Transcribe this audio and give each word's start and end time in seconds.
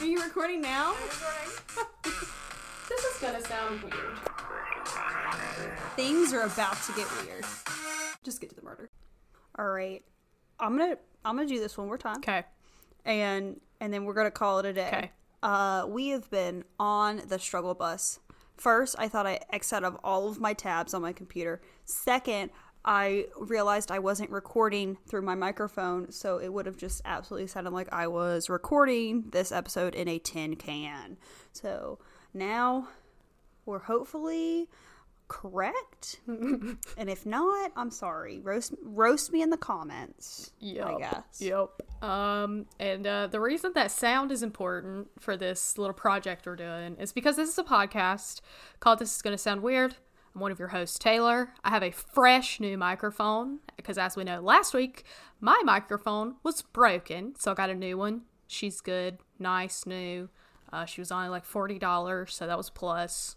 Are 0.00 0.06
you 0.06 0.22
recording 0.22 0.60
now? 0.60 0.94
This 2.88 3.04
is 3.04 3.20
gonna 3.20 3.40
sound 3.40 3.82
weird. 3.82 4.18
Things 5.96 6.32
are 6.32 6.42
about 6.42 6.80
to 6.84 6.92
get 6.92 7.08
weird. 7.24 7.44
Just 8.22 8.40
get 8.40 8.48
to 8.50 8.54
the 8.56 8.62
murder. 8.62 8.88
All 9.58 9.66
right. 9.66 10.04
I'm 10.60 10.78
to 10.78 10.96
I'm 11.24 11.36
to 11.48 11.52
do 11.52 11.58
this 11.58 11.76
one 11.76 11.88
more 11.88 11.98
time 11.98 12.18
Okay. 12.18 12.44
and 13.04 13.60
and 13.80 13.92
then 13.92 14.04
we're 14.04 14.14
to 14.26 14.30
call 14.30 14.60
it 14.60 14.66
a 14.66 14.72
day. 14.72 14.86
Okay. 14.86 15.10
Uh 15.42 15.86
we 15.88 16.08
have 16.10 16.30
been 16.30 16.62
on 16.78 17.22
the 17.26 17.40
struggle 17.40 17.74
bus. 17.74 18.20
First, 18.56 18.94
I 19.00 19.08
thought 19.08 19.26
I 19.26 19.40
X 19.52 19.72
out 19.72 19.82
of 19.82 19.96
all 20.04 20.28
of 20.28 20.38
my 20.40 20.52
tabs 20.52 20.94
on 20.94 21.02
my 21.02 21.12
computer. 21.12 21.60
Second, 21.84 22.52
I 22.86 23.26
realized 23.36 23.90
I 23.90 23.98
wasn't 23.98 24.30
recording 24.30 24.96
through 25.08 25.22
my 25.22 25.34
microphone, 25.34 26.12
so 26.12 26.38
it 26.38 26.52
would 26.52 26.66
have 26.66 26.76
just 26.76 27.02
absolutely 27.04 27.48
sounded 27.48 27.72
like 27.72 27.92
I 27.92 28.06
was 28.06 28.48
recording 28.48 29.24
this 29.30 29.50
episode 29.50 29.94
in 29.96 30.06
a 30.06 30.20
tin 30.20 30.54
can. 30.54 31.16
So 31.52 31.98
now 32.32 32.88
we're 33.64 33.80
hopefully 33.80 34.68
correct. 35.26 36.20
and 36.28 36.78
if 36.98 37.26
not, 37.26 37.72
I'm 37.74 37.90
sorry. 37.90 38.38
Roast 38.38 38.74
roast 38.84 39.32
me 39.32 39.42
in 39.42 39.50
the 39.50 39.56
comments. 39.56 40.52
Yep. 40.60 40.86
I 40.86 40.98
guess. 40.98 41.40
Yep. 41.40 42.04
Um, 42.04 42.66
and 42.78 43.04
uh, 43.04 43.26
the 43.26 43.40
reason 43.40 43.72
that 43.74 43.90
sound 43.90 44.30
is 44.30 44.44
important 44.44 45.08
for 45.18 45.36
this 45.36 45.76
little 45.76 45.94
project 45.94 46.46
we're 46.46 46.54
doing 46.54 46.96
is 47.00 47.12
because 47.12 47.34
this 47.34 47.48
is 47.48 47.58
a 47.58 47.64
podcast 47.64 48.42
called 48.78 49.00
This 49.00 49.16
Is 49.16 49.22
Gonna 49.22 49.38
Sound 49.38 49.62
Weird. 49.62 49.96
I'm 50.36 50.40
one 50.40 50.52
of 50.52 50.58
your 50.58 50.68
hosts, 50.68 50.98
Taylor. 50.98 51.54
I 51.64 51.70
have 51.70 51.82
a 51.82 51.90
fresh 51.90 52.60
new 52.60 52.76
microphone 52.76 53.60
because, 53.74 53.96
as 53.96 54.16
we 54.16 54.24
know, 54.24 54.42
last 54.42 54.74
week 54.74 55.04
my 55.40 55.62
microphone 55.64 56.34
was 56.42 56.60
broken, 56.60 57.34
so 57.38 57.52
I 57.52 57.54
got 57.54 57.70
a 57.70 57.74
new 57.74 57.96
one. 57.96 58.22
She's 58.46 58.82
good, 58.82 59.16
nice, 59.38 59.86
new. 59.86 60.28
Uh, 60.70 60.84
she 60.84 61.00
was 61.00 61.10
only 61.10 61.28
like 61.28 61.46
forty 61.46 61.78
dollars, 61.78 62.34
so 62.34 62.46
that 62.46 62.58
was 62.58 62.68
plus. 62.68 63.36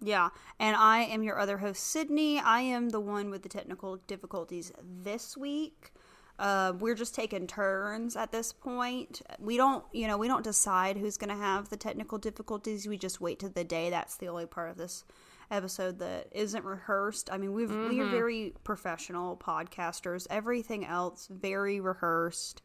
Yeah, 0.00 0.28
and 0.60 0.76
I 0.76 1.00
am 1.00 1.24
your 1.24 1.40
other 1.40 1.58
host, 1.58 1.82
Sydney. 1.82 2.38
I 2.38 2.60
am 2.60 2.90
the 2.90 3.00
one 3.00 3.30
with 3.30 3.42
the 3.42 3.48
technical 3.48 3.96
difficulties 3.96 4.72
this 4.80 5.36
week. 5.36 5.92
Uh, 6.38 6.72
we're 6.78 6.94
just 6.94 7.16
taking 7.16 7.48
turns 7.48 8.14
at 8.14 8.30
this 8.30 8.52
point. 8.52 9.22
We 9.40 9.56
don't, 9.56 9.84
you 9.92 10.06
know, 10.06 10.16
we 10.16 10.28
don't 10.28 10.44
decide 10.44 10.98
who's 10.98 11.16
going 11.16 11.36
to 11.36 11.42
have 11.42 11.68
the 11.68 11.76
technical 11.76 12.16
difficulties. 12.16 12.86
We 12.86 12.96
just 12.96 13.20
wait 13.20 13.40
to 13.40 13.48
the 13.48 13.64
day. 13.64 13.90
That's 13.90 14.16
the 14.16 14.28
only 14.28 14.46
part 14.46 14.70
of 14.70 14.76
this 14.76 15.04
episode 15.50 15.98
that 15.98 16.28
isn't 16.32 16.64
rehearsed. 16.64 17.30
I 17.32 17.38
mean, 17.38 17.52
we've 17.52 17.70
we 17.70 18.00
are 18.00 18.06
very 18.06 18.54
professional 18.64 19.36
podcasters. 19.36 20.26
Everything 20.30 20.84
else 20.84 21.28
very 21.30 21.80
rehearsed, 21.80 22.62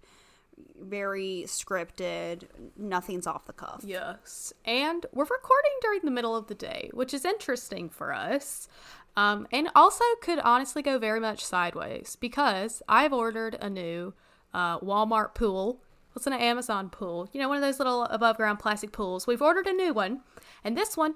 very 0.80 1.44
scripted. 1.48 2.44
Nothing's 2.78 3.28
off 3.28 3.46
the 3.46 3.54
cuff. 3.54 3.82
Yes. 3.86 4.54
And 4.66 5.06
we're 5.14 5.24
recording 5.24 5.72
during 5.82 6.02
the 6.04 6.12
middle 6.12 6.36
of 6.36 6.48
the 6.48 6.56
day, 6.56 6.90
which 6.94 7.14
is 7.14 7.26
interesting 7.26 7.90
for 7.90 8.14
us. 8.14 8.68
Um, 9.16 9.48
and 9.52 9.70
also 9.76 10.04
could 10.22 10.40
honestly 10.40 10.82
go 10.82 10.98
very 10.98 11.20
much 11.20 11.46
sideways 11.46 12.18
because 12.20 12.82
I've 12.90 13.14
ordered 13.14 13.56
a 13.62 13.70
new 13.70 14.14
uh, 14.54 14.80
Walmart 14.80 15.36
pool. 15.36 15.84
What's 16.14 16.28
an 16.28 16.34
Amazon 16.34 16.90
pool? 16.90 17.30
You 17.32 17.40
know, 17.40 17.48
one 17.48 17.58
of 17.58 17.64
those 17.64 17.80
little 17.80 18.04
above 18.06 18.38
ground 18.38 18.60
plastic 18.60 18.92
pools. 18.92 19.26
We've 19.28 19.42
ordered 19.42 19.68
a 19.68 19.74
new 19.74 19.94
one, 19.94 20.22
and 20.64 20.78
this 20.78 20.98
one 20.98 21.16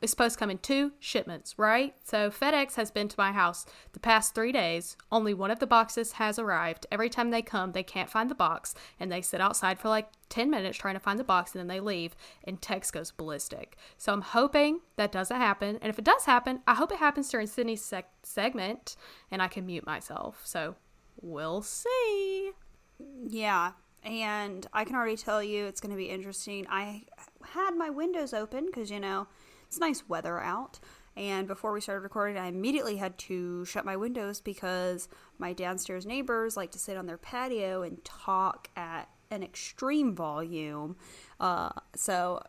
is 0.00 0.10
supposed 0.10 0.34
to 0.34 0.38
come 0.38 0.50
in 0.50 0.58
two 0.58 0.92
shipments, 0.98 1.58
right? 1.58 1.94
So 2.04 2.30
FedEx 2.30 2.74
has 2.76 2.90
been 2.90 3.08
to 3.08 3.14
my 3.18 3.32
house 3.32 3.66
the 3.92 4.00
past 4.00 4.34
three 4.34 4.52
days. 4.52 4.96
Only 5.12 5.34
one 5.34 5.50
of 5.50 5.58
the 5.58 5.66
boxes 5.66 6.12
has 6.12 6.38
arrived. 6.38 6.86
Every 6.90 7.08
time 7.08 7.30
they 7.30 7.42
come, 7.42 7.72
they 7.72 7.82
can't 7.82 8.10
find 8.10 8.30
the 8.30 8.34
box, 8.34 8.74
and 8.98 9.10
they 9.10 9.20
sit 9.22 9.40
outside 9.40 9.78
for 9.78 9.88
like 9.88 10.08
10 10.28 10.50
minutes 10.50 10.78
trying 10.78 10.94
to 10.94 11.00
find 11.00 11.18
the 11.18 11.24
box, 11.24 11.52
and 11.52 11.60
then 11.60 11.68
they 11.68 11.80
leave, 11.80 12.16
and 12.44 12.60
text 12.60 12.92
goes 12.92 13.10
ballistic. 13.10 13.76
So 13.98 14.12
I'm 14.12 14.22
hoping 14.22 14.80
that 14.96 15.12
doesn't 15.12 15.36
happen. 15.36 15.78
And 15.82 15.90
if 15.90 15.98
it 15.98 16.04
does 16.04 16.24
happen, 16.24 16.60
I 16.66 16.74
hope 16.74 16.92
it 16.92 16.98
happens 16.98 17.28
during 17.28 17.46
Sydney's 17.46 17.84
sec- 17.84 18.10
segment, 18.22 18.96
and 19.30 19.42
I 19.42 19.48
can 19.48 19.66
mute 19.66 19.86
myself. 19.86 20.40
So 20.44 20.76
we'll 21.20 21.62
see. 21.62 22.52
Yeah, 23.26 23.72
and 24.02 24.66
I 24.72 24.84
can 24.84 24.96
already 24.96 25.16
tell 25.16 25.42
you 25.42 25.66
it's 25.66 25.80
going 25.80 25.90
to 25.90 25.96
be 25.96 26.08
interesting. 26.08 26.66
I 26.70 27.04
had 27.44 27.72
my 27.76 27.90
windows 27.90 28.32
open 28.32 28.66
because, 28.66 28.90
you 28.90 29.00
know, 29.00 29.26
it's 29.70 29.78
nice 29.78 30.08
weather 30.08 30.40
out. 30.40 30.80
And 31.16 31.46
before 31.46 31.72
we 31.72 31.80
started 31.80 32.00
recording, 32.00 32.36
I 32.36 32.48
immediately 32.48 32.96
had 32.96 33.16
to 33.18 33.64
shut 33.64 33.84
my 33.84 33.96
windows 33.96 34.40
because 34.40 35.08
my 35.38 35.52
downstairs 35.52 36.04
neighbors 36.04 36.56
like 36.56 36.72
to 36.72 36.78
sit 36.80 36.96
on 36.96 37.06
their 37.06 37.16
patio 37.16 37.82
and 37.82 38.04
talk 38.04 38.68
at 38.74 39.08
an 39.30 39.44
extreme 39.44 40.12
volume. 40.12 40.96
Uh, 41.38 41.70
so 41.94 42.42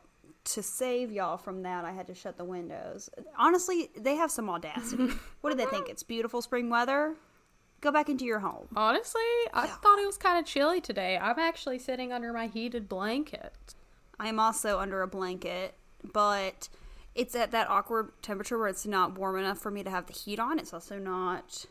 to 0.45 0.63
save 0.63 1.11
y'all 1.11 1.37
from 1.37 1.61
that, 1.61 1.85
I 1.85 1.91
had 1.91 2.07
to 2.07 2.15
shut 2.15 2.37
the 2.37 2.43
windows. 2.43 3.07
Honestly, 3.37 3.91
they 3.95 4.15
have 4.15 4.31
some 4.31 4.49
audacity. 4.49 5.09
what 5.41 5.51
do 5.51 5.57
they 5.57 5.67
think? 5.67 5.89
It's 5.89 6.01
beautiful 6.01 6.41
spring 6.41 6.71
weather? 6.71 7.13
Go 7.81 7.91
back 7.91 8.09
into 8.09 8.25
your 8.25 8.39
home. 8.39 8.67
Honestly, 8.75 9.21
I 9.53 9.67
thought 9.67 9.99
it 9.99 10.07
was 10.07 10.17
kind 10.17 10.39
of 10.39 10.45
chilly 10.45 10.81
today. 10.81 11.19
I'm 11.19 11.37
actually 11.37 11.77
sitting 11.77 12.11
under 12.11 12.33
my 12.33 12.47
heated 12.47 12.89
blanket. 12.89 13.75
I 14.19 14.27
am 14.27 14.39
also 14.39 14.79
under 14.79 15.03
a 15.03 15.07
blanket, 15.07 15.75
but 16.11 16.67
it's 17.15 17.35
at 17.35 17.51
that 17.51 17.69
awkward 17.69 18.11
temperature 18.21 18.57
where 18.57 18.67
it's 18.67 18.85
not 18.85 19.17
warm 19.17 19.37
enough 19.37 19.59
for 19.59 19.71
me 19.71 19.83
to 19.83 19.89
have 19.89 20.07
the 20.07 20.13
heat 20.13 20.39
on. 20.39 20.59
It's 20.59 20.73
also 20.73 20.97
not, 20.97 21.65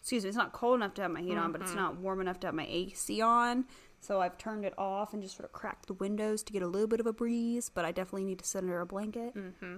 excuse 0.00 0.24
me, 0.24 0.28
it's 0.28 0.36
not 0.36 0.52
cold 0.52 0.76
enough 0.76 0.94
to 0.94 1.02
have 1.02 1.10
my 1.10 1.20
heat 1.20 1.36
on, 1.36 1.52
but 1.52 1.60
it's 1.60 1.74
not 1.74 1.96
warm 1.98 2.20
enough 2.20 2.40
to 2.40 2.48
have 2.48 2.54
my 2.54 2.66
AC 2.68 3.20
on. 3.20 3.64
So 4.00 4.20
I've 4.20 4.38
turned 4.38 4.64
it 4.64 4.74
off 4.76 5.12
and 5.12 5.22
just 5.22 5.36
sort 5.36 5.46
of 5.46 5.52
cracked 5.52 5.86
the 5.86 5.94
windows 5.94 6.42
to 6.44 6.52
get 6.52 6.62
a 6.62 6.66
little 6.66 6.88
bit 6.88 7.00
of 7.00 7.06
a 7.06 7.12
breeze, 7.12 7.70
but 7.72 7.84
I 7.84 7.92
definitely 7.92 8.24
need 8.24 8.38
to 8.40 8.46
sit 8.46 8.62
under 8.62 8.80
a 8.80 8.86
blanket. 8.86 9.34
Mm-hmm. 9.34 9.76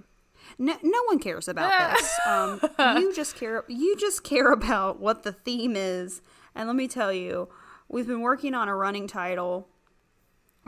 No, 0.59 0.77
no 0.82 1.03
one 1.06 1.19
cares 1.19 1.48
about 1.48 1.91
this. 1.98 2.19
Um, 2.27 2.60
you 3.00 3.15
just 3.15 3.37
care. 3.37 3.65
You 3.69 3.97
just 3.97 4.25
care 4.25 4.53
about 4.53 5.00
what 5.00 5.22
the 5.22 5.32
theme 5.32 5.75
is. 5.77 6.22
And 6.54 6.66
let 6.66 6.77
me 6.77 6.88
tell 6.88 7.12
you, 7.12 7.48
we've 7.88 8.06
been 8.06 8.21
working 8.21 8.54
on 8.54 8.69
a 8.69 8.75
running 8.75 9.06
title 9.06 9.69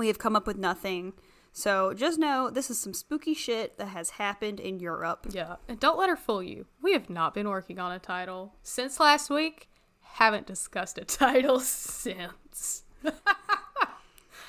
we 0.00 0.08
have 0.08 0.18
come 0.18 0.34
up 0.34 0.46
with 0.46 0.56
nothing. 0.56 1.12
So 1.52 1.92
just 1.94 2.18
know 2.18 2.50
this 2.50 2.70
is 2.70 2.78
some 2.78 2.94
spooky 2.94 3.34
shit 3.34 3.76
that 3.78 3.88
has 3.88 4.10
happened 4.10 4.60
in 4.60 4.78
Europe. 4.78 5.26
Yeah, 5.30 5.56
and 5.68 5.80
don't 5.80 5.98
let 5.98 6.08
her 6.08 6.16
fool 6.16 6.42
you. 6.42 6.66
We 6.80 6.92
have 6.92 7.10
not 7.10 7.34
been 7.34 7.48
working 7.48 7.78
on 7.78 7.92
a 7.92 7.98
title 7.98 8.54
since 8.62 9.00
last 9.00 9.30
week. 9.30 9.68
Haven't 10.00 10.46
discussed 10.46 10.98
a 10.98 11.04
title 11.04 11.60
since. 11.60 12.84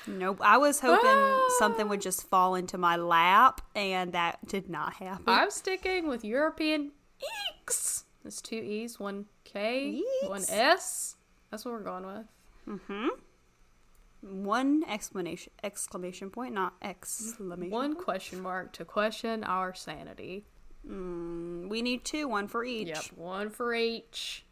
Nope. 0.06 0.38
I 0.40 0.58
was 0.58 0.80
hoping 0.80 1.00
ah. 1.04 1.54
something 1.58 1.88
would 1.88 2.00
just 2.00 2.28
fall 2.28 2.54
into 2.54 2.78
my 2.78 2.96
lap, 2.96 3.60
and 3.74 4.12
that 4.12 4.46
did 4.46 4.68
not 4.68 4.94
happen. 4.94 5.24
I'm 5.26 5.50
sticking 5.50 6.08
with 6.08 6.24
European 6.24 6.92
Eeks. 7.64 8.04
There's 8.22 8.40
two 8.40 8.56
E's, 8.56 8.98
one 8.98 9.26
K, 9.44 10.02
one 10.26 10.44
S. 10.48 11.16
That's 11.50 11.64
what 11.64 11.72
we're 11.72 11.80
going 11.80 12.06
with. 12.06 12.26
Mm-hmm. 12.68 13.08
One 14.22 14.84
exclamation 14.88 15.52
exclamation 15.64 16.30
point, 16.30 16.54
not 16.54 16.74
exclamation. 16.80 17.70
One 17.72 17.96
question 17.96 18.40
mark 18.40 18.72
to 18.74 18.84
question 18.84 19.42
our 19.42 19.74
sanity. 19.74 20.46
We 20.84 21.82
need 21.82 22.04
two, 22.04 22.28
one 22.28 22.48
for 22.48 22.64
each. 22.64 22.88
Yep, 22.88 23.04
one 23.16 23.50
for 23.50 23.74
each. 23.74 24.44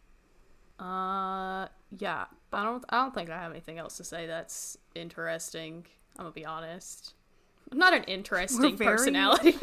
Uh, 0.79 1.67
yeah. 1.97 2.25
I 2.53 2.65
don't. 2.65 2.85
I 2.89 3.03
don't 3.03 3.15
think 3.15 3.31
I 3.31 3.39
have 3.41 3.53
anything 3.53 3.79
else 3.79 3.97
to 3.99 4.05
say 4.05 4.27
that's 4.27 4.77
interesting. 4.95 5.87
I'm 6.19 6.25
gonna 6.25 6.33
be 6.33 6.45
honest. 6.45 7.15
I'm 7.71 7.79
not 7.79 7.95
an 7.95 8.03
interesting 8.05 8.77
very- 8.77 8.97
personality. 8.97 9.55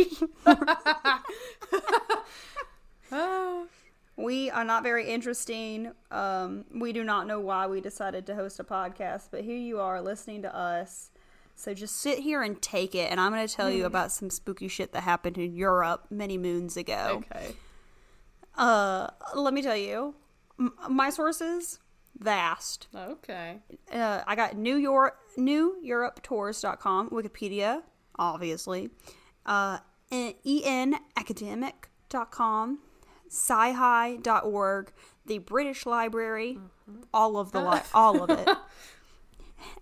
oh, 3.12 3.68
We 4.18 4.50
are 4.50 4.64
not 4.64 4.84
very 4.84 5.08
interesting. 5.08 5.92
Um, 6.12 6.66
we 6.74 6.92
do 6.92 7.04
not 7.04 7.28
know 7.28 7.40
why 7.40 7.68
we 7.68 7.82
decided 7.82 8.26
to 8.26 8.36
host 8.36 8.60
a 8.60 8.64
podcast, 8.64 9.28
but 9.32 9.44
here 9.44 9.58
you 9.58 9.80
are 9.80 10.02
listening 10.02 10.42
to 10.42 10.56
us. 10.56 11.12
So 11.56 11.74
just 11.74 11.98
sit 11.98 12.20
here 12.20 12.42
and 12.42 12.60
take 12.62 12.96
it, 12.96 13.12
and 13.12 13.20
I'm 13.20 13.32
going 13.32 13.48
to 13.48 13.54
tell 13.54 13.70
you 13.70 13.86
about 13.86 14.12
some 14.12 14.30
spooky 14.30 14.68
shit 14.68 14.92
that 14.94 15.02
happened 15.02 15.38
in 15.38 15.56
Europe 15.56 16.06
many 16.10 16.38
moons 16.38 16.78
ago. 16.78 17.24
okay. 17.32 17.56
Uh, 18.56 19.08
let 19.36 19.54
me 19.54 19.62
tell 19.62 19.78
you, 19.78 20.16
m- 20.60 20.74
my 20.90 21.12
sources 21.12 21.80
vast. 22.18 22.88
Okay. 22.96 23.60
Uh, 23.94 24.22
I 24.26 24.36
got 24.36 24.58
New 24.58 24.78
York, 24.78 25.16
NewEuropeTours.com, 25.38 27.12
Wikipedia, 27.12 27.84
obviously, 28.18 28.90
uh, 29.46 29.78
enacademic.com, 30.12 32.80
sci-hi.org, 33.30 34.92
the 35.26 35.38
British 35.40 35.86
Library, 35.86 36.60
mm-hmm. 36.60 37.02
all 37.14 37.38
of 37.38 37.52
the 37.52 37.62
li- 37.62 37.82
all 37.94 38.24
of 38.24 38.30
it, 38.30 38.50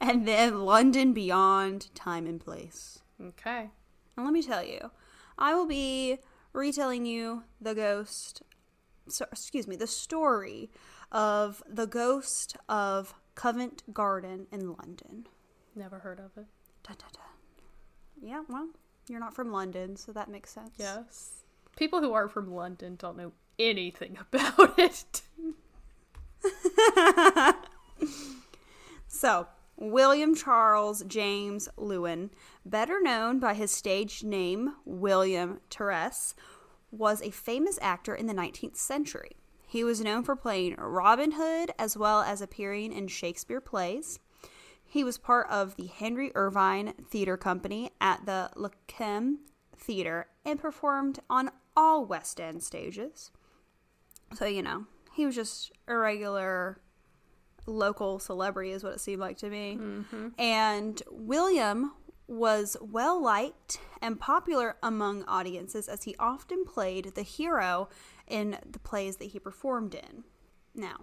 and 0.01 0.27
then 0.27 0.65
London 0.65 1.13
Beyond 1.13 1.93
Time 1.95 2.25
and 2.25 2.39
Place. 2.39 2.99
Okay. 3.21 3.69
And 4.17 4.25
let 4.25 4.33
me 4.33 4.41
tell 4.41 4.63
you, 4.63 4.91
I 5.37 5.53
will 5.53 5.67
be 5.67 6.19
retelling 6.53 7.05
you 7.05 7.43
the 7.59 7.75
ghost, 7.75 8.41
so, 9.07 9.25
excuse 9.31 9.67
me, 9.67 9.75
the 9.75 9.87
story 9.87 10.69
of 11.11 11.61
the 11.67 11.85
ghost 11.85 12.57
of 12.67 13.13
Covent 13.35 13.83
Garden 13.93 14.47
in 14.51 14.73
London. 14.73 15.27
Never 15.75 15.99
heard 15.99 16.19
of 16.19 16.31
it. 16.37 16.47
Yeah, 18.21 18.43
well, 18.47 18.69
you're 19.07 19.19
not 19.19 19.35
from 19.35 19.51
London, 19.51 19.95
so 19.95 20.11
that 20.13 20.29
makes 20.29 20.51
sense. 20.51 20.71
Yes. 20.77 21.44
People 21.75 22.01
who 22.01 22.13
are 22.13 22.27
from 22.27 22.53
London 22.53 22.95
don't 22.95 23.17
know 23.17 23.33
anything 23.59 24.17
about 24.33 24.77
it. 24.79 25.21
So, 29.17 29.47
William 29.77 30.35
Charles 30.35 31.01
James 31.07 31.69
Lewin, 31.77 32.31
better 32.65 32.99
known 33.01 33.39
by 33.39 33.53
his 33.53 33.71
stage 33.71 34.25
name 34.25 34.75
William 34.83 35.61
Terriss, 35.69 36.35
was 36.91 37.21
a 37.21 37.31
famous 37.31 37.79
actor 37.81 38.13
in 38.13 38.27
the 38.27 38.33
19th 38.33 38.75
century. 38.75 39.37
He 39.65 39.85
was 39.85 40.01
known 40.01 40.23
for 40.23 40.35
playing 40.35 40.75
Robin 40.77 41.31
Hood 41.31 41.71
as 41.79 41.95
well 41.95 42.23
as 42.23 42.41
appearing 42.41 42.91
in 42.91 43.07
Shakespeare 43.07 43.61
plays. 43.61 44.19
He 44.85 45.01
was 45.03 45.17
part 45.17 45.47
of 45.49 45.77
the 45.77 45.87
Henry 45.87 46.31
Irving 46.35 46.93
Theater 47.09 47.37
Company 47.37 47.91
at 48.01 48.25
the 48.25 48.51
Lacombe 48.57 49.39
Theater 49.77 50.27
and 50.43 50.59
performed 50.59 51.19
on 51.29 51.51
all 51.75 52.05
West 52.05 52.39
End 52.39 52.63
stages. 52.63 53.31
So, 54.33 54.45
you 54.45 54.61
know, 54.61 54.85
he 55.13 55.25
was 55.25 55.35
just 55.35 55.71
a 55.87 55.95
regular 55.95 56.79
local 57.65 58.19
celebrity, 58.19 58.71
is 58.71 58.83
what 58.83 58.93
it 58.93 58.99
seemed 58.99 59.21
like 59.21 59.37
to 59.37 59.49
me. 59.49 59.77
Mm-hmm. 59.79 60.27
And 60.37 61.01
William 61.09 61.93
was 62.27 62.75
well 62.81 63.21
liked 63.21 63.79
and 64.01 64.19
popular 64.19 64.77
among 64.81 65.23
audiences 65.25 65.87
as 65.87 66.03
he 66.03 66.15
often 66.19 66.65
played 66.65 67.13
the 67.15 67.21
hero 67.21 67.87
in 68.27 68.57
the 68.69 68.79
plays 68.79 69.17
that 69.17 69.25
he 69.25 69.39
performed 69.39 69.93
in. 69.93 70.23
Now, 70.73 71.01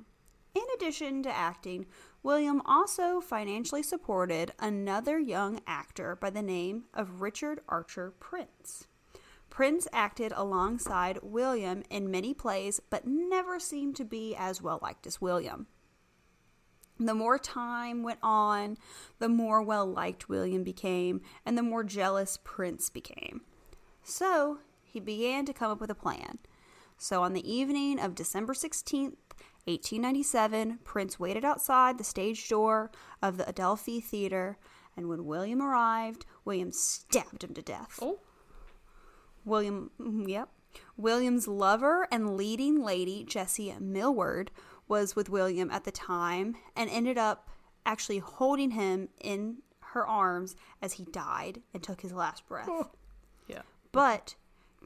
in 0.54 0.62
addition 0.76 1.22
to 1.22 1.31
acting, 1.31 1.87
William 2.22 2.62
also 2.64 3.20
financially 3.20 3.82
supported 3.82 4.52
another 4.58 5.19
young 5.19 5.60
actor 5.66 6.16
by 6.16 6.31
the 6.31 6.43
name 6.43 6.84
of 6.94 7.20
Richard 7.20 7.60
Archer 7.69 8.12
Prince. 8.20 8.87
Prince 9.50 9.87
acted 9.93 10.32
alongside 10.34 11.19
William 11.22 11.82
in 11.90 12.10
many 12.10 12.32
plays, 12.32 12.81
but 12.90 13.06
never 13.06 13.60
seemed 13.60 13.96
to 13.96 14.04
be 14.04 14.34
as 14.34 14.62
well 14.62 14.78
liked 14.81 15.06
as 15.06 15.20
William. 15.20 15.66
The 16.99 17.14
more 17.14 17.38
time 17.38 18.02
went 18.02 18.20
on, 18.22 18.78
the 19.19 19.28
more 19.28 19.60
well 19.60 19.87
liked 19.87 20.28
William 20.28 20.62
became, 20.62 21.20
and 21.44 21.58
the 21.58 21.62
more 21.62 21.84
jealous 21.84 22.38
Prince 22.44 22.88
became. 22.90 23.43
So 24.02 24.58
he 24.82 25.00
began 25.00 25.44
to 25.46 25.52
come 25.52 25.70
up 25.70 25.81
with 25.81 25.90
a 25.90 25.94
plan. 25.94 26.38
So 26.96 27.22
on 27.22 27.32
the 27.32 27.52
evening 27.52 27.99
of 27.99 28.14
December 28.14 28.54
16th, 28.54 29.16
1897, 29.64 30.81
Prince 30.82 31.20
waited 31.20 31.44
outside 31.44 31.97
the 31.97 32.05
stage 32.05 32.49
door 32.49 32.91
of 33.23 33.37
the 33.37 33.49
Adelphi 33.49 34.00
Theater, 34.00 34.59
and 34.97 35.09
when 35.09 35.25
William 35.25 35.62
arrived, 35.62 36.26
William 36.44 36.73
stabbed 36.73 37.44
him 37.44 37.55
to 37.55 37.62
death. 37.62 37.99
Oh. 38.03 38.19
William, 39.44 39.91
mm, 40.00 40.29
yep. 40.29 40.49
William's 40.97 41.47
lover 41.47 42.09
and 42.11 42.37
leading 42.37 42.82
lady, 42.82 43.25
Jessie 43.25 43.75
Millward, 43.79 44.50
was 44.88 45.14
with 45.14 45.31
William 45.31 45.70
at 45.70 45.85
the 45.85 45.93
time 45.93 46.56
and 46.75 46.91
ended 46.91 47.19
up 47.19 47.49
actually 47.87 48.19
holding 48.19 48.73
him 48.73 49.09
in 49.20 49.59
her 49.81 50.06
arms 50.06 50.56
as 50.81 50.94
he 50.94 51.05
died 51.05 51.62
and 51.73 51.82
took 51.82 52.00
his 52.00 52.12
last 52.12 52.47
breath. 52.49 52.69
Yeah. 53.49 53.62
But 53.91 54.37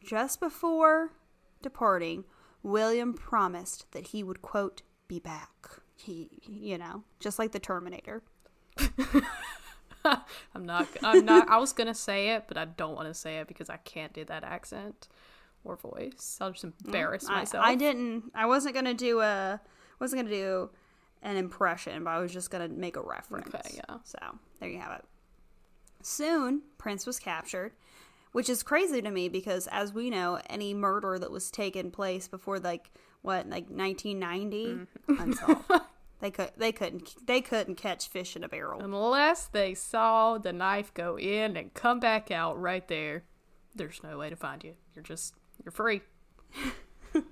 just 0.02 0.40
before 0.40 1.12
departing, 1.61 2.25
William 2.66 3.14
promised 3.14 3.90
that 3.92 4.08
he 4.08 4.22
would, 4.22 4.42
quote, 4.42 4.82
be 5.08 5.18
back. 5.18 5.68
He, 5.94 6.28
you 6.46 6.78
know, 6.78 7.04
just 7.20 7.38
like 7.38 7.52
the 7.52 7.58
Terminator. 7.58 8.22
I'm 10.04 10.64
not. 10.64 10.86
I'm 11.02 11.24
not. 11.24 11.48
I 11.48 11.58
was 11.58 11.72
gonna 11.72 11.94
say 11.94 12.30
it, 12.30 12.44
but 12.46 12.56
I 12.56 12.66
don't 12.66 12.94
want 12.94 13.08
to 13.08 13.14
say 13.14 13.38
it 13.38 13.48
because 13.48 13.70
I 13.70 13.78
can't 13.78 14.12
do 14.12 14.24
that 14.26 14.44
accent 14.44 15.08
or 15.66 15.76
voice. 15.76 16.38
I'll 16.40 16.52
just 16.52 16.64
embarrass 16.64 17.28
I, 17.28 17.34
myself. 17.40 17.64
I 17.66 17.74
didn't, 17.74 18.30
I 18.34 18.46
wasn't 18.46 18.74
going 18.74 18.86
to 18.86 18.94
do 18.94 19.20
a, 19.20 19.60
wasn't 19.98 20.22
going 20.22 20.32
to 20.32 20.42
do 20.42 20.70
an 21.22 21.36
impression, 21.36 22.04
but 22.04 22.10
I 22.10 22.18
was 22.18 22.32
just 22.32 22.50
going 22.50 22.68
to 22.68 22.74
make 22.74 22.96
a 22.96 23.02
reference. 23.02 23.54
Okay, 23.54 23.74
yeah. 23.74 23.96
So 24.04 24.18
there 24.60 24.68
you 24.68 24.78
have 24.78 24.98
it. 24.98 25.04
Soon, 26.02 26.62
Prince 26.78 27.06
was 27.06 27.18
captured, 27.18 27.72
which 28.37 28.50
is 28.50 28.62
crazy 28.62 29.00
to 29.00 29.11
me 29.11 29.31
because, 29.31 29.67
as 29.69 29.94
we 29.94 30.11
know, 30.11 30.38
any 30.50 30.75
murder 30.75 31.19
that 31.19 31.31
was 31.31 31.50
taken 31.50 31.91
place 31.91 32.29
before 32.29 32.59
like 32.59 32.91
what, 33.23 33.49
like 33.49 33.71
1990, 33.71 34.67
Mm-hmm. 34.67 35.21
unsolved. 35.23 35.65
they 36.21 36.31
could, 36.31 36.50
they 36.59 36.71
couldn't, 36.71 37.15
they 37.27 37.41
couldn't 37.41 37.77
catch 37.77 38.09
fish 38.09 38.37
in 38.37 38.44
a 38.44 38.49
barrel. 38.49 38.83
Unless 38.83 39.47
they 39.47 39.73
saw 39.73 40.37
the 40.37 40.53
knife 40.53 40.93
go 40.93 41.19
in 41.19 41.56
and 41.56 41.73
come 41.73 41.99
back 41.99 42.31
out 42.31 42.61
right 42.61 42.87
there, 42.88 43.25
there's 43.75 44.03
no 44.03 44.19
way 44.19 44.29
to 44.29 44.37
find 44.37 44.62
you. 44.62 44.75
You're 44.94 45.03
just 45.03 45.35
you're 45.65 45.73
free. 45.73 46.03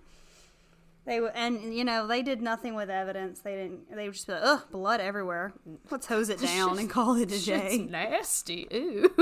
They 1.06 1.20
and 1.34 1.74
you 1.76 1.84
know 1.84 2.06
they 2.06 2.22
did 2.22 2.40
nothing 2.40 2.74
with 2.74 2.88
evidence. 2.88 3.40
They 3.40 3.54
didn't. 3.56 3.94
They 3.94 4.06
would 4.06 4.14
just 4.14 4.26
be 4.26 4.32
like, 4.32 4.42
ugh, 4.42 4.62
blood 4.70 5.00
everywhere. 5.02 5.52
Let's 5.90 6.06
hose 6.06 6.30
it 6.30 6.40
down 6.50 6.78
and 6.78 6.88
call 6.88 7.16
it 7.16 7.30
a 7.30 7.34
It's 7.34 7.44
day. 7.44 7.86
nasty. 7.90 8.66
Ooh. 8.72 9.14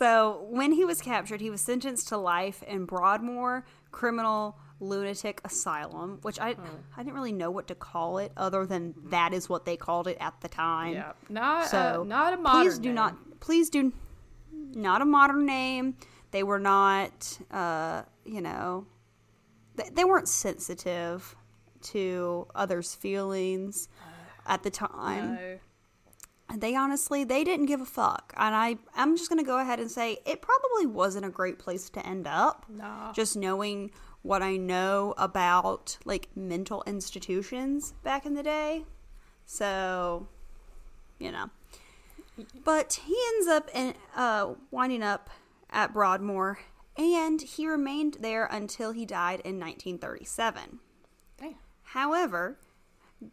So 0.00 0.46
when 0.48 0.72
he 0.72 0.84
was 0.86 1.02
captured, 1.02 1.40
he 1.42 1.50
was 1.50 1.60
sentenced 1.60 2.08
to 2.08 2.16
life 2.16 2.62
in 2.62 2.86
Broadmoor 2.86 3.66
Criminal 3.90 4.56
Lunatic 4.80 5.42
Asylum, 5.44 6.18
which 6.22 6.38
I 6.40 6.56
I 6.96 7.02
didn't 7.02 7.12
really 7.14 7.32
know 7.32 7.50
what 7.50 7.68
to 7.68 7.74
call 7.74 8.16
it 8.16 8.32
other 8.34 8.64
than 8.64 8.94
that 9.10 9.34
is 9.34 9.46
what 9.50 9.66
they 9.66 9.76
called 9.76 10.06
it 10.08 10.16
at 10.18 10.40
the 10.40 10.48
time. 10.48 10.94
yeah. 10.94 11.12
Not 11.28 11.68
So 11.68 12.02
not 12.08 12.32
a 12.32 12.38
modern. 12.38 12.62
please 12.62 12.78
do 12.78 12.88
name. 12.88 12.94
not 12.94 13.40
please 13.40 13.68
do 13.68 13.92
not 14.88 15.02
a 15.02 15.04
modern 15.04 15.44
name. 15.44 15.96
They 16.30 16.44
were 16.44 16.58
not 16.60 17.38
uh, 17.50 18.02
you 18.24 18.40
know 18.40 18.86
they, 19.76 19.90
they 19.92 20.04
weren't 20.04 20.28
sensitive 20.28 21.36
to 21.92 22.46
others' 22.54 22.94
feelings 22.94 23.88
at 24.46 24.62
the 24.62 24.70
time. 24.70 25.34
No. 25.34 25.58
They 26.56 26.74
honestly 26.74 27.24
they 27.24 27.44
didn't 27.44 27.66
give 27.66 27.80
a 27.80 27.86
fuck. 27.86 28.32
And 28.36 28.54
i 28.54 28.76
i'm 28.94 29.16
just 29.16 29.28
gonna 29.28 29.42
go 29.44 29.58
ahead 29.58 29.80
and 29.80 29.90
say 29.90 30.18
it 30.26 30.42
probably 30.42 30.86
wasn't 30.86 31.24
a 31.26 31.30
great 31.30 31.58
place 31.58 31.90
to 31.90 32.06
end 32.06 32.26
up. 32.26 32.66
Nah. 32.68 33.12
just 33.12 33.36
knowing 33.36 33.90
what 34.22 34.42
i 34.42 34.56
know 34.56 35.14
about 35.16 35.96
like 36.04 36.28
mental 36.36 36.82
institutions 36.86 37.94
back 38.02 38.26
in 38.26 38.34
the 38.34 38.42
day. 38.42 38.84
So 39.46 40.26
you 41.18 41.32
know. 41.32 41.50
But 42.64 43.00
he 43.04 43.16
ends 43.34 43.48
up 43.48 43.70
in 43.74 43.94
uh 44.16 44.54
winding 44.70 45.02
up 45.02 45.30
at 45.70 45.92
broadmoor 45.92 46.58
and 46.96 47.40
he 47.40 47.66
remained 47.66 48.18
there 48.20 48.46
until 48.46 48.92
he 48.92 49.06
died 49.06 49.40
in 49.40 49.58
1937 49.60 50.80
Damn. 51.38 51.54
However, 51.82 52.58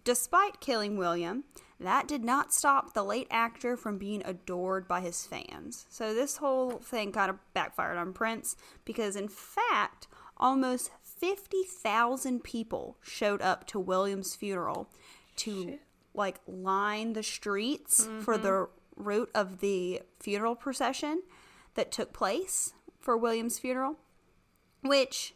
despite 0.04 0.60
killing 0.60 0.98
William, 0.98 1.44
that 1.80 2.08
did 2.08 2.24
not 2.24 2.54
stop 2.54 2.94
the 2.94 3.04
late 3.04 3.28
actor 3.30 3.78
from 3.78 3.98
being 3.98 4.22
adored 4.26 4.88
by 4.88 5.02
his 5.02 5.26
fans. 5.26 5.86
So 5.90 6.14
this 6.14 6.38
whole 6.38 6.80
thing 6.80 7.12
kind 7.12 7.30
of 7.30 7.38
backfired 7.54 7.98
on 7.98 8.14
Prince 8.14 8.56
because, 8.84 9.16
in 9.16 9.28
fact, 9.28 10.08
almost 10.38 10.92
50,000 11.04 12.44
people 12.44 12.98
showed 13.02 13.42
up 13.42 13.68
to 13.68 13.80
William's 13.80 14.36
funeral 14.36 14.90
to 15.38 15.80
like 16.14 16.40
line 16.48 17.14
the 17.14 17.24
streets 17.24 18.06
for 18.22 18.36
mm-hmm. 18.36 18.44
the 18.44 18.70
route 18.96 19.30
of 19.36 19.60
the 19.60 20.02
funeral 20.20 20.56
procession 20.56 21.22
that 21.76 21.92
took 21.92 22.12
place 22.12 22.74
for 23.00 23.16
William's 23.16 23.60
funeral, 23.60 23.98
which 24.82 25.36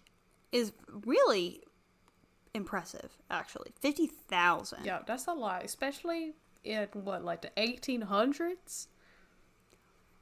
is 0.52 0.74
really 1.06 1.62
impressive 2.54 3.12
actually. 3.30 3.72
50,000 3.80 4.86
Yeah, 4.86 5.00
that's 5.06 5.28
a 5.28 5.34
lot, 5.34 5.64
especially 5.64 6.34
in 6.64 6.88
what 6.94 7.24
like 7.26 7.42
the 7.42 7.52
1800s. 7.58 8.88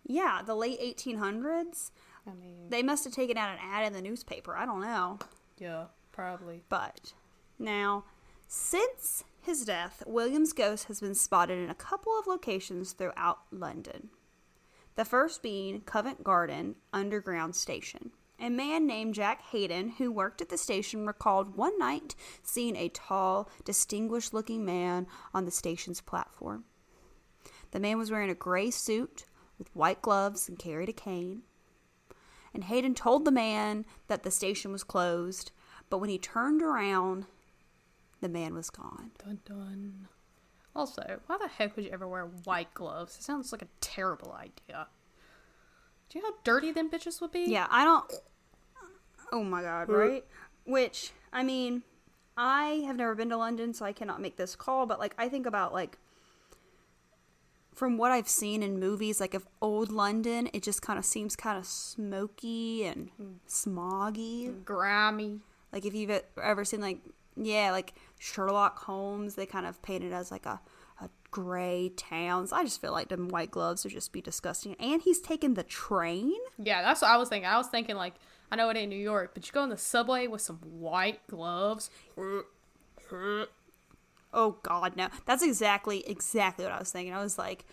yeah 0.05 0.41
the 0.45 0.55
late 0.55 0.79
1800s 0.81 1.91
I 2.27 2.33
mean, 2.33 2.69
they 2.69 2.83
must 2.83 3.03
have 3.05 3.13
taken 3.13 3.37
out 3.37 3.49
an 3.51 3.57
ad 3.61 3.85
in 3.87 3.93
the 3.93 4.01
newspaper. 4.01 4.55
I 4.55 4.65
don't 4.65 4.81
know. 4.81 5.17
Yeah, 5.57 5.85
probably. 6.11 6.63
but 6.69 7.13
now 7.57 8.05
since 8.47 9.23
his 9.41 9.65
death 9.65 10.03
william's 10.05 10.53
ghost 10.53 10.85
has 10.85 10.99
been 11.01 11.15
spotted 11.15 11.57
in 11.59 11.69
a 11.69 11.75
couple 11.75 12.17
of 12.17 12.27
locations 12.27 12.93
throughout 12.93 13.39
london. 13.51 14.09
The 14.95 15.05
first 15.05 15.41
being 15.41 15.81
covent 15.81 16.23
garden 16.23 16.75
underground 16.93 17.55
station 17.55 18.11
a 18.39 18.49
man 18.49 18.87
named 18.87 19.15
Jack 19.15 19.41
Hayden, 19.51 19.89
who 19.97 20.11
worked 20.11 20.41
at 20.41 20.49
the 20.49 20.57
station, 20.57 21.05
recalled 21.05 21.55
one 21.55 21.77
night 21.77 22.15
seeing 22.43 22.75
a 22.75 22.89
tall, 22.89 23.49
distinguished 23.65 24.33
looking 24.33 24.65
man 24.65 25.07
on 25.33 25.45
the 25.45 25.51
station's 25.51 26.01
platform. 26.01 26.65
The 27.71 27.79
man 27.79 27.97
was 27.97 28.11
wearing 28.11 28.29
a 28.29 28.35
gray 28.35 28.71
suit 28.71 29.25
with 29.57 29.75
white 29.75 30.01
gloves 30.01 30.49
and 30.49 30.57
carried 30.57 30.89
a 30.89 30.93
cane. 30.93 31.43
And 32.53 32.63
Hayden 32.63 32.95
told 32.95 33.25
the 33.25 33.31
man 33.31 33.85
that 34.07 34.23
the 34.23 34.31
station 34.31 34.71
was 34.71 34.83
closed, 34.83 35.51
but 35.89 35.99
when 35.99 36.09
he 36.09 36.17
turned 36.17 36.63
around, 36.63 37.25
the 38.21 38.29
man 38.29 38.55
was 38.55 38.69
gone. 38.69 39.11
Dun 39.23 39.39
dun. 39.45 40.07
Also, 40.75 41.19
why 41.27 41.37
the 41.37 41.47
heck 41.47 41.75
would 41.75 41.85
you 41.85 41.91
ever 41.91 42.07
wear 42.07 42.25
white 42.43 42.73
gloves? 42.73 43.17
It 43.17 43.23
sounds 43.23 43.51
like 43.51 43.61
a 43.61 43.67
terrible 43.81 44.31
idea. 44.33 44.87
Do 46.09 46.17
you 46.17 46.23
know 46.23 46.31
how 46.31 46.37
dirty 46.43 46.71
them 46.71 46.89
bitches 46.89 47.21
would 47.21 47.31
be? 47.31 47.45
Yeah, 47.47 47.67
I 47.69 47.85
don't. 47.85 48.11
Oh 49.31 49.43
my 49.43 49.61
god, 49.61 49.89
uh. 49.89 49.93
right? 49.93 50.25
Which, 50.65 51.11
I 51.31 51.43
mean, 51.43 51.83
I 52.35 52.83
have 52.85 52.95
never 52.95 53.15
been 53.15 53.29
to 53.29 53.37
London, 53.37 53.73
so 53.73 53.85
I 53.85 53.93
cannot 53.93 54.21
make 54.21 54.37
this 54.37 54.55
call, 54.55 54.85
but 54.85 54.99
like, 54.99 55.13
I 55.17 55.29
think 55.29 55.45
about 55.45 55.73
like. 55.73 55.97
From 57.73 57.97
what 57.97 58.11
I've 58.11 58.27
seen 58.27 58.61
in 58.61 58.77
movies, 58.77 59.21
like 59.21 59.33
of 59.33 59.47
old 59.61 59.89
London, 59.89 60.49
it 60.51 60.63
just 60.63 60.81
kind 60.81 60.99
of 60.99 61.05
seems 61.05 61.37
kind 61.37 61.57
of 61.57 61.65
smoky 61.65 62.83
and 62.83 63.09
hmm. 63.15 63.33
smoggy. 63.47 64.65
Grimy. 64.65 65.39
Like 65.71 65.85
if 65.85 65.93
you've 65.93 66.21
ever 66.41 66.65
seen 66.65 66.81
like 66.81 66.99
yeah, 67.37 67.71
like 67.71 67.93
Sherlock 68.17 68.79
Holmes, 68.79 69.35
they 69.35 69.45
kind 69.45 69.65
of 69.65 69.81
painted 69.81 70.11
it 70.11 70.15
as 70.15 70.29
like 70.31 70.45
a 70.45 70.59
gray 71.31 71.91
towns. 71.95 72.51
I 72.51 72.63
just 72.63 72.81
feel 72.81 72.91
like 72.91 73.09
them 73.09 73.27
white 73.29 73.51
gloves 73.51 73.83
would 73.83 73.93
just 73.93 74.11
be 74.11 74.21
disgusting. 74.21 74.75
And 74.79 75.01
he's 75.01 75.19
taking 75.19 75.53
the 75.53 75.63
train. 75.63 76.33
Yeah, 76.57 76.81
that's 76.81 77.01
what 77.01 77.11
I 77.11 77.17
was 77.17 77.29
thinking. 77.29 77.49
I 77.49 77.57
was 77.57 77.67
thinking 77.67 77.95
like 77.95 78.15
I 78.51 78.55
know 78.55 78.69
it 78.69 78.77
ain't 78.77 78.89
New 78.89 78.95
York, 78.95 79.31
but 79.33 79.45
you 79.45 79.53
go 79.53 79.63
in 79.63 79.69
the 79.69 79.77
subway 79.77 80.27
with 80.27 80.41
some 80.41 80.57
white 80.57 81.25
gloves. 81.27 81.89
Oh 84.33 84.57
God, 84.63 84.95
no! 84.95 85.09
That's 85.25 85.43
exactly 85.43 86.03
exactly 86.07 86.65
what 86.65 86.73
I 86.73 86.79
was 86.79 86.91
thinking. 86.91 87.13
I 87.13 87.21
was 87.21 87.37
like, 87.37 87.65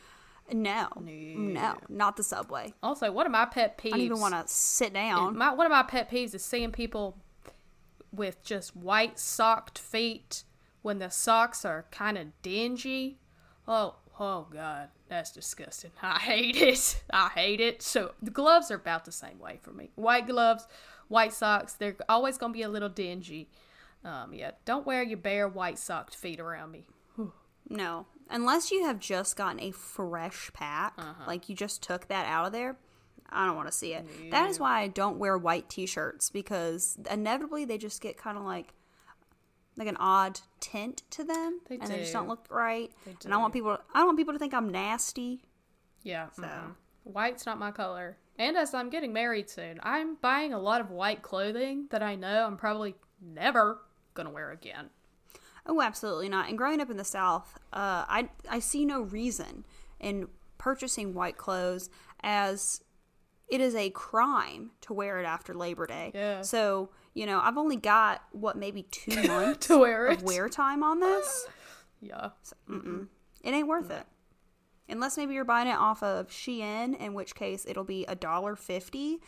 no, 0.52 0.88
no, 1.00 1.76
not 1.88 2.16
the 2.16 2.22
subway. 2.22 2.75
Also, 2.82 3.10
one 3.10 3.26
of 3.26 3.32
my 3.32 3.46
pet 3.46 3.78
peeves. 3.78 3.88
I 3.88 3.90
don't 3.90 4.00
even 4.00 4.20
want 4.20 4.34
to 4.34 4.44
sit 4.52 4.92
down. 4.92 5.36
My 5.36 5.52
one 5.52 5.66
of 5.66 5.72
my 5.72 5.82
pet 5.82 6.10
peeves 6.10 6.34
is 6.34 6.44
seeing 6.44 6.72
people 6.72 7.18
with 8.12 8.42
just 8.42 8.76
white 8.76 9.18
socked 9.18 9.78
feet 9.78 10.44
when 10.82 10.98
the 10.98 11.10
socks 11.10 11.64
are 11.64 11.86
kind 11.90 12.16
of 12.16 12.28
dingy. 12.42 13.18
Oh, 13.68 13.96
oh 14.20 14.46
God, 14.52 14.88
that's 15.08 15.32
disgusting. 15.32 15.90
I 16.02 16.18
hate 16.18 16.56
it. 16.56 17.02
I 17.12 17.28
hate 17.28 17.61
it. 17.61 17.82
So 17.82 18.12
the 18.23 18.30
gloves 18.30 18.70
are 18.70 18.76
about 18.76 19.04
the 19.04 19.12
same 19.12 19.38
way 19.38 19.58
for 19.62 19.73
me. 19.73 19.90
White 19.94 20.26
gloves, 20.26 20.66
white 21.08 21.32
socks. 21.32 21.75
They're 21.75 21.96
always 22.08 22.38
gonna 22.38 22.52
be 22.52 22.62
a 22.62 22.68
little 22.68 22.88
dingy. 22.88 23.49
Um, 24.04 24.32
yeah, 24.32 24.52
don't 24.64 24.87
wear 24.87 25.02
your 25.02 25.18
bare 25.18 25.49
white 25.49 25.78
socked 25.78 26.14
feet 26.14 26.38
around 26.38 26.70
me. 26.70 26.87
No, 27.68 28.06
unless 28.30 28.70
you 28.70 28.85
have 28.85 29.00
just 29.00 29.35
gotten 29.35 29.58
a 29.61 29.73
fresh 29.73 30.52
pack, 30.52 30.96
like 31.26 31.49
you 31.49 31.56
just 31.56 31.82
took 31.82 32.06
that 32.06 32.26
out 32.26 32.46
of 32.46 32.52
there. 32.52 32.76
I 33.28 33.44
don't 33.44 33.56
want 33.56 33.66
to 33.66 33.76
see 33.76 33.92
it. 33.92 34.30
That 34.30 34.49
is 34.49 34.61
why 34.61 34.82
I 34.82 34.87
don't 34.87 35.18
wear 35.18 35.37
white 35.37 35.68
t-shirts 35.68 36.30
because 36.30 36.96
inevitably 37.11 37.64
they 37.64 37.76
just 37.76 38.00
get 38.00 38.16
kind 38.16 38.38
of 38.38 38.44
like 38.44 38.73
like 39.76 39.88
an 39.88 39.97
odd 39.99 40.40
tint 40.61 41.02
to 41.11 41.25
them, 41.25 41.61
They 41.68 41.76
and 41.78 41.88
they 41.88 41.99
just 41.99 42.12
do. 42.12 42.18
don't 42.18 42.28
look 42.28 42.47
right. 42.50 42.90
They 43.04 43.16
And 43.25 43.35
I 43.35 43.37
want 43.37 43.52
do. 43.52 43.59
people. 43.61 43.78
I 43.95 43.99
don't 43.99 44.06
want 44.06 44.18
people 44.18 44.33
to 44.35 44.38
think 44.38 44.54
I'm 44.54 44.71
nasty. 44.71 45.42
Yeah. 46.02 46.28
So. 46.35 46.42
mm-mm. 46.42 46.75
White's 47.04 47.47
not 47.47 47.59
my 47.59 47.71
color. 47.71 48.16
And 48.38 48.56
as 48.56 48.75
I'm 48.75 48.90
getting 48.90 49.12
married 49.12 49.49
soon, 49.49 49.78
I'm 49.83 50.16
buying 50.16 50.52
a 50.52 50.59
lot 50.59 50.80
of 50.80 50.90
white 50.90 51.23
clothing 51.23 51.87
that 51.90 52.02
I 52.02 52.16
know 52.16 52.45
I'm 52.47 52.56
probably 52.56 52.97
never 53.21 53.80
gonna 54.14 54.30
wear 54.30 54.50
again. 54.50 54.90
Oh, 55.66 55.80
absolutely 55.80 56.28
not. 56.28 56.49
And 56.49 56.56
growing 56.59 56.80
up 56.80 56.90
in 56.90 56.97
the 56.97 57.04
South, 57.04 57.59
uh, 57.73 58.04
I 58.09 58.28
I 58.49 58.59
see 58.61 58.85
no 58.85 59.02
reason 59.02 59.64
in 60.00 60.28
purchasing 60.59 61.14
white 61.14 61.37
clothes 61.37 61.90
as 62.23 62.83
it 63.49 63.61
is 63.61 63.75
a 63.75 63.90
crime 63.90 64.73
to 64.83 64.92
wear 64.92 65.21
it 65.21 65.25
after 65.25 65.54
Labor 65.54 65.87
Day. 65.87 66.11
Yeah. 66.14 66.42
So 66.42 66.90
you 67.16 67.25
know, 67.25 67.40
I've 67.42 67.56
only 67.56 67.76
got 67.76 68.23
what 68.32 68.56
maybe 68.58 68.82
two 68.82 69.23
months 69.26 69.66
To 69.68 69.78
wear 69.78 70.06
of 70.08 70.23
wear 70.23 70.49
time 70.49 70.82
on 70.82 71.00
this. 71.00 71.46
Yeah. 72.02 72.28
It 72.68 73.50
ain't 73.54 73.66
worth 73.66 73.90
it. 73.90 74.04
Unless 74.88 75.16
maybe 75.16 75.32
you're 75.32 75.46
buying 75.46 75.66
it 75.66 75.76
off 75.78 76.02
of 76.02 76.28
Shein, 76.28 76.94
in 77.00 77.14
which 77.14 77.35
case 77.35 77.64
it'll 77.66 77.85
be 77.85 78.04
a 78.06 78.14
dollar 78.14 78.54
fifty, 78.54 79.18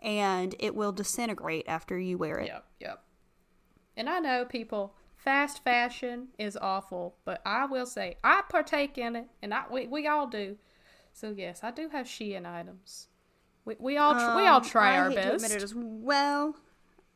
and 0.00 0.54
it 0.58 0.74
will 0.74 0.90
disintegrate 0.92 1.64
after 1.68 1.96
you 1.98 2.18
wear 2.18 2.38
it. 2.38 2.48
Yep, 2.48 2.64
yep. 2.80 3.02
And 3.96 4.10
I 4.10 4.18
know 4.18 4.44
people, 4.44 4.94
fast 5.14 5.62
fashion 5.62 6.28
is 6.36 6.56
awful, 6.60 7.16
but 7.24 7.40
I 7.46 7.64
will 7.66 7.86
say 7.86 8.16
I 8.24 8.42
partake 8.50 8.98
in 8.98 9.14
it, 9.16 9.28
and 9.40 9.54
I 9.54 9.62
we, 9.70 9.86
we 9.86 10.06
all 10.08 10.26
do. 10.26 10.56
So 11.12 11.30
yes, 11.34 11.60
I 11.62 11.70
do 11.70 11.88
have 11.90 12.06
Shein 12.06 12.44
items. 12.44 13.06
We, 13.64 13.76
we 13.78 13.96
all 13.98 14.14
tr- 14.14 14.36
we 14.36 14.46
all 14.48 14.58
Um, 14.58 14.64
try 14.64 14.96
I 14.96 14.98
our 14.98 15.10
hate 15.10 15.16
To 15.16 15.22
best. 15.22 15.44
admit 15.44 15.56
it 15.62 15.64
as 15.64 15.74
well. 15.76 16.56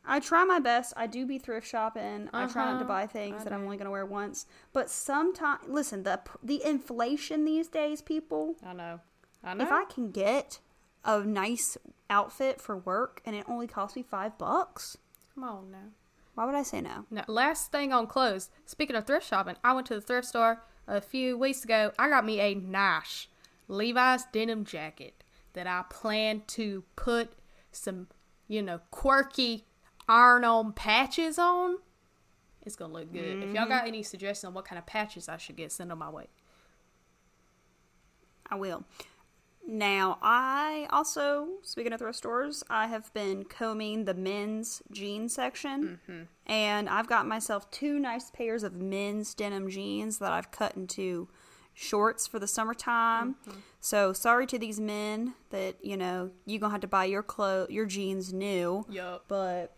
I 0.05 0.19
try 0.21 0.45
my 0.45 0.59
best. 0.61 0.93
I 0.97 1.07
do 1.07 1.27
be 1.27 1.39
thrift 1.39 1.67
shopping. 1.67 2.29
I 2.33 2.47
try 2.47 2.65
not 2.65 2.71
to 2.73 2.77
Uh-huh. 2.79 2.85
buy 2.85 3.07
things 3.07 3.43
I 3.43 3.45
that 3.45 3.53
I'm 3.53 3.65
only 3.65 3.77
going 3.77 3.85
to 3.87 3.91
wear 3.91 4.07
once. 4.07 4.47
But 4.73 4.89
sometimes, 4.91 5.69
listen, 5.69 6.03
the 6.05 6.21
the 6.43 6.65
inflation 6.65 7.45
these 7.45 7.69
days, 7.69 8.01
people. 8.03 8.57
I 8.65 8.73
know. 8.73 9.01
I 9.45 9.55
know. 9.55 9.65
If 9.65 9.71
I 9.73 9.85
can 9.85 10.11
get 10.11 10.59
a 11.05 11.21
nice 11.21 11.77
outfit 12.09 12.61
for 12.61 12.77
work 12.77 13.21
and 13.25 13.35
it 13.37 13.45
only 13.49 13.67
costs 13.67 13.97
me 13.97 14.03
five 14.03 14.37
bucks, 14.39 14.97
Come 15.35 15.45
on 15.45 15.71
now. 15.71 15.91
why 16.35 16.45
would 16.47 16.55
I 16.55 16.63
say 16.63 16.81
no? 16.81 17.05
Now, 17.11 17.25
last 17.29 17.71
thing 17.71 17.93
on 17.93 18.07
clothes. 18.07 18.51
Speaking 18.67 18.97
of 18.97 19.07
thrift 19.07 19.27
shopping, 19.27 19.57
I 19.63 19.73
went 19.75 19.87
to 19.89 19.95
the 19.95 20.01
thrift 20.01 20.29
store 20.29 20.63
a 20.89 21.01
few 21.01 21.39
weeks 21.39 21.63
ago. 21.65 21.93
I 21.99 22.09
got 22.09 22.25
me 22.25 22.41
a 22.41 22.55
nice 22.55 23.29
Levi's 23.69 24.25
denim 24.33 24.65
jacket 24.65 25.23
that 25.53 25.67
I 25.67 25.85
plan 25.89 26.43
to 26.49 26.85
put 26.97 27.33
some, 27.71 28.09
you 28.49 28.63
know, 28.63 28.81
quirky 28.91 29.65
iron-on 30.11 30.73
patches 30.73 31.39
on. 31.39 31.77
It's 32.67 32.77
gonna 32.77 32.93
look 32.93 33.13
good. 33.13 33.43
If 33.43 33.55
y'all 33.55 33.67
got 33.67 33.81
mm-hmm. 33.81 33.89
any 33.89 34.03
suggestions 34.03 34.49
on 34.49 34.55
what 34.55 34.65
kind 34.65 34.79
of 34.79 34.85
patches 34.85 35.29
I 35.29 35.37
should 35.39 35.57
get, 35.57 35.73
send 35.73 35.91
them 35.91 35.99
my 35.99 36.11
way. 36.11 36.27
I 38.51 38.57
will. 38.57 38.85
Now, 39.67 40.19
I 40.21 40.89
also, 40.91 41.47
speaking 41.63 41.93
of 41.93 42.01
thrift 42.01 42.19
stores, 42.19 42.65
I 42.69 42.89
have 42.89 43.13
been 43.15 43.45
combing 43.45 44.05
the 44.05 44.15
men's 44.15 44.83
jeans 44.91 45.35
section. 45.35 46.01
Mm-hmm. 46.09 46.23
And 46.47 46.89
I've 46.89 47.07
got 47.07 47.27
myself 47.27 47.71
two 47.71 48.01
nice 48.01 48.31
pairs 48.31 48.65
of 48.65 48.73
men's 48.75 49.33
denim 49.33 49.71
jeans 49.71 50.19
that 50.19 50.33
I've 50.33 50.51
cut 50.51 50.77
into 50.77 51.29
shorts 51.73 52.27
for 52.27 52.41
the 52.41 52.49
summertime. 52.49 53.37
Mm-hmm. 53.47 53.59
So, 53.81 54.13
sorry 54.13 54.47
to 54.49 54.59
these 54.59 54.81
men 54.81 55.35
that, 55.51 55.77
you 55.85 55.97
know, 55.97 56.31
you're 56.47 56.59
going 56.59 56.71
to 56.71 56.75
have 56.75 56.81
to 56.81 56.89
buy 56.89 57.05
your 57.05 57.23
clothes, 57.23 57.71
your 57.71 57.87
jeans 57.87 58.33
new. 58.33 58.85
Yup. 58.91 59.27
But 59.29 59.77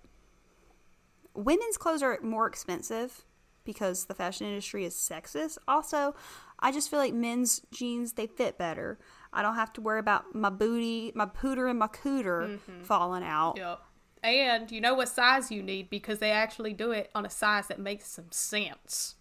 women's 1.34 1.76
clothes 1.76 2.02
are 2.02 2.18
more 2.22 2.46
expensive 2.46 3.24
because 3.64 4.06
the 4.06 4.14
fashion 4.14 4.46
industry 4.46 4.84
is 4.84 4.94
sexist. 4.94 5.58
Also, 5.68 6.14
I 6.58 6.72
just 6.72 6.90
feel 6.90 6.98
like 6.98 7.14
men's 7.14 7.62
jeans 7.70 8.14
they 8.14 8.26
fit 8.26 8.58
better. 8.58 8.98
I 9.32 9.42
don't 9.42 9.54
have 9.54 9.72
to 9.74 9.80
worry 9.80 10.00
about 10.00 10.34
my 10.34 10.50
booty, 10.50 11.12
my 11.14 11.26
pooter 11.26 11.68
and 11.68 11.78
my 11.78 11.88
cooter 11.88 12.58
mm-hmm. 12.58 12.82
falling 12.82 13.22
out. 13.22 13.56
Yup. 13.56 13.86
And 14.22 14.70
you 14.70 14.80
know 14.80 14.94
what 14.94 15.08
size 15.08 15.50
you 15.50 15.62
need 15.62 15.90
because 15.90 16.18
they 16.18 16.30
actually 16.30 16.72
do 16.72 16.92
it 16.92 17.10
on 17.14 17.26
a 17.26 17.30
size 17.30 17.66
that 17.68 17.80
makes 17.80 18.06
some 18.06 18.30
sense. 18.30 19.16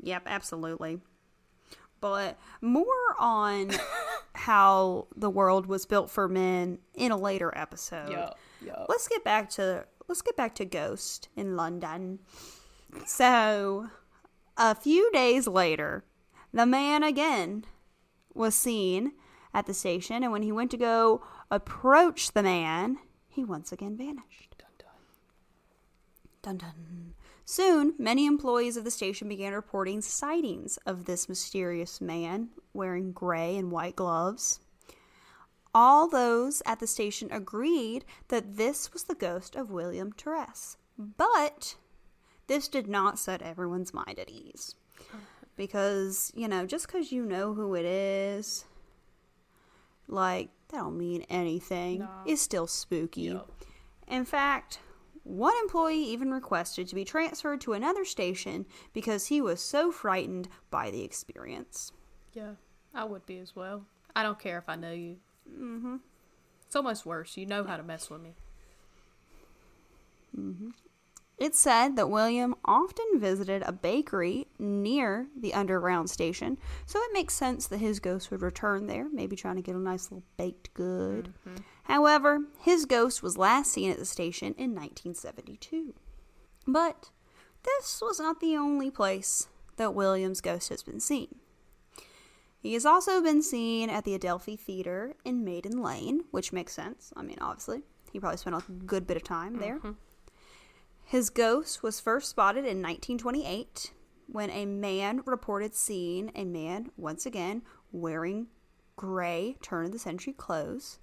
Yep, 0.00 0.24
absolutely. 0.26 1.00
But 2.00 2.36
more 2.60 2.86
on 3.20 3.70
how 4.34 5.06
the 5.14 5.30
world 5.30 5.66
was 5.66 5.86
built 5.86 6.10
for 6.10 6.28
men 6.28 6.78
in 6.94 7.12
a 7.12 7.16
later 7.16 7.52
episode. 7.54 8.10
Yup. 8.10 8.38
Yup. 8.64 8.86
let's 8.88 9.06
get 9.08 9.24
back 9.24 9.50
to 9.50 9.84
let's 10.12 10.20
get 10.20 10.36
back 10.36 10.54
to 10.54 10.66
Ghost 10.66 11.30
in 11.34 11.56
London. 11.56 12.18
So, 13.06 13.88
a 14.58 14.74
few 14.74 15.10
days 15.10 15.48
later, 15.48 16.04
the 16.52 16.66
man 16.66 17.02
again 17.02 17.64
was 18.34 18.54
seen 18.54 19.12
at 19.54 19.64
the 19.64 19.72
station, 19.72 20.22
and 20.22 20.30
when 20.30 20.42
he 20.42 20.52
went 20.52 20.70
to 20.72 20.76
go 20.76 21.22
approach 21.50 22.32
the 22.32 22.42
man, 22.42 22.98
he 23.26 23.42
once 23.42 23.72
again 23.72 23.96
vanished. 23.96 24.54
Dun, 24.58 24.68
dun. 24.78 24.88
Dun 26.42 26.56
dun. 26.58 27.14
Soon, 27.46 27.94
many 27.98 28.26
employees 28.26 28.76
of 28.76 28.84
the 28.84 28.90
station 28.90 29.30
began 29.30 29.54
reporting 29.54 30.02
sightings 30.02 30.76
of 30.84 31.06
this 31.06 31.26
mysterious 31.26 32.02
man 32.02 32.50
wearing 32.74 33.12
gray 33.12 33.56
and 33.56 33.70
white 33.70 33.96
gloves. 33.96 34.60
All 35.74 36.08
those 36.08 36.62
at 36.66 36.80
the 36.80 36.86
station 36.86 37.28
agreed 37.32 38.04
that 38.28 38.56
this 38.56 38.92
was 38.92 39.04
the 39.04 39.14
ghost 39.14 39.56
of 39.56 39.70
William 39.70 40.12
Terriss. 40.12 40.76
But 40.98 41.76
this 42.46 42.68
did 42.68 42.88
not 42.88 43.18
set 43.18 43.40
everyone's 43.42 43.94
mind 43.94 44.18
at 44.18 44.30
ease. 44.30 44.74
Because, 45.56 46.32
you 46.34 46.48
know, 46.48 46.66
just 46.66 46.86
because 46.86 47.12
you 47.12 47.24
know 47.24 47.54
who 47.54 47.74
it 47.74 47.84
is, 47.84 48.64
like, 50.08 50.50
that 50.68 50.78
don't 50.78 50.98
mean 50.98 51.24
anything. 51.28 52.00
No. 52.00 52.08
It's 52.26 52.42
still 52.42 52.66
spooky. 52.66 53.22
Yup. 53.22 53.50
In 54.08 54.24
fact, 54.24 54.80
one 55.24 55.54
employee 55.62 56.02
even 56.04 56.30
requested 56.30 56.88
to 56.88 56.94
be 56.94 57.04
transferred 57.04 57.60
to 57.62 57.74
another 57.74 58.04
station 58.04 58.66
because 58.92 59.26
he 59.26 59.40
was 59.40 59.60
so 59.60 59.92
frightened 59.92 60.48
by 60.70 60.90
the 60.90 61.02
experience. 61.02 61.92
Yeah, 62.32 62.52
I 62.94 63.04
would 63.04 63.24
be 63.26 63.38
as 63.38 63.54
well. 63.54 63.84
I 64.16 64.22
don't 64.22 64.38
care 64.38 64.58
if 64.58 64.68
I 64.68 64.76
know 64.76 64.92
you. 64.92 65.16
Mm-hmm. 65.50 65.96
It's 66.66 66.76
almost 66.76 67.04
worse. 67.04 67.36
You 67.36 67.46
know 67.46 67.64
how 67.64 67.76
to 67.76 67.82
mess 67.82 68.08
with 68.10 68.22
me. 68.22 68.34
Mhm. 70.36 70.72
It's 71.38 71.58
said 71.58 71.96
that 71.96 72.08
William 72.08 72.54
often 72.64 73.18
visited 73.18 73.62
a 73.62 73.72
bakery 73.72 74.46
near 74.58 75.26
the 75.36 75.54
underground 75.54 76.08
station, 76.08 76.56
so 76.86 77.00
it 77.00 77.12
makes 77.12 77.34
sense 77.34 77.66
that 77.66 77.78
his 77.78 77.98
ghost 77.98 78.30
would 78.30 78.42
return 78.42 78.86
there, 78.86 79.08
maybe 79.12 79.34
trying 79.34 79.56
to 79.56 79.62
get 79.62 79.74
a 79.74 79.78
nice 79.78 80.04
little 80.04 80.22
baked 80.36 80.72
good. 80.72 81.34
However, 81.84 82.44
his 82.60 82.84
ghost 82.84 83.22
was 83.22 83.36
last 83.36 83.72
seen 83.72 83.90
at 83.90 83.98
the 83.98 84.04
station 84.04 84.54
in 84.56 84.72
1972. 84.74 85.94
But 86.66 87.10
this 87.64 88.00
was 88.00 88.20
not 88.20 88.38
the 88.40 88.56
only 88.56 88.90
place 88.90 89.48
that 89.76 89.94
William's 89.94 90.40
ghost 90.40 90.68
has 90.68 90.82
been 90.84 91.00
seen. 91.00 91.40
He 92.62 92.74
has 92.74 92.86
also 92.86 93.20
been 93.20 93.42
seen 93.42 93.90
at 93.90 94.04
the 94.04 94.14
Adelphi 94.14 94.54
Theater 94.54 95.16
in 95.24 95.44
Maiden 95.44 95.82
Lane, 95.82 96.22
which 96.30 96.52
makes 96.52 96.72
sense. 96.72 97.12
I 97.16 97.22
mean, 97.22 97.38
obviously, 97.40 97.82
he 98.12 98.20
probably 98.20 98.36
spent 98.36 98.54
a 98.54 98.72
good 98.86 99.04
bit 99.04 99.16
of 99.16 99.24
time 99.24 99.58
there. 99.58 99.78
Mm-hmm. 99.78 99.92
His 101.04 101.28
ghost 101.28 101.82
was 101.82 101.98
first 101.98 102.30
spotted 102.30 102.60
in 102.60 102.80
1928 102.80 103.92
when 104.28 104.48
a 104.50 104.64
man 104.64 105.22
reported 105.26 105.74
seeing 105.74 106.30
a 106.36 106.44
man, 106.44 106.92
once 106.96 107.26
again, 107.26 107.62
wearing 107.90 108.46
gray 108.94 109.56
turn 109.60 109.86
of 109.86 109.92
the 109.92 109.98
century 109.98 110.32
clothes, 110.32 111.00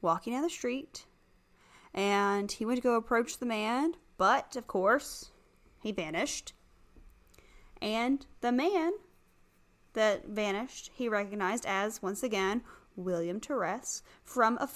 walking 0.00 0.32
down 0.32 0.42
the 0.42 0.48
street. 0.48 1.04
And 1.92 2.50
he 2.50 2.64
went 2.64 2.78
to 2.78 2.82
go 2.82 2.94
approach 2.94 3.36
the 3.36 3.44
man, 3.44 3.96
but 4.16 4.56
of 4.56 4.66
course, 4.66 5.30
he 5.82 5.92
vanished. 5.92 6.54
And 7.82 8.24
the 8.40 8.50
man 8.50 8.92
that 9.94 10.26
vanished, 10.26 10.90
he 10.94 11.08
recognized 11.08 11.66
as, 11.66 12.02
once 12.02 12.22
again, 12.22 12.62
William 12.96 13.40
Torres 13.40 14.02
from 14.22 14.58
a, 14.58 14.68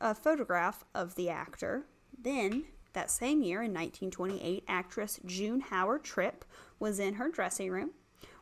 a 0.00 0.14
photograph 0.14 0.84
of 0.94 1.14
the 1.14 1.28
actor. 1.28 1.86
Then, 2.16 2.64
that 2.92 3.10
same 3.10 3.42
year, 3.42 3.62
in 3.62 3.72
1928, 3.72 4.64
actress 4.68 5.20
June 5.24 5.60
Howard 5.60 6.04
Tripp 6.04 6.44
was 6.78 6.98
in 6.98 7.14
her 7.14 7.30
dressing 7.30 7.70
room, 7.70 7.90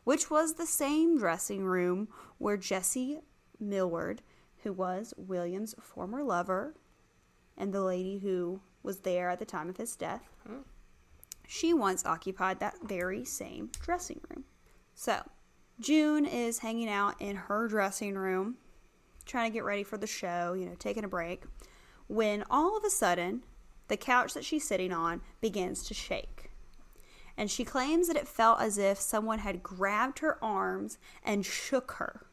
which 0.03 0.29
was 0.29 0.53
the 0.53 0.65
same 0.65 1.17
dressing 1.17 1.65
room 1.65 2.07
where 2.37 2.57
Jessie 2.57 3.19
Millward, 3.59 4.21
who 4.63 4.73
was 4.73 5.13
William's 5.17 5.75
former 5.81 6.23
lover, 6.23 6.75
and 7.57 7.73
the 7.73 7.81
lady 7.81 8.19
who 8.19 8.61
was 8.83 8.99
there 8.99 9.29
at 9.29 9.39
the 9.39 9.45
time 9.45 9.69
of 9.69 9.77
his 9.77 9.95
death, 9.95 10.29
hmm. 10.45 10.59
she 11.47 11.73
once 11.73 12.05
occupied 12.05 12.59
that 12.59 12.75
very 12.83 13.25
same 13.25 13.69
dressing 13.79 14.21
room. 14.29 14.45
So, 14.93 15.21
June 15.79 16.25
is 16.25 16.59
hanging 16.59 16.89
out 16.89 17.21
in 17.21 17.35
her 17.35 17.67
dressing 17.67 18.15
room, 18.15 18.55
trying 19.25 19.51
to 19.51 19.53
get 19.53 19.65
ready 19.65 19.83
for 19.83 19.97
the 19.97 20.07
show, 20.07 20.53
you 20.53 20.65
know, 20.65 20.75
taking 20.79 21.03
a 21.03 21.07
break, 21.07 21.43
when 22.07 22.43
all 22.49 22.77
of 22.77 22.83
a 22.83 22.89
sudden, 22.89 23.43
the 23.87 23.97
couch 23.97 24.33
that 24.33 24.45
she's 24.45 24.67
sitting 24.67 24.93
on 24.93 25.21
begins 25.41 25.83
to 25.83 25.93
shake. 25.93 26.51
And 27.37 27.51
she 27.51 27.65
claims 27.65 28.07
that 28.07 28.15
it 28.15 28.27
felt 28.27 28.61
as 28.61 28.77
if 28.77 28.99
someone 28.99 29.39
had 29.39 29.61
grabbed 29.61 30.19
her 30.19 30.41
arms 30.43 30.97
and 31.21 31.45
shook 31.45 31.93
her. 31.93 32.27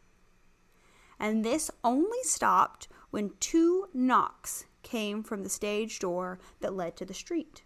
And 1.18 1.44
this 1.44 1.70
only 1.82 2.22
stopped 2.22 2.86
when 3.10 3.32
two 3.40 3.88
knocks 3.92 4.66
came 4.82 5.22
from 5.22 5.42
the 5.42 5.48
stage 5.48 5.98
door 5.98 6.38
that 6.60 6.74
led 6.74 6.96
to 6.96 7.04
the 7.04 7.14
street. 7.14 7.64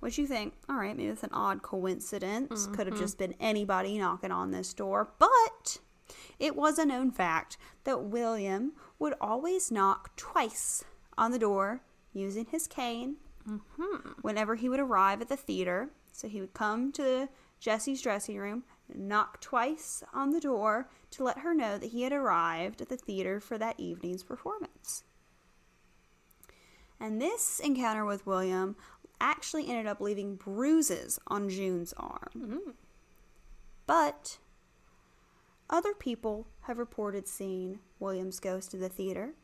What 0.00 0.16
you 0.16 0.26
think? 0.26 0.54
All 0.68 0.76
right, 0.76 0.96
maybe 0.96 1.10
it's 1.10 1.22
an 1.22 1.30
odd 1.32 1.62
coincidence. 1.62 2.66
Could 2.72 2.86
have 2.86 2.98
just 2.98 3.18
been 3.18 3.34
anybody 3.38 3.98
knocking 3.98 4.32
on 4.32 4.50
this 4.50 4.74
door. 4.74 5.12
But 5.18 5.78
it 6.38 6.56
was 6.56 6.78
a 6.78 6.86
known 6.86 7.10
fact 7.10 7.58
that 7.84 8.04
William 8.04 8.72
would 8.98 9.14
always 9.20 9.70
knock 9.70 10.16
twice 10.16 10.84
on 11.18 11.30
the 11.30 11.38
door 11.38 11.82
using 12.12 12.46
his 12.46 12.66
cane 12.66 13.16
whenever 14.22 14.54
he 14.54 14.68
would 14.68 14.80
arrive 14.80 15.20
at 15.20 15.28
the 15.28 15.36
theater. 15.36 15.90
So 16.12 16.28
he 16.28 16.40
would 16.40 16.54
come 16.54 16.92
to 16.92 17.28
Jessie's 17.60 18.02
dressing 18.02 18.38
room, 18.38 18.64
knock 18.92 19.40
twice 19.40 20.02
on 20.14 20.30
the 20.30 20.40
door 20.40 20.88
to 21.10 21.24
let 21.24 21.40
her 21.40 21.54
know 21.54 21.76
that 21.78 21.90
he 21.90 22.02
had 22.02 22.12
arrived 22.12 22.80
at 22.80 22.88
the 22.88 22.96
theater 22.96 23.38
for 23.38 23.58
that 23.58 23.78
evening's 23.78 24.22
performance. 24.22 25.04
And 26.98 27.20
this 27.20 27.60
encounter 27.60 28.04
with 28.04 28.26
William 28.26 28.76
actually 29.20 29.68
ended 29.68 29.86
up 29.86 30.00
leaving 30.00 30.36
bruises 30.36 31.18
on 31.26 31.48
June's 31.48 31.92
arm. 31.96 32.30
Mm-hmm. 32.36 32.70
But 33.86 34.38
other 35.68 35.94
people 35.94 36.48
have 36.62 36.78
reported 36.78 37.28
seeing 37.28 37.80
William's 37.98 38.40
ghost 38.40 38.74
at 38.74 38.80
the 38.80 38.88
theater. 38.88 39.34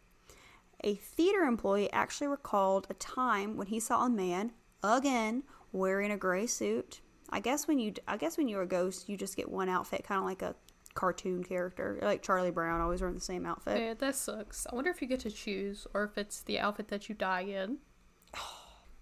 A 0.85 0.95
theater 0.95 1.43
employee 1.43 1.93
actually 1.93 2.29
recalled 2.29 2.87
a 2.91 2.95
time 2.95 3.57
when 3.57 3.69
he 3.69 3.81
saw 3.81 4.05
a 4.05 4.11
man 4.11 4.53
again 4.83 5.43
wearing 5.73 6.11
a 6.11 6.17
gray 6.17 6.47
suit. 6.47 7.01
I 7.31 7.41
guess 7.41 7.67
when 7.67 7.79
you 7.79 7.95
I 8.07 8.17
guess 8.17 8.39
when 8.39 8.49
you're 8.49 8.63
a 8.63 8.69
ghost, 8.69 9.09
you 9.09 9.17
just 9.17 9.37
get 9.37 9.51
one 9.51 9.69
outfit, 9.69 10.05
kind 10.05 10.19
of 10.21 10.25
like 10.25 10.43
a 10.43 10.55
cartoon 10.95 11.45
character, 11.45 11.99
like 12.03 12.23
Charlie 12.23 12.51
Brown, 12.51 12.81
always 12.81 13.01
wearing 13.01 13.15
the 13.15 13.21
same 13.21 13.47
outfit. 13.47 13.81
Yeah, 13.81 13.95
that 13.95 14.15
sucks. 14.15 14.67
I 14.71 14.75
wonder 14.75 14.91
if 14.91 15.01
you 15.01 15.09
get 15.09 15.21
to 15.21 15.31
choose 15.31 15.87
or 15.95 16.05
if 16.05 16.19
it's 16.19 16.43
the 16.43 16.59
outfit 16.59 16.89
that 16.89 17.09
you 17.09 17.15
die 17.15 17.43
in. 17.43 17.79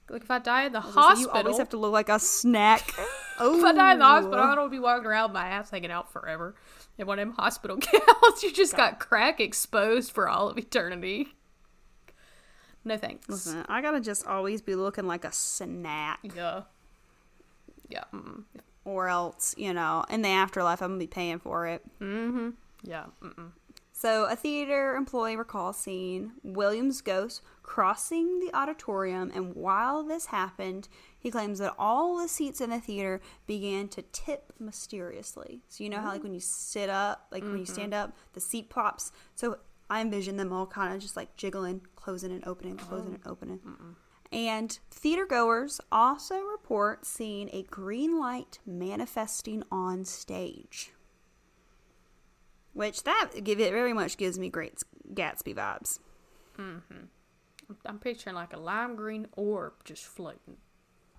Like 0.09 0.23
if 0.23 0.31
I 0.31 0.39
die 0.39 0.67
in 0.67 0.73
the 0.73 0.83
So 0.83 0.89
hospital, 0.91 1.21
You 1.23 1.29
always 1.31 1.59
have 1.59 1.71
to 1.71 1.77
look 1.79 1.93
like 1.93 2.09
a 2.09 2.19
snack. 2.19 2.91
oh, 3.39 3.59
if 3.59 3.65
I 3.65 3.73
die 3.73 3.93
in 3.93 3.99
the 3.99 4.05
oh. 4.05 4.09
hospital, 4.09 4.39
I 4.41 4.47
don't 4.49 4.59
want 4.59 4.71
to 4.73 4.77
be 4.77 4.81
walking 4.81 5.07
around 5.07 5.31
with 5.31 5.35
my 5.35 5.49
ass 5.49 5.71
hanging 5.71 5.91
out 5.91 6.13
forever. 6.13 6.55
In 6.99 7.07
one 7.07 7.19
of 7.19 7.27
them 7.27 7.35
hospital 7.37 7.77
gowns, 7.93 8.43
you 8.43 8.53
just 8.53 8.77
got 8.77 9.01
crack 9.01 9.41
exposed 9.41 10.13
for 10.13 10.29
all 10.29 10.49
of 10.49 10.59
eternity. 10.59 11.29
No 12.85 12.97
thanks. 12.99 13.29
Listen, 13.29 13.65
I 13.69 13.81
gotta 13.81 14.01
just 14.01 14.27
always 14.27 14.61
be 14.61 14.75
looking 14.75 15.07
like 15.07 15.25
a 15.25 15.33
snack, 15.33 16.21
Yeah. 16.37 16.63
Yeah. 17.89 18.05
Mm-mm. 18.13 18.45
or 18.85 19.09
else, 19.09 19.55
you 19.57 19.73
know, 19.73 20.05
in 20.11 20.23
the 20.23 20.29
afterlife, 20.29 20.83
I'm 20.83 20.91
gonna 20.91 20.99
be 20.99 21.07
paying 21.07 21.39
for 21.39 21.67
it. 21.67 21.83
Mm-hmm. 22.01 22.51
Yeah. 22.83 23.07
Mm-mm. 23.23 23.53
So, 23.93 24.25
a 24.27 24.37
theater 24.37 24.97
employee 24.97 25.37
recalls 25.37 25.79
seeing 25.79 26.33
William's 26.43 27.01
ghost 27.01 27.41
crossing 27.65 28.39
the 28.39 28.55
auditorium, 28.57 29.33
and 29.35 29.57
while 29.57 30.05
this 30.05 30.27
happened, 30.27 30.89
he 31.19 31.31
claims 31.31 31.59
that 31.59 31.75
all 31.77 32.17
the 32.17 32.29
seats 32.29 32.61
in 32.61 32.71
the 32.71 32.79
theater 32.79 33.21
began 33.47 33.89
to 33.89 34.03
tip 34.03 34.53
mysteriously. 34.61 35.63
So, 35.69 35.83
you 35.83 35.91
know 35.91 36.01
how, 36.01 36.11
like, 36.11 36.23
when 36.23 36.35
you 36.35 36.41
sit 36.41 36.89
up, 36.89 37.27
like 37.33 37.43
when 37.43 37.57
you 37.57 37.65
mm-hmm. 37.65 37.73
stand 37.73 37.95
up, 37.95 38.17
the 38.35 38.41
seat 38.41 38.71
pops. 38.71 39.11
So, 39.35 39.59
I 39.91 40.01
envision 40.01 40.37
them 40.37 40.53
all 40.53 40.67
kind 40.67 40.95
of 40.95 41.01
just 41.01 41.17
like 41.17 41.37
jiggling, 41.37 41.83
closing 41.97 42.31
and 42.31 42.47
opening, 42.47 42.77
closing 42.77 43.15
and 43.15 43.27
opening. 43.27 43.61
And 44.33 44.79
theater 44.91 45.27
goers 45.27 45.81
also 45.93 46.41
report 46.41 47.05
seeing 47.05 47.51
a 47.53 47.63
green 47.65 48.19
light 48.19 48.61
manifesting 48.65 49.63
on 49.71 50.05
stage 50.05 50.95
which 52.75 53.05
that 53.05 53.31
give 53.43 53.61
it 53.61 53.73
very 53.73 53.93
much 53.93 54.17
gives 54.17 54.39
me 54.39 54.51
great 54.51 54.83
Gatsby 55.15 55.55
vibes. 55.55 56.01
Mm-hmm. 56.59 57.05
I'm 57.87 57.99
picturing 57.99 58.37
like 58.37 58.53
a 58.53 58.59
lime 58.59 58.97
green 58.97 59.27
orb 59.37 59.73
just 59.85 60.05
floating. 60.05 60.57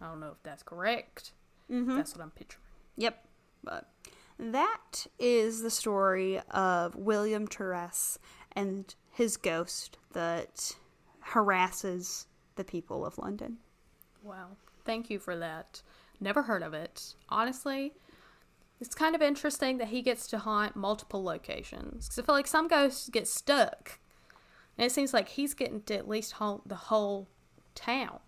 I 0.01 0.07
don't 0.07 0.19
know 0.19 0.31
if 0.31 0.43
that's 0.43 0.63
correct. 0.63 1.31
Mm-hmm. 1.71 1.95
That's 1.95 2.15
what 2.15 2.23
I'm 2.23 2.31
picturing. 2.31 2.63
Yep, 2.97 3.25
but 3.63 3.89
that 4.37 5.07
is 5.19 5.61
the 5.61 5.71
story 5.71 6.39
of 6.51 6.95
William 6.95 7.47
Torres 7.47 8.19
and 8.51 8.93
his 9.11 9.37
ghost 9.37 9.97
that 10.13 10.75
harasses 11.21 12.27
the 12.55 12.63
people 12.63 13.05
of 13.05 13.17
London. 13.17 13.57
Wow. 14.23 14.57
Thank 14.83 15.09
you 15.09 15.19
for 15.19 15.35
that. 15.37 15.81
Never 16.19 16.43
heard 16.43 16.63
of 16.63 16.73
it. 16.73 17.15
Honestly, 17.29 17.93
it's 18.79 18.95
kind 18.95 19.15
of 19.15 19.21
interesting 19.21 19.77
that 19.77 19.87
he 19.87 20.01
gets 20.01 20.27
to 20.27 20.37
haunt 20.37 20.75
multiple 20.75 21.23
locations. 21.23 22.07
Because 22.07 22.19
I 22.19 22.25
feel 22.25 22.35
like 22.35 22.47
some 22.47 22.67
ghosts 22.67 23.09
get 23.09 23.27
stuck. 23.27 23.99
And 24.77 24.85
it 24.85 24.91
seems 24.91 25.13
like 25.13 25.29
he's 25.29 25.53
getting 25.53 25.81
to 25.83 25.95
at 25.95 26.07
least 26.07 26.33
haunt 26.33 26.67
the 26.67 26.75
whole 26.75 27.27
town. 27.75 28.19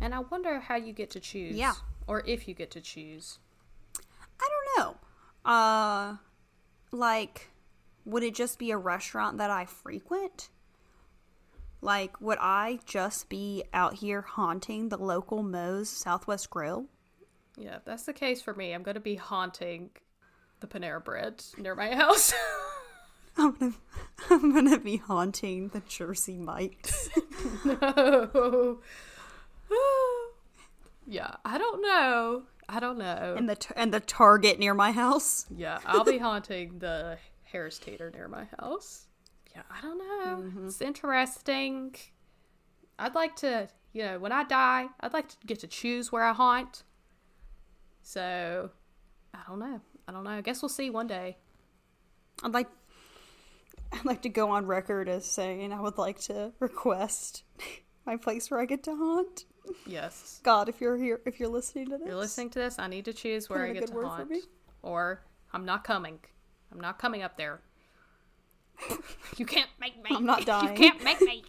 And 0.00 0.14
I 0.14 0.20
wonder 0.20 0.60
how 0.60 0.76
you 0.76 0.92
get 0.92 1.10
to 1.10 1.20
choose. 1.20 1.56
Yeah. 1.56 1.74
Or 2.06 2.22
if 2.26 2.46
you 2.46 2.54
get 2.54 2.70
to 2.72 2.80
choose. 2.80 3.38
I 4.40 4.48
don't 4.48 4.78
know. 4.78 5.50
Uh, 5.50 6.16
like, 6.92 7.50
would 8.04 8.22
it 8.22 8.34
just 8.34 8.58
be 8.58 8.70
a 8.70 8.76
restaurant 8.76 9.38
that 9.38 9.50
I 9.50 9.64
frequent? 9.64 10.50
Like, 11.80 12.20
would 12.20 12.38
I 12.40 12.80
just 12.84 13.28
be 13.28 13.64
out 13.72 13.94
here 13.94 14.22
haunting 14.22 14.88
the 14.88 14.96
local 14.96 15.42
Moe's 15.42 15.88
Southwest 15.88 16.50
Grill? 16.50 16.86
Yeah, 17.56 17.76
if 17.76 17.84
that's 17.84 18.04
the 18.04 18.12
case 18.12 18.42
for 18.42 18.54
me, 18.54 18.72
I'm 18.72 18.82
going 18.82 18.94
to 18.94 19.00
be 19.00 19.14
haunting 19.16 19.90
the 20.60 20.66
Panera 20.66 21.02
Bread 21.02 21.42
near 21.58 21.74
my 21.74 21.94
house. 21.94 22.32
I'm 23.38 23.52
gonna, 23.52 23.74
I'm 24.30 24.54
gonna 24.54 24.78
be 24.78 24.96
haunting 24.96 25.68
the 25.68 25.80
Jersey 25.80 26.38
Mike's. 26.38 27.10
no. 27.64 28.78
yeah, 31.06 31.34
I 31.44 31.58
don't 31.58 31.82
know. 31.82 32.44
I 32.68 32.80
don't 32.80 32.98
know. 32.98 33.34
and 33.36 33.48
the 33.48 33.56
and 33.76 33.92
the 33.92 34.00
Target 34.00 34.58
near 34.58 34.74
my 34.74 34.90
house. 34.90 35.46
Yeah, 35.54 35.78
I'll 35.84 36.04
be 36.04 36.18
haunting 36.18 36.78
the 36.78 37.18
Harris 37.44 37.78
Teeter 37.78 38.10
near 38.10 38.26
my 38.26 38.46
house. 38.58 39.06
Yeah, 39.54 39.62
I 39.70 39.80
don't 39.82 39.98
know. 39.98 40.42
Mm-hmm. 40.42 40.66
It's 40.66 40.80
interesting. 40.80 41.94
I'd 42.98 43.14
like 43.14 43.36
to, 43.36 43.68
you 43.92 44.02
know, 44.02 44.18
when 44.18 44.32
I 44.32 44.44
die, 44.44 44.86
I'd 45.00 45.12
like 45.12 45.28
to 45.28 45.36
get 45.46 45.60
to 45.60 45.66
choose 45.66 46.10
where 46.10 46.24
I 46.24 46.32
haunt. 46.32 46.82
So, 48.02 48.70
I 49.34 49.40
don't 49.46 49.58
know. 49.58 49.80
I 50.08 50.12
don't 50.12 50.24
know. 50.24 50.30
I 50.30 50.40
guess 50.40 50.62
we'll 50.62 50.68
see 50.68 50.90
one 50.90 51.06
day. 51.06 51.36
I'd 52.42 52.52
like 52.54 52.68
I'd 53.92 54.04
like 54.04 54.22
to 54.22 54.28
go 54.28 54.50
on 54.50 54.66
record 54.66 55.08
as 55.08 55.24
saying 55.24 55.72
I 55.72 55.80
would 55.80 55.98
like 55.98 56.20
to 56.22 56.52
request 56.60 57.42
my 58.06 58.16
place 58.16 58.50
where 58.50 58.60
I 58.60 58.66
get 58.66 58.84
to 58.84 58.94
haunt. 58.94 59.44
Yes. 59.86 60.40
God, 60.42 60.68
if 60.68 60.80
you're 60.80 60.96
here, 60.96 61.20
if 61.26 61.40
you're 61.40 61.48
listening 61.48 61.86
to 61.86 61.98
this, 61.98 62.06
you're 62.06 62.16
listening 62.16 62.50
to 62.50 62.58
this, 62.58 62.78
I 62.78 62.86
need 62.86 63.04
to 63.06 63.12
choose 63.12 63.50
where 63.50 63.64
I 63.64 63.72
get 63.72 63.88
to 63.88 63.92
haunt. 63.92 64.32
Or 64.82 65.22
I'm 65.52 65.64
not 65.64 65.82
coming. 65.82 66.20
I'm 66.72 66.80
not 66.80 66.98
coming 66.98 67.22
up 67.22 67.36
there. 67.36 67.60
you 69.36 69.46
can't 69.46 69.70
make 69.80 69.96
me. 69.96 70.14
I'm 70.14 70.26
not 70.26 70.46
dying. 70.46 70.76
You 70.76 70.90
can't 70.90 71.02
make 71.02 71.20
me. 71.20 71.44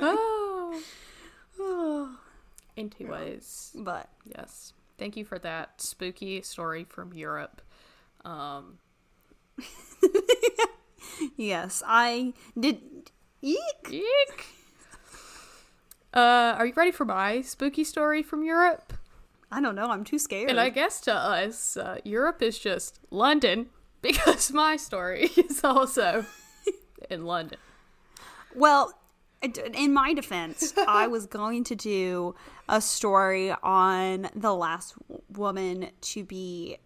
oh. 0.00 0.80
Anyways, 2.76 3.72
But 3.74 4.08
yes. 4.24 4.72
Thank 4.98 5.16
you 5.16 5.24
for 5.24 5.38
that 5.40 5.80
spooky 5.80 6.40
story 6.42 6.84
from 6.84 7.12
Europe. 7.12 7.60
Um, 8.24 8.78
yes, 11.36 11.82
I 11.86 12.34
did. 12.58 12.80
Eek. 13.42 13.58
eek. 13.90 14.46
Uh, 16.12 16.54
are 16.56 16.66
you 16.66 16.72
ready 16.74 16.90
for 16.90 17.04
my 17.04 17.42
spooky 17.42 17.84
story 17.84 18.22
from 18.22 18.42
Europe? 18.42 18.94
I 19.52 19.60
don't 19.60 19.74
know. 19.74 19.90
I'm 19.90 20.04
too 20.04 20.18
scared. 20.18 20.50
And 20.50 20.58
I 20.58 20.70
guess 20.70 21.00
to 21.02 21.14
us, 21.14 21.76
uh, 21.76 21.98
Europe 22.04 22.42
is 22.42 22.58
just 22.58 22.98
London 23.10 23.66
because 24.02 24.52
my 24.52 24.76
story 24.76 25.30
is 25.36 25.62
also 25.62 26.24
in 27.10 27.26
London. 27.26 27.58
Well, 28.54 28.92
in 29.42 29.92
my 29.92 30.14
defense, 30.14 30.72
I 30.88 31.06
was 31.06 31.26
going 31.26 31.64
to 31.64 31.74
do 31.74 32.34
a 32.68 32.80
story 32.80 33.52
on 33.62 34.30
the 34.34 34.54
last 34.54 34.94
woman 35.28 35.90
to 36.00 36.24
be, 36.24 36.78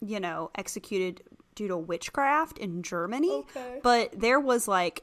you 0.00 0.20
know, 0.20 0.50
executed 0.56 1.22
due 1.60 1.68
to 1.68 1.76
witchcraft 1.76 2.56
in 2.56 2.82
Germany. 2.82 3.44
Okay. 3.50 3.80
But 3.82 4.18
there 4.18 4.40
was 4.40 4.66
like 4.66 5.02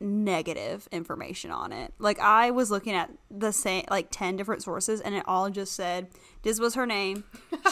negative 0.00 0.88
information 0.90 1.52
on 1.52 1.70
it. 1.70 1.94
Like 2.00 2.18
I 2.18 2.50
was 2.50 2.72
looking 2.72 2.94
at 2.94 3.08
the 3.30 3.52
same 3.52 3.84
like 3.88 4.08
10 4.10 4.36
different 4.36 4.64
sources 4.64 5.00
and 5.00 5.14
it 5.14 5.22
all 5.28 5.48
just 5.48 5.74
said 5.74 6.08
this 6.42 6.58
was 6.58 6.74
her 6.74 6.86
name. 6.86 7.22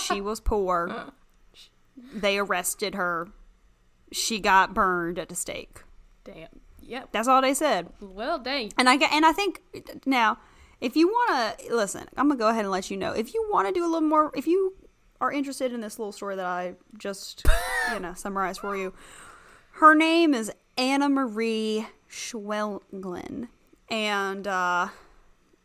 She 0.00 0.20
was 0.20 0.38
poor. 0.52 0.88
Uh. 0.88 1.10
They 2.14 2.38
arrested 2.38 2.94
her. 2.94 3.26
She 4.12 4.38
got 4.38 4.74
burned 4.74 5.18
at 5.18 5.28
the 5.28 5.34
stake. 5.34 5.82
Damn. 6.22 6.46
Yep. 6.80 7.08
That's 7.10 7.26
all 7.26 7.42
they 7.42 7.54
said. 7.54 7.88
Well, 8.00 8.38
dang. 8.38 8.72
And 8.78 8.88
I 8.88 8.96
get, 8.96 9.12
and 9.12 9.26
I 9.26 9.32
think 9.32 9.60
now, 10.06 10.38
if 10.80 10.94
you 10.94 11.08
want 11.08 11.58
to 11.58 11.74
listen, 11.74 12.06
I'm 12.16 12.28
gonna 12.28 12.38
go 12.38 12.48
ahead 12.48 12.64
and 12.64 12.70
let 12.70 12.92
you 12.92 12.96
know. 12.96 13.10
If 13.10 13.34
you 13.34 13.48
want 13.50 13.66
to 13.66 13.74
do 13.74 13.84
a 13.84 13.90
little 13.90 14.08
more, 14.08 14.30
if 14.36 14.46
you 14.46 14.74
are 15.20 15.32
interested 15.32 15.72
in 15.72 15.80
this 15.80 15.98
little 15.98 16.12
story 16.12 16.36
that 16.36 16.46
I 16.46 16.74
just, 16.98 17.44
you 17.92 18.00
know, 18.00 18.14
summarized 18.16 18.60
for 18.60 18.76
you, 18.76 18.92
her 19.72 19.94
name 19.94 20.34
is 20.34 20.50
Anna 20.78 21.08
Marie 21.08 21.86
Schwegelin, 22.10 23.48
and 23.90 24.46
uh, 24.46 24.88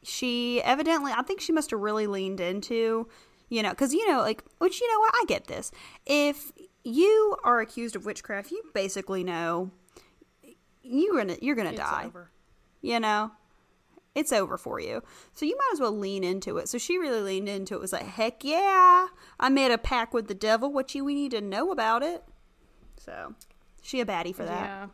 she 0.03 0.61
evidently, 0.63 1.11
I 1.15 1.21
think 1.23 1.41
she 1.41 1.51
must 1.51 1.71
have 1.71 1.79
really 1.79 2.07
leaned 2.07 2.39
into, 2.39 3.07
you 3.49 3.63
know, 3.63 3.69
because 3.69 3.93
you 3.93 4.09
know, 4.11 4.19
like, 4.19 4.43
which 4.59 4.81
you 4.81 4.91
know 4.91 4.99
what, 4.99 5.13
I 5.15 5.25
get 5.27 5.47
this. 5.47 5.71
If 6.05 6.51
you 6.83 7.35
are 7.43 7.61
accused 7.61 7.95
of 7.95 8.05
witchcraft, 8.05 8.51
you 8.51 8.61
basically 8.73 9.23
know 9.23 9.71
you're 10.83 11.15
gonna 11.17 11.37
you're 11.41 11.55
gonna 11.55 11.69
It's 11.71 11.79
die. 11.79 12.03
over. 12.05 12.29
you 12.81 12.99
know 12.99 13.31
it's 14.15 14.31
over 14.31 14.57
for 14.57 14.79
you. 14.79 15.03
So 15.33 15.45
you 15.45 15.55
might 15.57 15.73
as 15.73 15.79
well 15.79 15.95
lean 15.95 16.23
into 16.23 16.57
it. 16.57 16.69
So 16.69 16.77
she 16.77 16.97
really 16.97 17.21
leaned 17.21 17.49
into 17.49 17.75
it 17.75 17.81
was 17.81 17.93
like 17.93 18.05
heck 18.05 18.43
yeah. 18.43 19.07
I 19.39 19.49
made 19.49 19.71
a 19.71 19.77
pact 19.77 20.13
with 20.13 20.27
the 20.27 20.33
devil. 20.33 20.71
What 20.71 20.95
you 20.95 21.03
we 21.05 21.13
need 21.13 21.31
to 21.31 21.41
know 21.41 21.71
about 21.71 22.01
it. 22.01 22.23
So 22.97 23.35
she 23.81 23.99
a 23.99 24.05
baddie 24.05 24.33
for 24.33 24.45
that. 24.45 24.65
Yeah. 24.65 24.87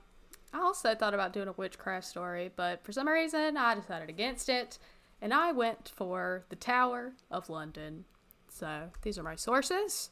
I 0.54 0.60
also 0.60 0.96
thought 0.96 1.14
about 1.14 1.32
doing 1.32 1.48
a 1.48 1.54
witchcraft 1.54 2.06
story, 2.06 2.52
but 2.56 2.84
for 2.84 2.92
some 2.92 3.08
reason 3.08 3.56
I 3.56 3.76
decided 3.76 4.10
against 4.10 4.50
it, 4.50 4.78
and 5.22 5.34
I 5.34 5.52
went 5.52 5.90
for 5.96 6.44
the 6.50 6.56
Tower 6.56 7.14
of 7.30 7.50
London. 7.50 8.06
So 8.50 8.90
these 9.04 9.18
are 9.18 9.24
my 9.24 9.36
sources. 9.36 10.10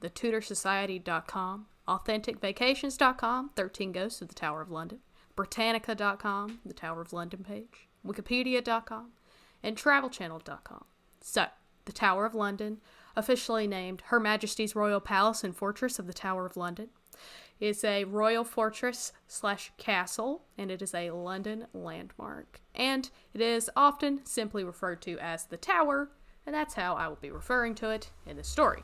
The 0.00 0.10
TudorSociety.com, 0.10 1.66
AuthenticVacations.com, 1.86 3.50
13 3.54 3.92
Ghosts 3.92 4.22
of 4.22 4.28
the 4.28 4.34
Tower 4.34 4.60
of 4.60 4.70
London, 4.70 4.98
Britannica.com, 5.36 6.60
the 6.64 6.74
Tower 6.74 7.02
of 7.02 7.12
London 7.12 7.44
page, 7.44 7.88
Wikipedia.com, 8.06 9.10
and 9.62 9.76
TravelChannel.com. 9.76 10.84
So, 11.20 11.46
the 11.84 11.92
Tower 11.92 12.26
of 12.26 12.34
London, 12.34 12.78
officially 13.16 13.66
named 13.66 14.02
Her 14.06 14.20
Majesty's 14.20 14.76
Royal 14.76 15.00
Palace 15.00 15.44
and 15.44 15.56
Fortress 15.56 15.98
of 15.98 16.06
the 16.06 16.12
Tower 16.12 16.46
of 16.46 16.56
London, 16.56 16.88
is 17.58 17.84
a 17.84 18.04
royal 18.04 18.44
fortress 18.44 19.12
slash 19.28 19.70
castle, 19.76 20.44
and 20.56 20.70
it 20.70 20.80
is 20.80 20.94
a 20.94 21.10
London 21.10 21.66
landmark. 21.74 22.60
And 22.74 23.10
it 23.34 23.40
is 23.40 23.70
often 23.76 24.24
simply 24.24 24.64
referred 24.64 25.02
to 25.02 25.18
as 25.18 25.44
the 25.44 25.58
Tower, 25.58 26.10
and 26.46 26.54
that's 26.54 26.74
how 26.74 26.94
I 26.94 27.08
will 27.08 27.18
be 27.20 27.30
referring 27.30 27.74
to 27.76 27.90
it 27.90 28.10
in 28.26 28.36
this 28.36 28.48
story. 28.48 28.82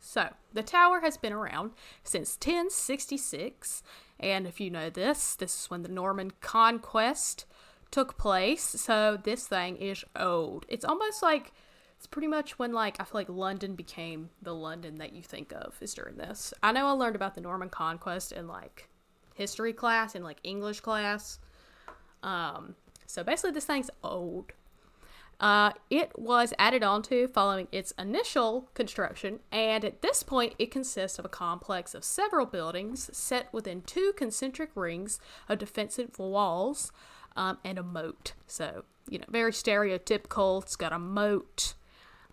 So, 0.00 0.30
the 0.52 0.62
tower 0.62 1.00
has 1.00 1.16
been 1.16 1.32
around 1.32 1.72
since 2.02 2.36
1066, 2.36 3.82
and 4.18 4.46
if 4.46 4.60
you 4.60 4.70
know 4.70 4.90
this, 4.90 5.34
this 5.34 5.64
is 5.64 5.70
when 5.70 5.82
the 5.82 5.88
Norman 5.88 6.32
conquest 6.40 7.44
took 7.90 8.18
place. 8.18 8.62
So, 8.62 9.18
this 9.22 9.46
thing 9.46 9.76
is 9.76 10.04
old. 10.16 10.66
It's 10.68 10.84
almost 10.84 11.22
like 11.22 11.52
it's 11.98 12.06
pretty 12.06 12.28
much 12.28 12.58
when 12.58 12.72
like 12.72 12.96
I 13.00 13.04
feel 13.04 13.20
like 13.20 13.28
London 13.28 13.74
became 13.74 14.30
the 14.40 14.54
London 14.54 14.98
that 14.98 15.12
you 15.12 15.22
think 15.22 15.52
of 15.52 15.76
is 15.80 15.94
during 15.94 16.16
this. 16.16 16.54
I 16.62 16.72
know 16.72 16.86
I 16.86 16.92
learned 16.92 17.16
about 17.16 17.34
the 17.34 17.40
Norman 17.40 17.70
conquest 17.70 18.30
in 18.30 18.46
like 18.46 18.88
history 19.34 19.72
class 19.72 20.14
and 20.14 20.24
like 20.24 20.38
English 20.44 20.80
class. 20.80 21.40
Um, 22.22 22.76
so 23.06 23.24
basically, 23.24 23.52
this 23.52 23.64
thing's 23.64 23.90
old. 24.04 24.52
Uh, 25.40 25.70
it 25.88 26.10
was 26.18 26.52
added 26.58 26.82
onto 26.82 27.28
following 27.28 27.68
its 27.70 27.92
initial 27.96 28.68
construction, 28.74 29.38
and 29.52 29.84
at 29.84 30.02
this 30.02 30.24
point, 30.24 30.54
it 30.58 30.70
consists 30.70 31.18
of 31.18 31.24
a 31.24 31.28
complex 31.28 31.94
of 31.94 32.02
several 32.02 32.44
buildings 32.44 33.08
set 33.16 33.52
within 33.52 33.82
two 33.82 34.12
concentric 34.16 34.70
rings 34.74 35.20
of 35.48 35.58
defensive 35.58 36.18
walls 36.18 36.90
um, 37.38 37.56
and 37.64 37.78
a 37.78 37.82
moat. 37.82 38.34
So, 38.46 38.84
you 39.08 39.18
know, 39.18 39.24
very 39.30 39.52
stereotypical. 39.52 40.62
It's 40.62 40.76
got 40.76 40.92
a 40.92 40.98
moat. 40.98 41.74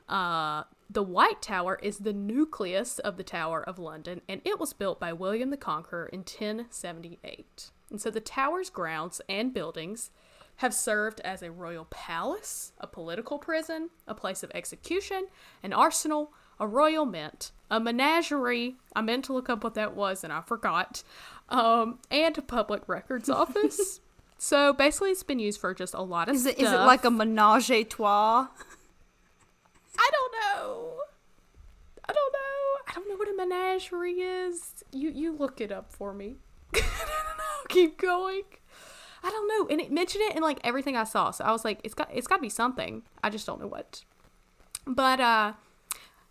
Uh, 0.09 0.63
the 0.89 1.03
White 1.03 1.41
Tower 1.41 1.79
is 1.81 1.99
the 1.99 2.13
nucleus 2.13 2.99
of 2.99 3.15
the 3.17 3.23
Tower 3.23 3.63
of 3.63 3.79
London, 3.79 4.21
and 4.27 4.41
it 4.43 4.59
was 4.59 4.73
built 4.73 4.99
by 4.99 5.13
William 5.13 5.51
the 5.51 5.57
Conqueror 5.57 6.07
in 6.07 6.19
1078. 6.19 7.71
And 7.91 8.01
so 8.01 8.09
the 8.09 8.19
tower's 8.19 8.69
grounds 8.69 9.21
and 9.29 9.53
buildings 9.53 10.09
have 10.57 10.73
served 10.73 11.19
as 11.21 11.41
a 11.41 11.51
royal 11.51 11.85
palace, 11.85 12.71
a 12.79 12.87
political 12.87 13.37
prison, 13.37 13.89
a 14.07 14.15
place 14.15 14.41
of 14.41 14.51
execution, 14.55 15.27
an 15.61 15.73
arsenal, 15.73 16.33
a 16.59 16.67
royal 16.67 17.05
mint, 17.05 17.51
a 17.69 17.79
menagerie. 17.79 18.77
I 18.95 19.01
meant 19.01 19.25
to 19.25 19.33
look 19.33 19.49
up 19.49 19.63
what 19.63 19.75
that 19.75 19.95
was 19.95 20.23
and 20.23 20.33
I 20.33 20.41
forgot, 20.41 21.03
um, 21.49 21.99
and 22.09 22.37
a 22.37 22.41
public 22.41 22.87
records 22.87 23.29
office. 23.41 23.99
So 24.37 24.73
basically, 24.73 25.11
it's 25.11 25.23
been 25.23 25.39
used 25.39 25.59
for 25.59 25.73
just 25.73 25.93
a 25.93 26.01
lot 26.01 26.29
of 26.29 26.35
is 26.35 26.45
it 26.45 26.57
stuff. 26.57 26.67
is 26.67 26.71
it 26.73 26.77
like 26.85 27.03
a 27.05 27.11
menage 27.11 27.71
a 27.71 27.83
trois 27.83 28.47
I 29.97 30.09
don't 30.11 30.33
know. 30.33 30.93
I 32.07 32.13
don't 32.13 32.33
know. 32.33 32.79
I 32.87 32.91
don't 32.93 33.09
know 33.09 33.15
what 33.15 33.29
a 33.29 33.35
menagerie 33.35 34.19
is. 34.19 34.83
You 34.91 35.09
you 35.09 35.33
look 35.35 35.61
it 35.61 35.71
up 35.71 35.91
for 35.91 36.13
me. 36.13 36.35
I 36.75 36.79
don't 36.79 37.37
know. 37.37 37.65
Keep 37.69 37.97
going. 37.99 38.43
I 39.23 39.29
don't 39.31 39.47
know. 39.47 39.67
And 39.71 39.81
it 39.81 39.91
mentioned 39.91 40.23
it 40.25 40.35
in 40.35 40.43
like 40.43 40.59
everything 40.63 40.95
I 40.95 41.03
saw. 41.03 41.31
So 41.31 41.43
I 41.43 41.51
was 41.51 41.65
like, 41.65 41.79
it's 41.83 41.95
got 41.95 42.09
it's 42.13 42.27
got 42.27 42.35
to 42.35 42.41
be 42.41 42.49
something. 42.49 43.03
I 43.23 43.29
just 43.29 43.47
don't 43.47 43.59
know 43.59 43.67
what. 43.67 44.03
But 44.85 45.19
uh 45.19 45.53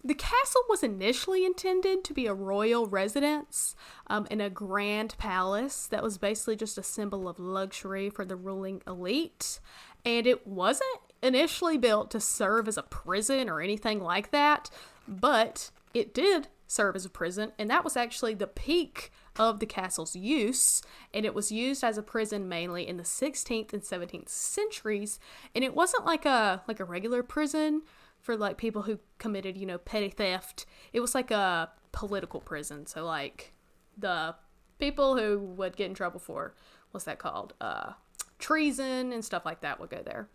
the 0.04 0.14
castle 0.14 0.60
was 0.68 0.82
initially 0.82 1.46
intended 1.46 2.04
to 2.04 2.12
be 2.12 2.26
a 2.26 2.34
royal 2.34 2.86
residence 2.86 3.74
um, 4.08 4.26
in 4.30 4.40
a 4.40 4.50
grand 4.50 5.16
palace 5.16 5.86
that 5.86 6.02
was 6.02 6.18
basically 6.18 6.56
just 6.56 6.76
a 6.76 6.82
symbol 6.82 7.26
of 7.26 7.38
luxury 7.38 8.10
for 8.10 8.26
the 8.26 8.36
ruling 8.36 8.82
elite. 8.86 9.60
And 10.04 10.26
it 10.26 10.46
wasn't 10.46 11.00
initially 11.22 11.78
built 11.78 12.10
to 12.10 12.20
serve 12.20 12.68
as 12.68 12.76
a 12.76 12.82
prison 12.82 13.48
or 13.48 13.62
anything 13.62 13.98
like 13.98 14.30
that, 14.30 14.68
but 15.08 15.70
it 15.94 16.12
did 16.12 16.48
serve 16.66 16.96
as 16.96 17.06
a 17.06 17.10
prison, 17.10 17.52
and 17.58 17.70
that 17.70 17.84
was 17.84 17.96
actually 17.96 18.34
the 18.34 18.46
peak 18.46 19.10
of 19.36 19.60
the 19.60 19.66
castle's 19.66 20.16
use, 20.16 20.82
and 21.12 21.24
it 21.24 21.34
was 21.34 21.52
used 21.52 21.84
as 21.84 21.96
a 21.96 22.02
prison 22.02 22.48
mainly 22.48 22.86
in 22.86 22.96
the 22.96 23.02
16th 23.02 23.72
and 23.72 23.82
17th 23.82 24.28
centuries, 24.28 25.18
and 25.54 25.64
it 25.64 25.74
wasn't 25.74 26.04
like 26.04 26.26
a 26.26 26.62
like 26.66 26.80
a 26.80 26.84
regular 26.84 27.22
prison 27.22 27.82
for 28.24 28.38
like 28.38 28.56
people 28.56 28.82
who 28.82 28.98
committed, 29.18 29.58
you 29.58 29.66
know, 29.66 29.76
petty 29.76 30.08
theft. 30.08 30.64
It 30.94 31.00
was 31.00 31.14
like 31.14 31.30
a 31.30 31.70
political 31.92 32.40
prison. 32.40 32.87
So 32.87 33.04
like 33.04 33.52
the 33.98 34.34
people 34.78 35.18
who 35.18 35.38
would 35.38 35.76
get 35.76 35.87
in 35.87 35.94
trouble 35.94 36.18
for 36.18 36.54
what's 36.90 37.04
that 37.04 37.18
called? 37.18 37.52
Uh 37.60 37.92
treason 38.38 39.12
and 39.12 39.22
stuff 39.22 39.44
like 39.44 39.60
that 39.60 39.78
would 39.78 39.90
go 39.90 40.02
there. 40.02 40.28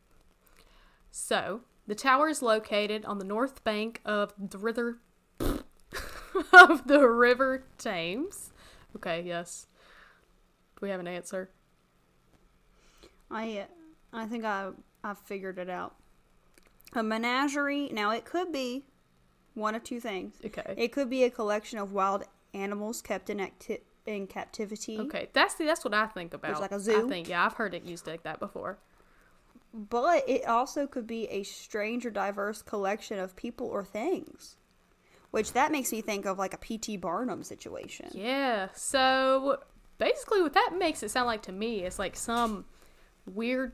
So, 1.11 1.61
the 1.87 1.95
tower 1.95 2.29
is 2.29 2.43
located 2.43 3.03
on 3.05 3.17
the 3.17 3.25
north 3.25 3.63
bank 3.63 4.01
of 4.05 4.33
the 4.37 4.59
river 4.59 4.99
of 5.39 6.87
the 6.87 7.07
River 7.07 7.65
Thames. 7.79 8.51
Okay, 8.95 9.23
yes. 9.25 9.65
Do 10.75 10.85
we 10.85 10.89
have 10.89 10.99
an 10.99 11.07
answer? 11.07 11.49
I 13.31 13.65
I 14.13 14.25
think 14.27 14.45
I 14.45 14.69
I 15.03 15.15
figured 15.15 15.57
it 15.57 15.69
out. 15.69 15.95
A 16.93 17.03
menagerie. 17.03 17.89
Now 17.91 18.11
it 18.11 18.25
could 18.25 18.51
be 18.51 18.85
one 19.53 19.75
of 19.75 19.83
two 19.83 19.99
things. 19.99 20.35
Okay. 20.43 20.73
It 20.77 20.91
could 20.91 21.09
be 21.09 21.23
a 21.23 21.29
collection 21.29 21.79
of 21.79 21.91
wild 21.91 22.23
animals 22.53 23.01
kept 23.01 23.29
in 23.29 23.39
acti- 23.39 23.81
in 24.05 24.27
captivity. 24.27 24.97
Okay, 24.99 25.29
that's 25.33 25.55
the, 25.55 25.65
that's 25.65 25.85
what 25.85 25.93
I 25.93 26.07
think 26.07 26.33
about. 26.33 26.51
It's 26.51 26.59
like 26.59 26.71
a 26.71 26.79
zoo? 26.79 27.05
I 27.05 27.09
think 27.09 27.29
yeah, 27.29 27.45
I've 27.45 27.53
heard 27.53 27.73
it 27.73 27.83
used 27.83 28.07
like 28.07 28.23
that 28.23 28.39
before. 28.39 28.79
But 29.71 30.27
it 30.27 30.47
also 30.47 30.87
could 30.87 31.05
be 31.05 31.27
a 31.27 31.43
strange 31.43 32.05
or 32.05 32.09
diverse 32.09 32.63
collection 32.63 33.19
of 33.19 33.35
people 33.35 33.67
or 33.67 33.83
things. 33.85 34.55
Which 35.29 35.53
that 35.53 35.71
makes 35.71 35.91
me 35.91 36.01
think 36.01 36.25
of 36.25 36.39
like 36.39 36.55
a 36.55 36.57
P.T. 36.57 36.97
Barnum 36.97 37.43
situation. 37.43 38.07
Yeah. 38.13 38.69
So 38.73 39.59
basically, 39.99 40.41
what 40.41 40.53
that 40.53 40.71
makes 40.77 41.03
it 41.03 41.11
sound 41.11 41.27
like 41.27 41.43
to 41.43 41.51
me 41.51 41.83
is 41.83 41.99
like 41.99 42.15
some 42.15 42.65
weird 43.27 43.73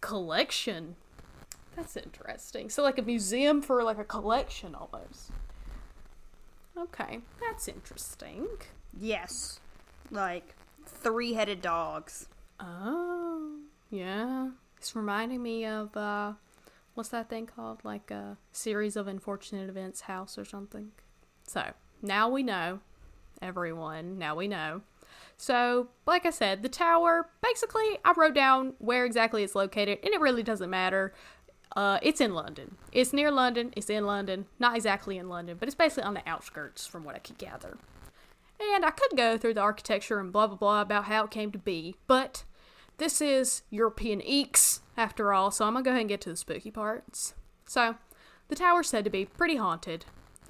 collection. 0.00 0.94
That's 1.80 1.96
interesting. 1.96 2.68
So 2.68 2.82
like 2.82 2.98
a 2.98 3.02
museum 3.02 3.62
for 3.62 3.82
like 3.82 3.96
a 3.96 4.04
collection 4.04 4.74
almost. 4.74 5.30
Okay, 6.76 7.20
that's 7.40 7.68
interesting. 7.68 8.46
Yes. 8.98 9.60
Like 10.10 10.54
three 10.84 11.32
headed 11.32 11.62
dogs. 11.62 12.26
Oh, 12.58 13.60
yeah. 13.90 14.50
It's 14.76 14.94
reminding 14.94 15.42
me 15.42 15.64
of 15.64 15.96
uh 15.96 16.34
what's 16.92 17.08
that 17.10 17.30
thing 17.30 17.46
called? 17.46 17.80
Like 17.82 18.10
a 18.10 18.36
series 18.52 18.94
of 18.94 19.08
unfortunate 19.08 19.70
events 19.70 20.02
house 20.02 20.36
or 20.36 20.44
something. 20.44 20.90
So, 21.46 21.72
now 22.02 22.28
we 22.28 22.42
know. 22.42 22.80
Everyone, 23.40 24.18
now 24.18 24.36
we 24.36 24.48
know. 24.48 24.82
So, 25.38 25.88
like 26.06 26.26
I 26.26 26.30
said, 26.30 26.62
the 26.62 26.68
tower, 26.68 27.30
basically, 27.42 27.98
I 28.04 28.12
wrote 28.14 28.34
down 28.34 28.74
where 28.78 29.06
exactly 29.06 29.42
it's 29.42 29.54
located, 29.54 29.98
and 30.02 30.12
it 30.12 30.20
really 30.20 30.42
doesn't 30.42 30.68
matter. 30.68 31.14
Uh, 31.76 31.98
it's 32.02 32.20
in 32.20 32.34
London. 32.34 32.76
It's 32.92 33.12
near 33.12 33.30
London. 33.30 33.72
It's 33.76 33.90
in 33.90 34.04
London. 34.04 34.46
Not 34.58 34.74
exactly 34.76 35.18
in 35.18 35.28
London, 35.28 35.56
but 35.58 35.68
it's 35.68 35.76
basically 35.76 36.04
on 36.04 36.14
the 36.14 36.28
outskirts, 36.28 36.86
from 36.86 37.04
what 37.04 37.14
I 37.14 37.18
could 37.18 37.38
gather. 37.38 37.78
And 38.74 38.84
I 38.84 38.90
could 38.90 39.16
go 39.16 39.38
through 39.38 39.54
the 39.54 39.60
architecture 39.60 40.18
and 40.18 40.32
blah 40.32 40.46
blah 40.46 40.56
blah 40.56 40.82
about 40.82 41.04
how 41.04 41.24
it 41.24 41.30
came 41.30 41.52
to 41.52 41.58
be, 41.58 41.94
but 42.06 42.44
this 42.98 43.22
is 43.22 43.62
European 43.70 44.20
Eeks, 44.20 44.80
after 44.94 45.32
all, 45.32 45.50
so 45.50 45.64
I'm 45.64 45.72
gonna 45.72 45.84
go 45.84 45.90
ahead 45.90 46.02
and 46.02 46.08
get 46.10 46.20
to 46.22 46.28
the 46.28 46.36
spooky 46.36 46.70
parts. 46.70 47.32
So, 47.64 47.94
the 48.48 48.54
tower's 48.54 48.90
said 48.90 49.04
to 49.04 49.10
be 49.10 49.24
pretty 49.24 49.56
haunted. 49.56 50.04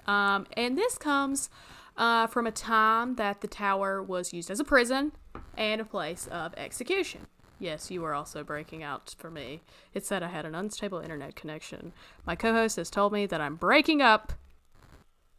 Um, 0.04 0.48
and 0.56 0.76
this 0.76 0.98
comes 0.98 1.48
uh, 1.96 2.26
from 2.26 2.48
a 2.48 2.50
time 2.50 3.14
that 3.14 3.40
the 3.40 3.46
tower 3.46 4.02
was 4.02 4.32
used 4.32 4.50
as 4.50 4.58
a 4.58 4.64
prison 4.64 5.12
and 5.56 5.80
a 5.80 5.84
place 5.84 6.26
of 6.26 6.52
execution. 6.56 7.28
Yes, 7.60 7.90
you 7.90 8.02
are 8.04 8.14
also 8.14 8.42
breaking 8.42 8.82
out 8.82 9.14
for 9.18 9.30
me. 9.30 9.60
It 9.94 10.04
said 10.04 10.22
I 10.22 10.28
had 10.28 10.46
an 10.46 10.54
unstable 10.54 10.98
internet 10.98 11.36
connection. 11.36 11.92
My 12.26 12.34
co 12.34 12.52
host 12.52 12.76
has 12.76 12.90
told 12.90 13.12
me 13.12 13.26
that 13.26 13.40
I'm 13.40 13.54
breaking 13.56 14.00
up 14.00 14.32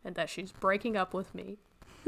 and 0.05 0.15
that 0.15 0.29
she's 0.29 0.51
breaking 0.51 0.95
up 0.95 1.13
with 1.13 1.35
me. 1.35 1.57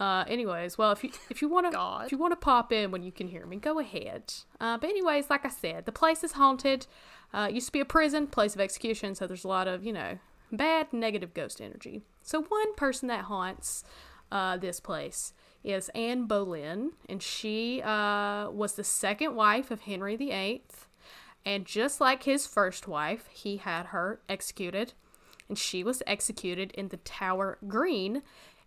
Uh, 0.00 0.24
anyways, 0.26 0.76
well, 0.76 0.90
if 0.90 1.04
you 1.04 1.10
if 1.30 1.40
you 1.40 1.48
want 1.48 1.70
to 1.70 2.04
if 2.04 2.10
you 2.10 2.18
want 2.18 2.32
to 2.32 2.36
pop 2.36 2.72
in 2.72 2.90
when 2.90 3.04
you 3.04 3.12
can 3.12 3.28
hear 3.28 3.46
me, 3.46 3.56
go 3.56 3.78
ahead. 3.78 4.34
Uh, 4.60 4.76
but 4.76 4.90
anyways, 4.90 5.30
like 5.30 5.44
I 5.44 5.48
said, 5.48 5.86
the 5.86 5.92
place 5.92 6.24
is 6.24 6.32
haunted. 6.32 6.88
Uh, 7.32 7.46
it 7.48 7.54
used 7.54 7.66
to 7.66 7.72
be 7.72 7.78
a 7.78 7.84
prison, 7.84 8.26
place 8.26 8.56
of 8.56 8.60
execution, 8.60 9.14
so 9.14 9.28
there's 9.28 9.44
a 9.44 9.48
lot 9.48 9.68
of 9.68 9.84
you 9.84 9.92
know 9.92 10.18
bad 10.50 10.92
negative 10.92 11.34
ghost 11.34 11.60
energy. 11.60 12.02
So 12.20 12.42
one 12.42 12.74
person 12.74 13.06
that 13.08 13.26
haunts 13.26 13.84
uh, 14.32 14.56
this 14.56 14.80
place 14.80 15.34
is 15.64 15.88
Anne 15.90 16.26
Boleyn, 16.26 16.92
and 17.08 17.22
she 17.22 17.82
uh, 17.82 18.50
was 18.50 18.74
the 18.74 18.84
second 18.84 19.34
wife 19.34 19.70
of 19.70 19.82
Henry 19.82 20.16
VIII. 20.16 20.62
And 21.44 21.64
just 21.64 22.00
like 22.00 22.22
his 22.22 22.46
first 22.46 22.86
wife, 22.86 23.26
he 23.28 23.56
had 23.56 23.86
her 23.86 24.20
executed, 24.28 24.92
and 25.48 25.58
she 25.58 25.82
was 25.82 26.02
executed 26.06 26.70
in 26.72 26.88
the 26.88 26.98
Tower 26.98 27.58
Green, 27.66 28.22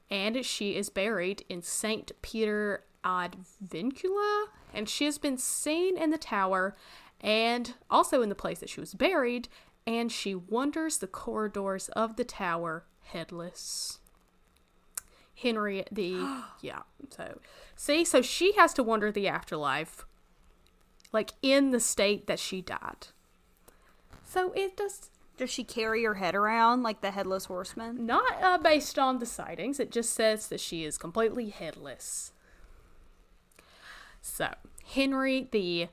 and 0.10 0.46
she 0.46 0.76
is 0.76 0.90
buried 0.90 1.44
in 1.50 1.62
St. 1.62 2.12
Peter 2.22 2.84
ad 3.04 3.38
Vincula, 3.66 4.48
and 4.74 4.90
she 4.90 5.06
has 5.06 5.18
been 5.18 5.38
seen 5.38 5.98
in 5.98 6.10
the 6.10 6.18
tower 6.18 6.76
and 7.22 7.76
also 7.90 8.22
in 8.22 8.30
the 8.30 8.36
place 8.36 8.60
that 8.60 8.70
she 8.70 8.80
was 8.80 8.94
buried, 8.94 9.48
and 9.88 10.12
she 10.12 10.36
wanders 10.36 10.98
the 10.98 11.08
corridors 11.08 11.90
of 11.90 12.18
the 12.18 12.26
tower 12.26 12.86
headless. 13.04 14.00
Henry 15.36 15.86
the 15.92 16.44
yeah, 16.62 16.80
so 17.10 17.40
see, 17.76 18.04
so 18.06 18.22
she 18.22 18.54
has 18.54 18.74
to 18.74 18.84
wander 18.84 19.12
the 19.12 19.28
afterlife 19.28 20.06
like 21.12 21.32
in 21.42 21.72
the 21.72 21.80
state 21.80 22.28
that 22.28 22.40
she 22.40 22.62
died. 22.62 23.08
So 24.26 24.52
it 24.54 24.76
does 24.76 25.10
Does 25.38 25.50
she 25.50 25.64
carry 25.64 26.04
her 26.04 26.16
head 26.16 26.36
around 26.36 26.84
like 26.84 27.02
the 27.02 27.12
headless 27.12 27.46
horseman? 27.46 28.06
not 28.06 28.42
uh, 28.42 28.58
based 28.58 29.00
on 29.00 29.20
the 29.20 29.26
sightings. 29.26 29.80
It 29.80 29.92
just 29.92 30.14
says 30.14 30.48
that 30.48 30.60
she 30.60 30.84
is 30.84 30.98
completely 30.98 31.50
headless. 31.50 32.34
So 34.22 34.54
Henry 34.86 35.48
the, 35.52 35.88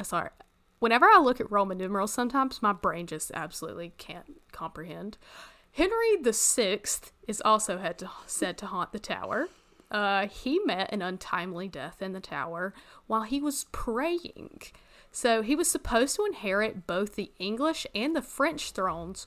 uh, 0.00 0.04
sorry, 0.04 0.30
whenever 0.78 1.06
I 1.06 1.18
look 1.18 1.40
at 1.40 1.50
Roman 1.50 1.78
numerals, 1.78 2.12
sometimes 2.12 2.60
my 2.62 2.72
brain 2.72 3.06
just 3.06 3.30
absolutely 3.32 3.92
can't 3.96 4.40
comprehend. 4.52 5.18
Henry 5.78 6.32
Sixth 6.32 7.12
is 7.28 7.40
also 7.44 7.78
to, 7.78 8.10
said 8.26 8.58
to 8.58 8.66
haunt 8.66 8.90
the 8.90 8.98
tower. 8.98 9.46
Uh, 9.92 10.26
he 10.26 10.58
met 10.64 10.92
an 10.92 11.02
untimely 11.02 11.68
death 11.68 12.02
in 12.02 12.12
the 12.12 12.20
tower 12.20 12.74
while 13.06 13.22
he 13.22 13.40
was 13.40 13.66
praying. 13.70 14.60
So 15.12 15.40
he 15.40 15.54
was 15.54 15.70
supposed 15.70 16.16
to 16.16 16.24
inherit 16.24 16.88
both 16.88 17.14
the 17.14 17.30
English 17.38 17.86
and 17.94 18.16
the 18.16 18.22
French 18.22 18.72
thrones, 18.72 19.24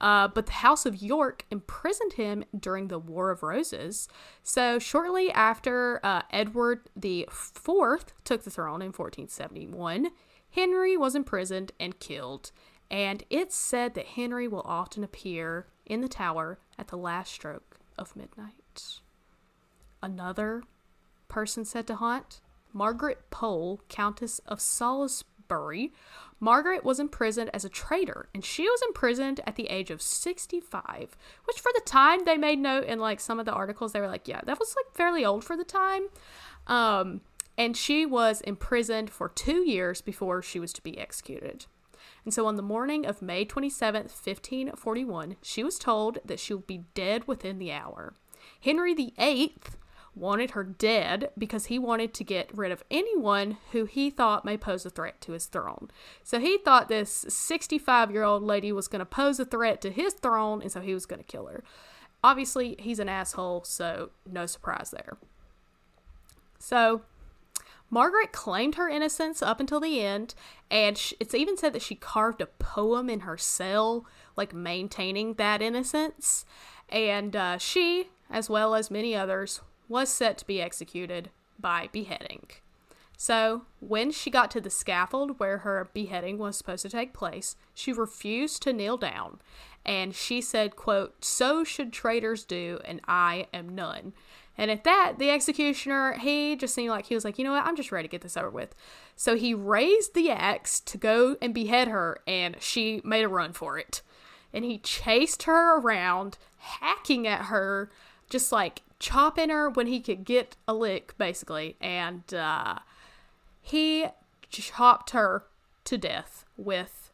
uh, 0.00 0.26
but 0.26 0.46
the 0.46 0.54
House 0.54 0.84
of 0.86 1.00
York 1.00 1.46
imprisoned 1.52 2.14
him 2.14 2.46
during 2.58 2.88
the 2.88 2.98
War 2.98 3.30
of 3.30 3.44
Roses. 3.44 4.08
So 4.42 4.80
shortly 4.80 5.30
after 5.30 6.00
uh, 6.02 6.22
Edward 6.32 6.80
the 6.96 7.28
Fourth 7.30 8.12
took 8.24 8.42
the 8.42 8.50
throne 8.50 8.82
in 8.82 8.88
1471, 8.88 10.08
Henry 10.50 10.96
was 10.96 11.14
imprisoned 11.14 11.70
and 11.78 12.00
killed. 12.00 12.50
And 12.90 13.22
it's 13.30 13.54
said 13.54 13.94
that 13.94 14.08
Henry 14.08 14.48
will 14.48 14.64
often 14.66 15.04
appear 15.04 15.66
in 15.86 16.00
the 16.00 16.08
tower 16.08 16.58
at 16.78 16.88
the 16.88 16.96
last 16.96 17.32
stroke 17.32 17.78
of 17.98 18.16
midnight. 18.16 19.00
Another 20.02 20.62
person 21.28 21.64
said 21.64 21.86
to 21.86 21.96
haunt 21.96 22.40
Margaret 22.72 23.30
Pole, 23.30 23.80
Countess 23.88 24.40
of 24.46 24.60
Salisbury. 24.60 25.92
Margaret 26.40 26.84
was 26.84 26.98
imprisoned 26.98 27.50
as 27.54 27.64
a 27.64 27.68
traitor, 27.68 28.28
and 28.34 28.44
she 28.44 28.64
was 28.64 28.82
imprisoned 28.86 29.40
at 29.46 29.56
the 29.56 29.66
age 29.66 29.90
of 29.90 30.02
65, 30.02 31.16
which 31.44 31.60
for 31.60 31.70
the 31.74 31.82
time 31.84 32.24
they 32.24 32.36
made 32.36 32.58
note 32.58 32.84
in 32.84 32.98
like 32.98 33.20
some 33.20 33.38
of 33.38 33.46
the 33.46 33.52
articles, 33.52 33.92
they 33.92 34.00
were 34.00 34.08
like, 34.08 34.26
yeah, 34.26 34.40
that 34.44 34.58
was 34.58 34.74
like 34.76 34.94
fairly 34.94 35.24
old 35.24 35.44
for 35.44 35.56
the 35.56 35.64
time. 35.64 36.08
Um, 36.66 37.20
and 37.56 37.76
she 37.76 38.06
was 38.06 38.40
imprisoned 38.40 39.10
for 39.10 39.28
two 39.28 39.68
years 39.68 40.00
before 40.00 40.42
she 40.42 40.58
was 40.58 40.72
to 40.72 40.82
be 40.82 40.98
executed. 40.98 41.66
And 42.24 42.32
so 42.32 42.46
on 42.46 42.56
the 42.56 42.62
morning 42.62 43.04
of 43.06 43.22
May 43.22 43.44
27th, 43.44 44.10
1541, 44.10 45.36
she 45.42 45.64
was 45.64 45.78
told 45.78 46.18
that 46.24 46.40
she 46.40 46.54
would 46.54 46.66
be 46.66 46.84
dead 46.94 47.26
within 47.26 47.58
the 47.58 47.72
hour. 47.72 48.14
Henry 48.60 48.94
VIII 48.94 49.54
wanted 50.14 50.50
her 50.50 50.64
dead 50.64 51.30
because 51.38 51.66
he 51.66 51.78
wanted 51.78 52.12
to 52.14 52.24
get 52.24 52.56
rid 52.56 52.70
of 52.70 52.84
anyone 52.90 53.56
who 53.72 53.86
he 53.86 54.10
thought 54.10 54.44
may 54.44 54.56
pose 54.56 54.84
a 54.84 54.90
threat 54.90 55.20
to 55.22 55.32
his 55.32 55.46
throne. 55.46 55.90
So 56.22 56.38
he 56.38 56.58
thought 56.58 56.88
this 56.88 57.24
65 57.28 58.10
year 58.10 58.22
old 58.22 58.42
lady 58.42 58.72
was 58.72 58.88
going 58.88 59.00
to 59.00 59.06
pose 59.06 59.40
a 59.40 59.44
threat 59.44 59.80
to 59.82 59.90
his 59.90 60.12
throne, 60.14 60.60
and 60.60 60.70
so 60.70 60.80
he 60.80 60.94
was 60.94 61.06
going 61.06 61.20
to 61.20 61.26
kill 61.26 61.46
her. 61.46 61.64
Obviously, 62.22 62.76
he's 62.78 62.98
an 62.98 63.08
asshole, 63.08 63.64
so 63.64 64.10
no 64.30 64.46
surprise 64.46 64.90
there. 64.90 65.16
So 66.58 67.02
Margaret 67.92 68.32
claimed 68.32 68.76
her 68.76 68.88
innocence 68.88 69.42
up 69.42 69.60
until 69.60 69.78
the 69.78 70.00
end, 70.00 70.34
and 70.70 70.98
it's 71.20 71.34
even 71.34 71.58
said 71.58 71.74
that 71.74 71.82
she 71.82 71.94
carved 71.94 72.40
a 72.40 72.46
poem 72.46 73.10
in 73.10 73.20
her 73.20 73.36
cell, 73.36 74.06
like 74.34 74.54
maintaining 74.54 75.34
that 75.34 75.60
innocence. 75.60 76.46
And 76.88 77.36
uh, 77.36 77.58
she, 77.58 78.08
as 78.30 78.48
well 78.48 78.74
as 78.74 78.90
many 78.90 79.14
others, 79.14 79.60
was 79.88 80.08
set 80.08 80.38
to 80.38 80.46
be 80.46 80.62
executed 80.62 81.28
by 81.60 81.90
beheading. 81.92 82.46
So, 83.18 83.66
when 83.80 84.10
she 84.10 84.30
got 84.30 84.50
to 84.52 84.60
the 84.62 84.70
scaffold 84.70 85.38
where 85.38 85.58
her 85.58 85.90
beheading 85.92 86.38
was 86.38 86.56
supposed 86.56 86.82
to 86.82 86.88
take 86.88 87.12
place, 87.12 87.56
she 87.74 87.92
refused 87.92 88.62
to 88.62 88.72
kneel 88.72 88.96
down, 88.96 89.38
and 89.84 90.14
she 90.14 90.40
said, 90.40 90.76
quote, 90.76 91.26
"So 91.26 91.62
should 91.62 91.92
traitors 91.92 92.44
do, 92.44 92.80
and 92.86 93.02
I 93.06 93.48
am 93.52 93.74
none." 93.74 94.14
And 94.58 94.70
at 94.70 94.84
that, 94.84 95.14
the 95.18 95.30
executioner, 95.30 96.12
he 96.18 96.56
just 96.56 96.74
seemed 96.74 96.90
like 96.90 97.06
he 97.06 97.14
was 97.14 97.24
like, 97.24 97.38
you 97.38 97.44
know 97.44 97.52
what, 97.52 97.64
I'm 97.64 97.76
just 97.76 97.90
ready 97.90 98.06
to 98.06 98.10
get 98.10 98.20
this 98.20 98.36
over 98.36 98.50
with. 98.50 98.74
So 99.16 99.36
he 99.36 99.54
raised 99.54 100.14
the 100.14 100.30
axe 100.30 100.78
to 100.80 100.98
go 100.98 101.36
and 101.40 101.54
behead 101.54 101.88
her, 101.88 102.20
and 102.26 102.56
she 102.60 103.00
made 103.04 103.24
a 103.24 103.28
run 103.28 103.52
for 103.52 103.78
it. 103.78 104.02
And 104.52 104.64
he 104.64 104.78
chased 104.78 105.44
her 105.44 105.78
around, 105.78 106.36
hacking 106.58 107.26
at 107.26 107.46
her, 107.46 107.90
just 108.28 108.52
like 108.52 108.82
chopping 108.98 109.48
her 109.48 109.70
when 109.70 109.86
he 109.86 110.00
could 110.00 110.24
get 110.24 110.56
a 110.68 110.74
lick, 110.74 111.16
basically. 111.16 111.76
And 111.80 112.32
uh, 112.34 112.80
he 113.62 114.06
chopped 114.50 115.10
her 115.10 115.44
to 115.84 115.96
death 115.96 116.44
with 116.58 117.10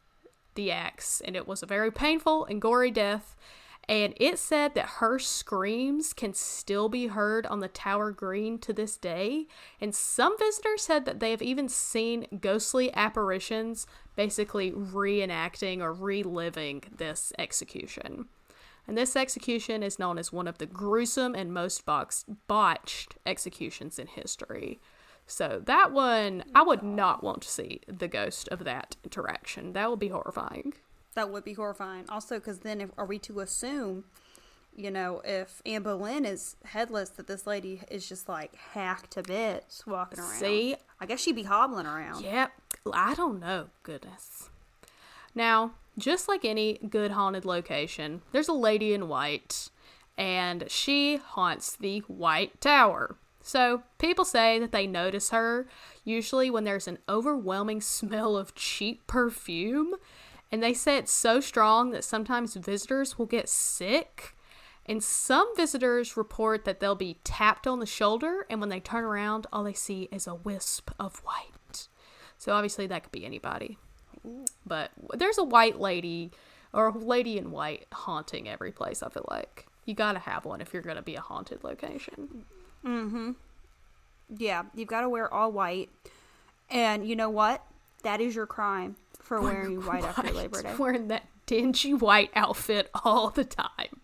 the 0.56 0.72
axe. 0.72 1.22
And 1.24 1.36
it 1.36 1.46
was 1.46 1.62
a 1.62 1.66
very 1.66 1.92
painful 1.92 2.44
and 2.46 2.60
gory 2.60 2.90
death 2.90 3.36
and 3.88 4.12
it 4.18 4.38
said 4.38 4.74
that 4.74 4.96
her 4.98 5.18
screams 5.18 6.12
can 6.12 6.34
still 6.34 6.90
be 6.90 7.06
heard 7.06 7.46
on 7.46 7.60
the 7.60 7.68
Tower 7.68 8.10
Green 8.10 8.58
to 8.58 8.74
this 8.74 8.98
day. 8.98 9.46
And 9.80 9.94
some 9.94 10.36
visitors 10.38 10.82
said 10.82 11.06
that 11.06 11.20
they 11.20 11.30
have 11.30 11.40
even 11.40 11.70
seen 11.70 12.26
ghostly 12.38 12.94
apparitions 12.94 13.86
basically 14.14 14.72
reenacting 14.72 15.80
or 15.80 15.94
reliving 15.94 16.82
this 16.94 17.32
execution. 17.38 18.26
And 18.86 18.96
this 18.96 19.16
execution 19.16 19.82
is 19.82 19.98
known 19.98 20.18
as 20.18 20.32
one 20.32 20.48
of 20.48 20.58
the 20.58 20.66
gruesome 20.66 21.34
and 21.34 21.52
most 21.52 21.84
botched 21.86 23.16
executions 23.24 23.98
in 23.98 24.06
history. 24.06 24.80
So 25.26 25.62
that 25.64 25.92
one, 25.92 26.44
I 26.54 26.62
would 26.62 26.82
not 26.82 27.22
want 27.22 27.42
to 27.42 27.48
see 27.48 27.80
the 27.86 28.08
ghost 28.08 28.48
of 28.48 28.64
that 28.64 28.96
interaction. 29.04 29.72
That 29.72 29.88
would 29.90 29.98
be 29.98 30.08
horrifying. 30.08 30.74
That 31.18 31.30
would 31.30 31.42
be 31.42 31.54
horrifying. 31.54 32.04
Also, 32.08 32.36
because 32.36 32.60
then, 32.60 32.80
if, 32.80 32.90
are 32.96 33.04
we 33.04 33.18
to 33.18 33.40
assume, 33.40 34.04
you 34.76 34.88
know, 34.88 35.20
if 35.24 35.60
Anne 35.66 35.82
Boleyn 35.82 36.24
is 36.24 36.54
headless, 36.64 37.08
that 37.08 37.26
this 37.26 37.44
lady 37.44 37.82
is 37.90 38.08
just 38.08 38.28
like 38.28 38.54
hacked 38.54 39.10
to 39.14 39.24
bits 39.24 39.84
walking 39.84 40.20
around? 40.20 40.38
See, 40.38 40.76
I 41.00 41.06
guess 41.06 41.18
she'd 41.18 41.34
be 41.34 41.42
hobbling 41.42 41.86
around. 41.86 42.22
Yep. 42.22 42.52
I 42.92 43.14
don't 43.14 43.40
know. 43.40 43.66
Goodness. 43.82 44.48
Now, 45.34 45.72
just 45.98 46.28
like 46.28 46.44
any 46.44 46.78
good 46.88 47.10
haunted 47.10 47.44
location, 47.44 48.22
there's 48.30 48.46
a 48.46 48.52
lady 48.52 48.94
in 48.94 49.08
white, 49.08 49.70
and 50.16 50.70
she 50.70 51.16
haunts 51.16 51.74
the 51.74 51.98
White 52.06 52.60
Tower. 52.60 53.16
So, 53.42 53.82
people 53.98 54.24
say 54.24 54.60
that 54.60 54.70
they 54.70 54.86
notice 54.86 55.30
her 55.30 55.66
usually 56.04 56.48
when 56.48 56.62
there's 56.62 56.86
an 56.86 56.98
overwhelming 57.08 57.80
smell 57.80 58.36
of 58.36 58.54
cheap 58.54 59.04
perfume 59.08 59.96
and 60.50 60.62
they 60.62 60.72
say 60.74 60.96
it's 60.96 61.12
so 61.12 61.40
strong 61.40 61.90
that 61.90 62.04
sometimes 62.04 62.54
visitors 62.54 63.18
will 63.18 63.26
get 63.26 63.48
sick. 63.48 64.34
And 64.86 65.02
some 65.02 65.54
visitors 65.54 66.16
report 66.16 66.64
that 66.64 66.80
they'll 66.80 66.94
be 66.94 67.18
tapped 67.22 67.66
on 67.66 67.78
the 67.78 67.86
shoulder, 67.86 68.46
and 68.48 68.58
when 68.58 68.70
they 68.70 68.80
turn 68.80 69.04
around, 69.04 69.46
all 69.52 69.62
they 69.62 69.74
see 69.74 70.08
is 70.10 70.26
a 70.26 70.34
wisp 70.34 70.90
of 70.98 71.18
white. 71.18 71.88
So 72.38 72.52
obviously, 72.52 72.86
that 72.86 73.02
could 73.02 73.12
be 73.12 73.26
anybody. 73.26 73.76
But 74.66 74.92
there's 75.14 75.36
a 75.36 75.44
white 75.44 75.78
lady 75.78 76.30
or 76.72 76.88
a 76.88 76.96
lady 76.96 77.36
in 77.36 77.50
white 77.50 77.86
haunting 77.92 78.48
every 78.48 78.72
place, 78.72 79.02
I 79.02 79.10
feel 79.10 79.26
like. 79.30 79.66
You 79.84 79.94
gotta 79.94 80.20
have 80.20 80.44
one 80.44 80.60
if 80.60 80.72
you're 80.72 80.82
gonna 80.82 81.02
be 81.02 81.16
a 81.16 81.20
haunted 81.20 81.64
location. 81.64 82.44
Mm 82.84 83.10
hmm. 83.10 83.30
Yeah, 84.36 84.64
you've 84.74 84.88
gotta 84.88 85.08
wear 85.08 85.32
all 85.32 85.52
white. 85.52 85.90
And 86.70 87.06
you 87.06 87.16
know 87.16 87.30
what? 87.30 87.64
That 88.02 88.20
is 88.20 88.34
your 88.34 88.46
crime 88.46 88.96
for 89.28 89.42
wearing 89.42 89.84
white 89.84 90.04
after 90.04 90.32
Labor 90.32 90.62
Day. 90.62 90.74
Wearing 90.78 91.08
that 91.08 91.26
dingy 91.44 91.92
white 91.92 92.30
outfit 92.34 92.90
all 93.04 93.28
the 93.28 93.44
time. 93.44 94.00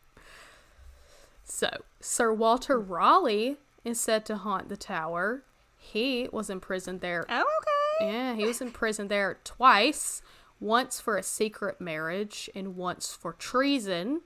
So, 1.44 1.68
Sir 1.98 2.32
Walter 2.32 2.78
Raleigh 2.78 3.56
is 3.84 3.98
said 3.98 4.26
to 4.26 4.36
haunt 4.36 4.68
the 4.68 4.76
tower. 4.76 5.42
He 5.78 6.28
was 6.30 6.50
imprisoned 6.50 7.00
there. 7.00 7.24
Oh, 7.28 7.40
okay. 7.40 8.12
Yeah, 8.12 8.34
he 8.34 8.44
was 8.44 8.60
imprisoned 8.60 9.10
there 9.10 9.38
twice 9.44 10.20
once 10.60 11.00
for 11.00 11.16
a 11.16 11.22
secret 11.22 11.80
marriage 11.80 12.50
and 12.54 12.76
once 12.76 13.14
for 13.14 13.32
treason. 13.32 14.20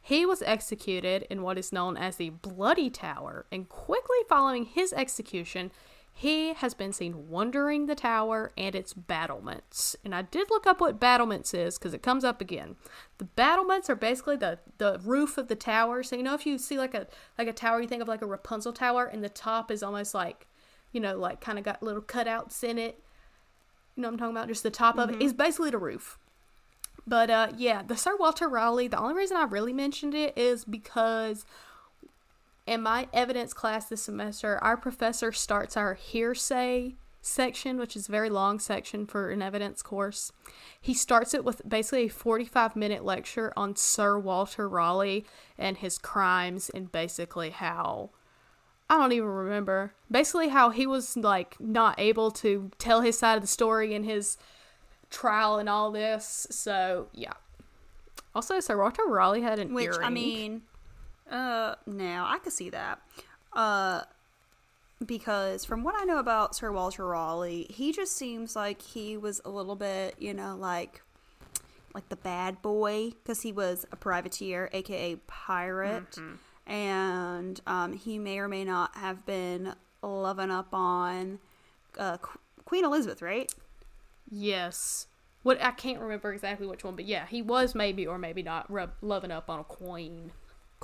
He 0.00 0.24
was 0.24 0.40
executed 0.42 1.26
in 1.28 1.42
what 1.42 1.58
is 1.58 1.72
known 1.72 1.98
as 1.98 2.16
the 2.16 2.30
Bloody 2.30 2.88
Tower, 2.88 3.44
and 3.52 3.68
quickly 3.68 4.16
following 4.26 4.64
his 4.64 4.94
execution, 4.94 5.70
he 6.20 6.52
has 6.52 6.74
been 6.74 6.92
seen 6.92 7.30
wandering 7.30 7.86
the 7.86 7.94
tower 7.94 8.52
and 8.58 8.74
its 8.74 8.92
battlements. 8.92 9.96
And 10.04 10.14
I 10.14 10.20
did 10.20 10.50
look 10.50 10.66
up 10.66 10.78
what 10.78 11.00
battlements 11.00 11.54
is 11.54 11.78
because 11.78 11.94
it 11.94 12.02
comes 12.02 12.24
up 12.24 12.42
again. 12.42 12.76
The 13.16 13.24
battlements 13.24 13.88
are 13.88 13.94
basically 13.96 14.36
the, 14.36 14.58
the 14.76 15.00
roof 15.02 15.38
of 15.38 15.48
the 15.48 15.54
tower. 15.54 16.02
So 16.02 16.16
you 16.16 16.22
know 16.22 16.34
if 16.34 16.44
you 16.44 16.58
see 16.58 16.76
like 16.76 16.92
a 16.92 17.06
like 17.38 17.48
a 17.48 17.54
tower, 17.54 17.80
you 17.80 17.88
think 17.88 18.02
of 18.02 18.08
like 18.08 18.20
a 18.20 18.26
Rapunzel 18.26 18.74
tower, 18.74 19.06
and 19.06 19.24
the 19.24 19.30
top 19.30 19.70
is 19.70 19.82
almost 19.82 20.12
like, 20.12 20.46
you 20.92 21.00
know, 21.00 21.16
like 21.16 21.40
kind 21.40 21.58
of 21.58 21.64
got 21.64 21.82
little 21.82 22.02
cutouts 22.02 22.62
in 22.62 22.76
it. 22.76 23.02
You 23.96 24.02
know 24.02 24.08
what 24.08 24.12
I'm 24.12 24.18
talking 24.18 24.36
about? 24.36 24.48
Just 24.48 24.62
the 24.62 24.68
top 24.68 24.96
mm-hmm. 24.96 25.14
of 25.14 25.16
it 25.16 25.24
is 25.24 25.32
basically 25.32 25.70
the 25.70 25.78
roof. 25.78 26.18
But 27.06 27.30
uh, 27.30 27.48
yeah, 27.56 27.82
the 27.82 27.96
Sir 27.96 28.14
Walter 28.18 28.46
Raleigh. 28.46 28.88
The 28.88 29.00
only 29.00 29.14
reason 29.14 29.38
I 29.38 29.44
really 29.44 29.72
mentioned 29.72 30.14
it 30.14 30.36
is 30.36 30.66
because 30.66 31.46
in 32.70 32.82
my 32.82 33.08
evidence 33.12 33.52
class 33.52 33.86
this 33.86 34.04
semester, 34.04 34.56
our 34.62 34.76
professor 34.76 35.32
starts 35.32 35.76
our 35.76 35.94
hearsay 35.94 36.94
section, 37.20 37.78
which 37.78 37.96
is 37.96 38.08
a 38.08 38.12
very 38.12 38.30
long 38.30 38.60
section 38.60 39.06
for 39.06 39.30
an 39.30 39.42
evidence 39.42 39.82
course. 39.82 40.30
He 40.80 40.94
starts 40.94 41.34
it 41.34 41.44
with 41.44 41.68
basically 41.68 42.04
a 42.04 42.08
45 42.08 42.76
minute 42.76 43.04
lecture 43.04 43.52
on 43.56 43.74
Sir 43.74 44.20
Walter 44.20 44.68
Raleigh 44.68 45.26
and 45.58 45.78
his 45.78 45.98
crimes 45.98 46.70
and 46.70 46.92
basically 46.92 47.50
how 47.50 48.10
I 48.88 48.98
don't 48.98 49.12
even 49.12 49.26
remember. 49.26 49.92
Basically 50.08 50.50
how 50.50 50.70
he 50.70 50.86
was 50.86 51.16
like 51.16 51.56
not 51.58 51.98
able 51.98 52.30
to 52.30 52.70
tell 52.78 53.00
his 53.00 53.18
side 53.18 53.34
of 53.34 53.42
the 53.42 53.48
story 53.48 53.94
in 53.94 54.04
his 54.04 54.38
trial 55.10 55.58
and 55.58 55.68
all 55.68 55.90
this. 55.90 56.46
So, 56.50 57.08
yeah. 57.12 57.32
Also, 58.32 58.60
Sir 58.60 58.78
Walter 58.78 59.02
Raleigh 59.08 59.42
had 59.42 59.58
an 59.58 59.74
Which, 59.74 59.86
earring. 59.86 60.06
I 60.06 60.10
mean, 60.10 60.62
uh, 61.30 61.74
now 61.86 62.26
I 62.28 62.38
could 62.38 62.52
see 62.52 62.70
that. 62.70 63.00
Uh, 63.52 64.02
because 65.04 65.64
from 65.64 65.82
what 65.82 65.94
I 65.96 66.04
know 66.04 66.18
about 66.18 66.54
Sir 66.54 66.72
Walter 66.72 67.06
Raleigh, 67.06 67.66
he 67.70 67.92
just 67.92 68.16
seems 68.16 68.54
like 68.54 68.82
he 68.82 69.16
was 69.16 69.40
a 69.44 69.50
little 69.50 69.76
bit, 69.76 70.16
you 70.18 70.34
know, 70.34 70.56
like 70.56 71.02
like 71.94 72.08
the 72.08 72.16
bad 72.16 72.62
boy 72.62 73.10
because 73.10 73.42
he 73.42 73.52
was 73.52 73.86
a 73.90 73.96
privateer, 73.96 74.68
aka 74.72 75.16
pirate, 75.26 76.12
mm-hmm. 76.12 76.70
and 76.70 77.60
um, 77.66 77.92
he 77.94 78.18
may 78.18 78.38
or 78.38 78.48
may 78.48 78.64
not 78.64 78.96
have 78.96 79.24
been 79.26 79.74
loving 80.02 80.50
up 80.50 80.68
on 80.72 81.38
uh, 81.98 82.18
Qu- 82.18 82.38
Queen 82.64 82.84
Elizabeth, 82.84 83.22
right? 83.22 83.52
Yes. 84.30 85.06
What 85.42 85.60
I 85.62 85.70
can't 85.70 85.98
remember 85.98 86.32
exactly 86.32 86.66
which 86.66 86.84
one, 86.84 86.94
but 86.94 87.06
yeah, 87.06 87.26
he 87.26 87.40
was 87.40 87.74
maybe 87.74 88.06
or 88.06 88.18
maybe 88.18 88.42
not 88.42 88.70
rub- 88.70 88.92
loving 89.00 89.30
up 89.30 89.48
on 89.48 89.58
a 89.58 89.64
queen. 89.64 90.32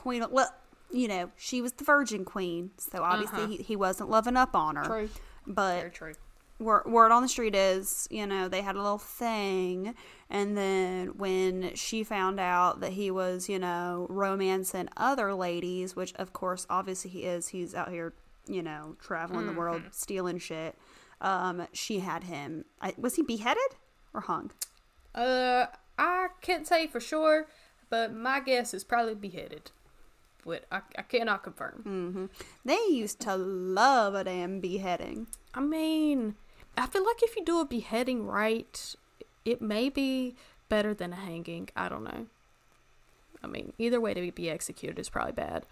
Queen. 0.06 0.24
Well, 0.30 0.54
you 0.92 1.08
know, 1.08 1.32
she 1.36 1.60
was 1.60 1.72
the 1.72 1.82
Virgin 1.82 2.24
Queen, 2.24 2.70
so 2.76 3.02
obviously 3.02 3.42
uh-huh. 3.42 3.48
he, 3.48 3.56
he 3.56 3.74
wasn't 3.74 4.08
loving 4.08 4.36
up 4.36 4.54
on 4.54 4.76
her. 4.76 4.84
True. 4.84 5.10
But 5.44 5.78
Very 5.78 5.90
true. 5.90 6.12
Word, 6.60 6.86
word 6.86 7.10
on 7.10 7.22
the 7.22 7.28
street 7.28 7.56
is, 7.56 8.06
you 8.08 8.24
know, 8.24 8.48
they 8.48 8.62
had 8.62 8.76
a 8.76 8.82
little 8.82 8.98
thing, 8.98 9.94
and 10.30 10.56
then 10.56 11.08
when 11.18 11.74
she 11.74 12.04
found 12.04 12.38
out 12.38 12.80
that 12.80 12.92
he 12.92 13.10
was, 13.10 13.48
you 13.48 13.58
know, 13.58 14.06
romancing 14.08 14.88
other 14.96 15.34
ladies, 15.34 15.96
which 15.96 16.14
of 16.14 16.32
course, 16.32 16.68
obviously 16.70 17.10
he 17.10 17.24
is, 17.24 17.48
he's 17.48 17.74
out 17.74 17.90
here, 17.90 18.14
you 18.46 18.62
know, 18.62 18.96
traveling 19.00 19.40
mm-hmm. 19.40 19.54
the 19.54 19.58
world, 19.58 19.82
mm-hmm. 19.82 19.90
stealing 19.90 20.38
shit. 20.38 20.78
Um, 21.20 21.66
she 21.72 21.98
had 21.98 22.24
him. 22.24 22.64
I, 22.80 22.94
was 22.96 23.16
he 23.16 23.22
beheaded 23.22 23.74
or 24.14 24.20
hung? 24.22 24.52
Uh, 25.16 25.66
I 25.98 26.28
can't 26.42 26.66
say 26.66 26.86
for 26.86 27.00
sure, 27.00 27.48
but 27.90 28.14
my 28.14 28.38
guess 28.40 28.72
is 28.72 28.84
probably 28.84 29.14
beheaded 29.14 29.72
but 30.46 30.64
I, 30.70 30.80
I 30.96 31.02
cannot 31.02 31.42
confirm. 31.42 31.82
Mm-hmm. 31.86 32.26
They 32.64 32.78
used 32.90 33.20
to 33.20 33.36
love 33.36 34.14
a 34.14 34.24
damn 34.24 34.60
beheading. 34.60 35.26
I 35.54 35.60
mean, 35.60 36.36
I 36.76 36.86
feel 36.86 37.04
like 37.04 37.22
if 37.22 37.36
you 37.36 37.44
do 37.44 37.60
a 37.60 37.64
beheading 37.64 38.26
right, 38.26 38.94
it 39.44 39.60
may 39.60 39.88
be 39.88 40.36
better 40.68 40.94
than 40.94 41.12
a 41.12 41.16
hanging. 41.16 41.68
I 41.76 41.88
don't 41.88 42.04
know. 42.04 42.26
I 43.42 43.46
mean, 43.46 43.72
either 43.78 44.00
way 44.00 44.14
to 44.14 44.32
be 44.32 44.50
executed 44.50 44.98
is 44.98 45.08
probably 45.08 45.32
bad. 45.32 45.66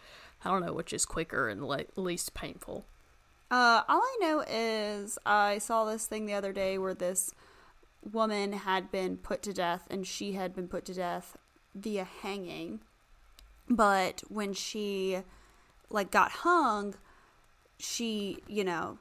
I 0.45 0.51
don't 0.51 0.65
know 0.65 0.73
which 0.73 0.93
is 0.93 1.07
quicker 1.07 1.49
and 1.49 1.67
le- 1.67 1.85
least 1.97 2.35
painful. 2.35 2.85
Uh, 3.51 3.83
all 3.89 4.01
I 4.01 4.17
know 4.21 4.45
is 4.47 5.19
I 5.25 5.59
saw 5.59 5.85
this 5.85 6.07
thing 6.07 6.27
the 6.27 6.35
other 6.35 6.53
day 6.53 6.79
where 6.79 6.95
this 6.95 7.33
woman 8.13 8.53
had 8.53 8.91
been 8.91 9.17
put 9.17 9.43
to 9.43 9.53
death 9.53 9.87
and 9.91 10.07
she 10.07 10.33
had 10.33 10.55
been 10.55 10.69
put 10.69 10.85
to 10.87 10.95
death 10.95 11.37
via 11.75 12.05
hanging 12.05 12.81
but 13.69 14.23
when 14.29 14.53
she 14.53 15.19
like 15.91 16.11
got 16.11 16.31
hung 16.31 16.95
she 17.79 18.39
you 18.47 18.65
know 18.65 18.99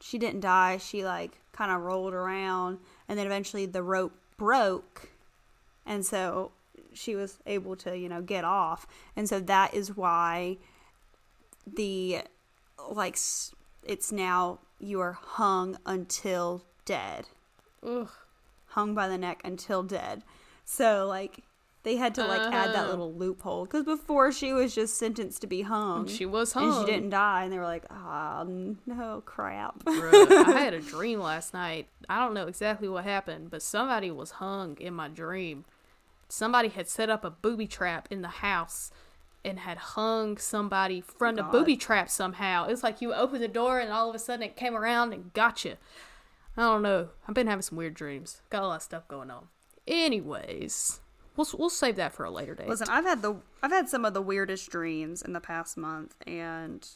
she 0.00 0.18
didn't 0.18 0.40
die 0.40 0.76
she 0.76 1.04
like 1.04 1.38
kind 1.52 1.70
of 1.70 1.80
rolled 1.80 2.14
around 2.14 2.78
and 3.08 3.18
then 3.18 3.26
eventually 3.26 3.66
the 3.66 3.82
rope 3.82 4.14
broke 4.36 5.10
and 5.86 6.04
so 6.04 6.50
she 6.92 7.14
was 7.14 7.38
able 7.46 7.76
to 7.76 7.96
you 7.96 8.08
know 8.08 8.22
get 8.22 8.44
off 8.44 8.86
and 9.16 9.28
so 9.28 9.40
that 9.40 9.72
is 9.74 9.96
why 9.96 10.56
the 11.66 12.20
like 12.90 13.16
it's 13.84 14.12
now 14.12 14.58
you 14.78 15.00
are 15.00 15.12
hung 15.12 15.78
until 15.86 16.64
dead, 16.84 17.28
Ugh. 17.86 18.10
hung 18.66 18.94
by 18.94 19.08
the 19.08 19.18
neck 19.18 19.40
until 19.44 19.82
dead. 19.82 20.22
So 20.64 21.06
like 21.06 21.44
they 21.84 21.96
had 21.96 22.14
to 22.14 22.24
like 22.24 22.40
add 22.40 22.74
that 22.74 22.86
Oh. 22.86 22.90
little 22.90 23.12
loophole 23.12 23.64
because 23.64 23.84
before 23.84 24.30
she 24.32 24.52
was 24.52 24.74
just 24.74 24.96
sentenced 24.96 25.40
to 25.40 25.46
be 25.46 25.62
hung. 25.62 26.06
She 26.06 26.24
was 26.26 26.52
hung, 26.52 26.64
and 26.78 26.86
she 26.86 26.92
didn't 26.92 27.10
die, 27.10 27.44
and 27.44 27.52
they 27.52 27.58
were 27.58 27.64
like, 27.64 27.84
"Ah, 27.90 28.44
no 28.46 29.22
crap." 29.26 29.80
Bruh, 29.84 30.46
I 30.54 30.60
had 30.60 30.74
a 30.74 30.80
dream 30.94 31.20
last 31.20 31.52
night. 31.52 31.88
I 32.08 32.20
don't 32.20 32.34
know 32.34 32.46
exactly 32.46 32.88
what 32.88 33.04
happened, 33.04 33.50
but 33.50 33.62
somebody 33.62 34.10
was 34.10 34.32
hung 34.32 34.76
in 34.78 34.94
my 34.94 35.08
dream. 35.08 35.64
Somebody 36.28 36.68
had 36.68 36.88
set 36.88 37.10
up 37.10 37.24
a 37.24 37.30
booby 37.30 37.66
trap 37.66 38.08
in 38.10 38.22
the 38.22 38.28
house 38.28 38.90
and 39.44 39.58
had 39.58 39.76
hung 39.76 40.38
somebody 40.38 41.00
from 41.00 41.34
the 41.34 41.42
booby 41.42 41.76
trap 41.76 42.08
somehow. 42.08 42.66
It's 42.68 42.82
like 42.84 43.02
you 43.02 43.12
open 43.12 43.40
the 43.40 43.48
door 43.48 43.80
and 43.80 43.92
all 43.92 44.08
of 44.08 44.14
a 44.14 44.18
sudden 44.20 44.42
it 44.44 44.54
came 44.56 44.74
around 44.76 45.12
and 45.12 45.32
got 45.34 45.64
you. 45.64 45.74
I 46.56 46.62
don't 46.62 46.82
know. 46.82 47.08
I've 47.28 47.34
been 47.34 47.48
having 47.48 47.62
some 47.62 47.76
weird 47.76 47.94
dreams. 47.94 48.40
Got 48.50 48.62
a 48.62 48.66
lot 48.68 48.76
of 48.76 48.82
stuff 48.82 49.08
going 49.08 49.30
on. 49.30 49.48
Anyways, 49.86 51.00
we'll 51.36 51.46
we'll 51.58 51.70
save 51.70 51.96
that 51.96 52.12
for 52.12 52.24
a 52.24 52.30
later 52.30 52.54
date. 52.54 52.68
Listen, 52.68 52.88
I've 52.90 53.04
had 53.04 53.22
the 53.22 53.36
I've 53.62 53.72
had 53.72 53.88
some 53.88 54.04
of 54.04 54.14
the 54.14 54.22
weirdest 54.22 54.70
dreams 54.70 55.22
in 55.22 55.32
the 55.32 55.40
past 55.40 55.76
month, 55.76 56.14
and 56.26 56.86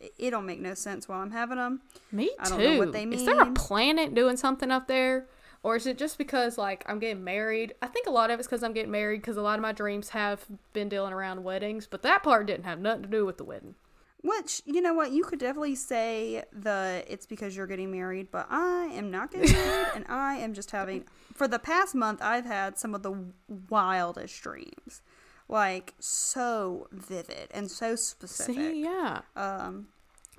it, 0.00 0.30
don't 0.30 0.46
make 0.46 0.60
no 0.60 0.74
sense 0.74 1.08
while 1.08 1.20
I'm 1.20 1.30
having 1.30 1.58
them. 1.58 1.80
Me 2.10 2.30
I 2.38 2.44
too. 2.44 2.50
don't 2.50 2.64
know 2.64 2.78
what 2.78 2.92
they 2.92 3.04
Is 3.04 3.24
there 3.24 3.40
a 3.40 3.52
planet 3.52 4.14
doing 4.14 4.36
something 4.36 4.70
up 4.70 4.88
there? 4.88 5.26
Or 5.62 5.76
is 5.76 5.86
it 5.86 5.98
just 5.98 6.16
because, 6.16 6.56
like, 6.56 6.84
I'm 6.88 6.98
getting 6.98 7.22
married? 7.22 7.74
I 7.82 7.86
think 7.86 8.06
a 8.06 8.10
lot 8.10 8.30
of 8.30 8.38
it's 8.40 8.48
because 8.48 8.62
I'm 8.62 8.72
getting 8.72 8.90
married 8.90 9.20
because 9.20 9.36
a 9.36 9.42
lot 9.42 9.58
of 9.58 9.62
my 9.62 9.72
dreams 9.72 10.08
have 10.10 10.46
been 10.72 10.88
dealing 10.88 11.12
around 11.12 11.44
weddings, 11.44 11.86
but 11.86 12.00
that 12.00 12.22
part 12.22 12.46
didn't 12.46 12.64
have 12.64 12.80
nothing 12.80 13.02
to 13.02 13.08
do 13.08 13.26
with 13.26 13.36
the 13.36 13.44
wedding. 13.44 13.74
Which 14.22 14.60
you 14.66 14.82
know 14.82 14.92
what 14.92 15.12
you 15.12 15.24
could 15.24 15.38
definitely 15.38 15.76
say 15.76 16.44
the 16.52 17.02
it's 17.08 17.24
because 17.24 17.56
you're 17.56 17.66
getting 17.66 17.90
married, 17.90 18.28
but 18.30 18.46
I 18.50 18.90
am 18.92 19.10
not 19.10 19.30
getting 19.30 19.52
married, 19.56 19.88
and 19.94 20.04
I 20.08 20.34
am 20.36 20.52
just 20.52 20.70
having 20.72 21.04
for 21.34 21.48
the 21.48 21.58
past 21.58 21.94
month 21.94 22.20
I've 22.22 22.44
had 22.44 22.78
some 22.78 22.94
of 22.94 23.02
the 23.02 23.14
wildest 23.70 24.42
dreams, 24.42 25.00
like 25.48 25.94
so 25.98 26.86
vivid 26.92 27.48
and 27.52 27.70
so 27.70 27.96
specific. 27.96 28.56
See, 28.56 28.82
yeah. 28.82 29.22
Um, 29.36 29.88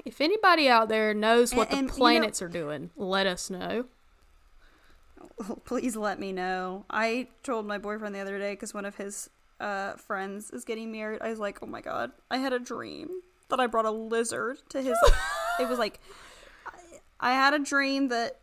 If 0.05 0.21
anybody 0.21 0.67
out 0.69 0.87
there 0.87 1.13
knows 1.15 1.53
what 1.55 1.69
And- 1.69 1.79
and, 1.79 1.89
the 1.89 1.93
you 1.93 1.97
know- 1.97 2.03
planets 2.03 2.41
are 2.41 2.47
doing, 2.49 2.91
let 2.95 3.25
us 3.25 3.49
know. 3.49 3.85
please 5.65 5.95
let 5.95 6.19
me 6.19 6.31
know. 6.31 6.85
I 6.89 7.27
told 7.43 7.65
my 7.65 7.77
boyfriend 7.77 8.13
the 8.15 8.19
other 8.19 8.37
day 8.37 8.53
because 8.53 8.73
one 8.73 8.85
of 8.85 8.95
his 8.97 9.29
uh, 9.59 9.93
friends 9.93 10.51
is 10.51 10.65
getting 10.65 10.91
married. 10.91 11.21
I 11.21 11.29
was 11.29 11.39
like, 11.39 11.59
oh 11.61 11.67
my 11.67 11.81
god, 11.81 12.11
I 12.29 12.37
had 12.37 12.53
a 12.53 12.59
dream 12.59 13.09
that 13.51 13.59
I 13.59 13.67
brought 13.67 13.85
a 13.85 13.91
lizard 13.91 14.57
to 14.69 14.81
his. 14.81 14.97
it 15.59 15.69
was 15.69 15.79
like, 15.79 15.99
I, 16.65 16.71
I 17.19 17.33
had 17.33 17.53
a 17.53 17.59
dream 17.59 18.07
that 18.09 18.39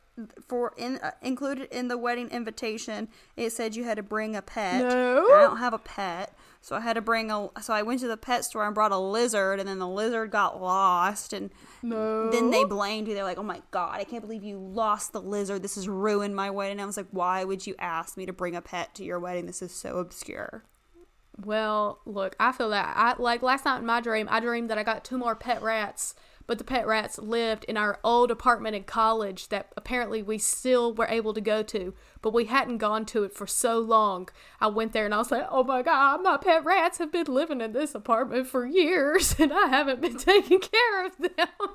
for 0.48 0.72
in 0.76 0.98
uh, 0.98 1.12
included 1.22 1.68
in 1.70 1.88
the 1.88 1.96
wedding 1.98 2.28
invitation, 2.30 3.09
it 3.36 3.50
said 3.50 3.76
you 3.76 3.84
had 3.84 3.96
to 3.96 4.02
bring 4.02 4.34
a 4.34 4.42
pet. 4.42 4.84
No. 4.84 5.26
I 5.32 5.40
don't 5.42 5.59
have 5.59 5.74
a 5.74 5.78
pet. 5.78 6.36
So 6.61 6.74
I 6.74 6.80
had 6.80 6.94
to 6.94 7.00
bring 7.00 7.30
a. 7.30 7.48
So 7.62 7.72
I 7.72 7.82
went 7.82 8.00
to 8.00 8.09
the 8.09 8.16
pet 8.16 8.44
store 8.44 8.66
and 8.66 8.74
brought 8.74 8.90
a 8.90 8.98
lizard, 8.98 9.61
and 9.61 9.68
then 9.68 9.78
the 9.78 9.86
lizard 9.88 10.32
got 10.32 10.61
lost, 10.61 11.32
and 11.32 11.50
No. 11.82 12.30
then 12.30 12.50
they 12.50 12.64
blamed 12.64 13.06
you. 13.06 13.14
They're 13.14 13.22
like, 13.22 13.38
"Oh 13.38 13.44
my 13.44 13.62
god, 13.70 13.94
I 14.00 14.04
can't 14.04 14.22
believe 14.22 14.42
you 14.42 14.59
lost 14.59 15.12
the 15.12 15.22
lizard. 15.22 15.62
This 15.62 15.76
has 15.76 15.88
ruined 15.88 16.34
my 16.34 16.50
wedding." 16.50 16.80
I 16.80 16.84
was 16.84 16.96
like, 16.96 17.06
"Why 17.12 17.44
would 17.44 17.64
you 17.66 17.76
ask 17.78 18.16
me 18.16 18.26
to 18.26 18.32
bring 18.32 18.56
a 18.56 18.61
pet 18.61 18.94
to 18.96 19.04
your 19.04 19.20
wedding? 19.20 19.46
This 19.46 19.62
is 19.62 19.72
so 19.72 19.98
obscure." 19.98 20.64
Well, 21.45 22.01
look, 22.05 22.34
I 22.41 22.53
feel 22.53 22.70
that. 22.70 22.95
I 22.97 23.14
like 23.20 23.43
last 23.43 23.64
night 23.64 23.78
in 23.78 23.86
my 23.86 24.01
dream, 24.01 24.28
I 24.30 24.41
dreamed 24.41 24.70
that 24.70 24.78
I 24.78 24.82
got 24.82 25.05
two 25.05 25.16
more 25.16 25.36
pet 25.36 25.62
rats, 25.62 26.14
but 26.49 26.59
the 26.59 26.64
pet 26.64 26.86
rats 26.86 27.18
lived 27.18 27.64
in 27.64 27.76
our 27.76 28.01
old 28.03 28.30
apartment 28.32 28.74
in 28.74 28.82
college 28.82 29.49
that 29.49 29.70
apparently 29.76 30.20
we 30.20 30.39
still 30.39 30.93
were 30.93 31.07
able 31.07 31.32
to 31.34 31.41
go 31.41 31.62
to, 31.62 31.95
but 32.22 32.32
we 32.32 32.47
hadn't 32.47 32.78
gone 32.78 33.07
to 33.07 33.22
it 33.22 33.34
for 33.34 33.47
so 33.47 33.78
long. 33.78 34.28
I 34.61 34.66
went 34.66 34.93
there 34.93 35.05
and 35.05 35.14
I 35.14 35.18
was 35.18 35.30
like, 35.30 35.47
"Oh 35.49 35.62
my 35.62 35.82
god, 35.82 36.22
my 36.22 36.39
pet 36.39 36.64
rats 36.64 36.99
have 36.99 37.12
been 37.12 37.26
living 37.26 37.61
in 37.61 37.72
this 37.72 37.95
apartment 37.95 38.49
for 38.49 38.66
years 38.66 39.36
and 39.39 39.53
I 39.53 39.66
haven't 39.68 40.01
been 40.01 40.16
taking 40.18 40.61
care 40.61 41.07
of 41.07 41.18
them." 41.18 41.68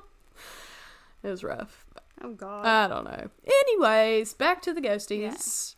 it 1.23 1.29
was 1.29 1.43
rough. 1.43 1.85
Oh 2.21 2.33
god. 2.33 2.65
I 2.65 2.87
don't 2.87 3.05
know. 3.05 3.29
Anyways, 3.45 4.33
back 4.33 4.61
to 4.63 4.73
the 4.73 4.81
ghosties. 4.81 5.75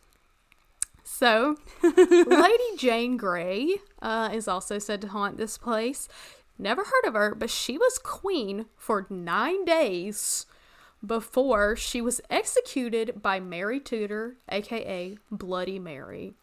So, 1.17 1.55
Lady 1.81 2.75
Jane 2.77 3.15
Grey 3.15 3.77
uh, 4.01 4.31
is 4.33 4.49
also 4.49 4.79
said 4.79 4.99
to 4.99 5.07
haunt 5.07 5.37
this 5.37 5.57
place. 5.57 6.09
Never 6.59 6.83
heard 6.83 7.07
of 7.07 7.13
her, 7.13 7.33
but 7.33 7.49
she 7.49 7.77
was 7.77 7.97
queen 7.99 8.65
for 8.75 9.07
nine 9.09 9.63
days 9.63 10.45
before 11.05 11.77
she 11.77 12.01
was 12.01 12.19
executed 12.29 13.21
by 13.21 13.39
Mary 13.39 13.79
Tudor, 13.79 14.35
aka 14.49 15.17
Bloody 15.31 15.79
Mary. 15.79 16.33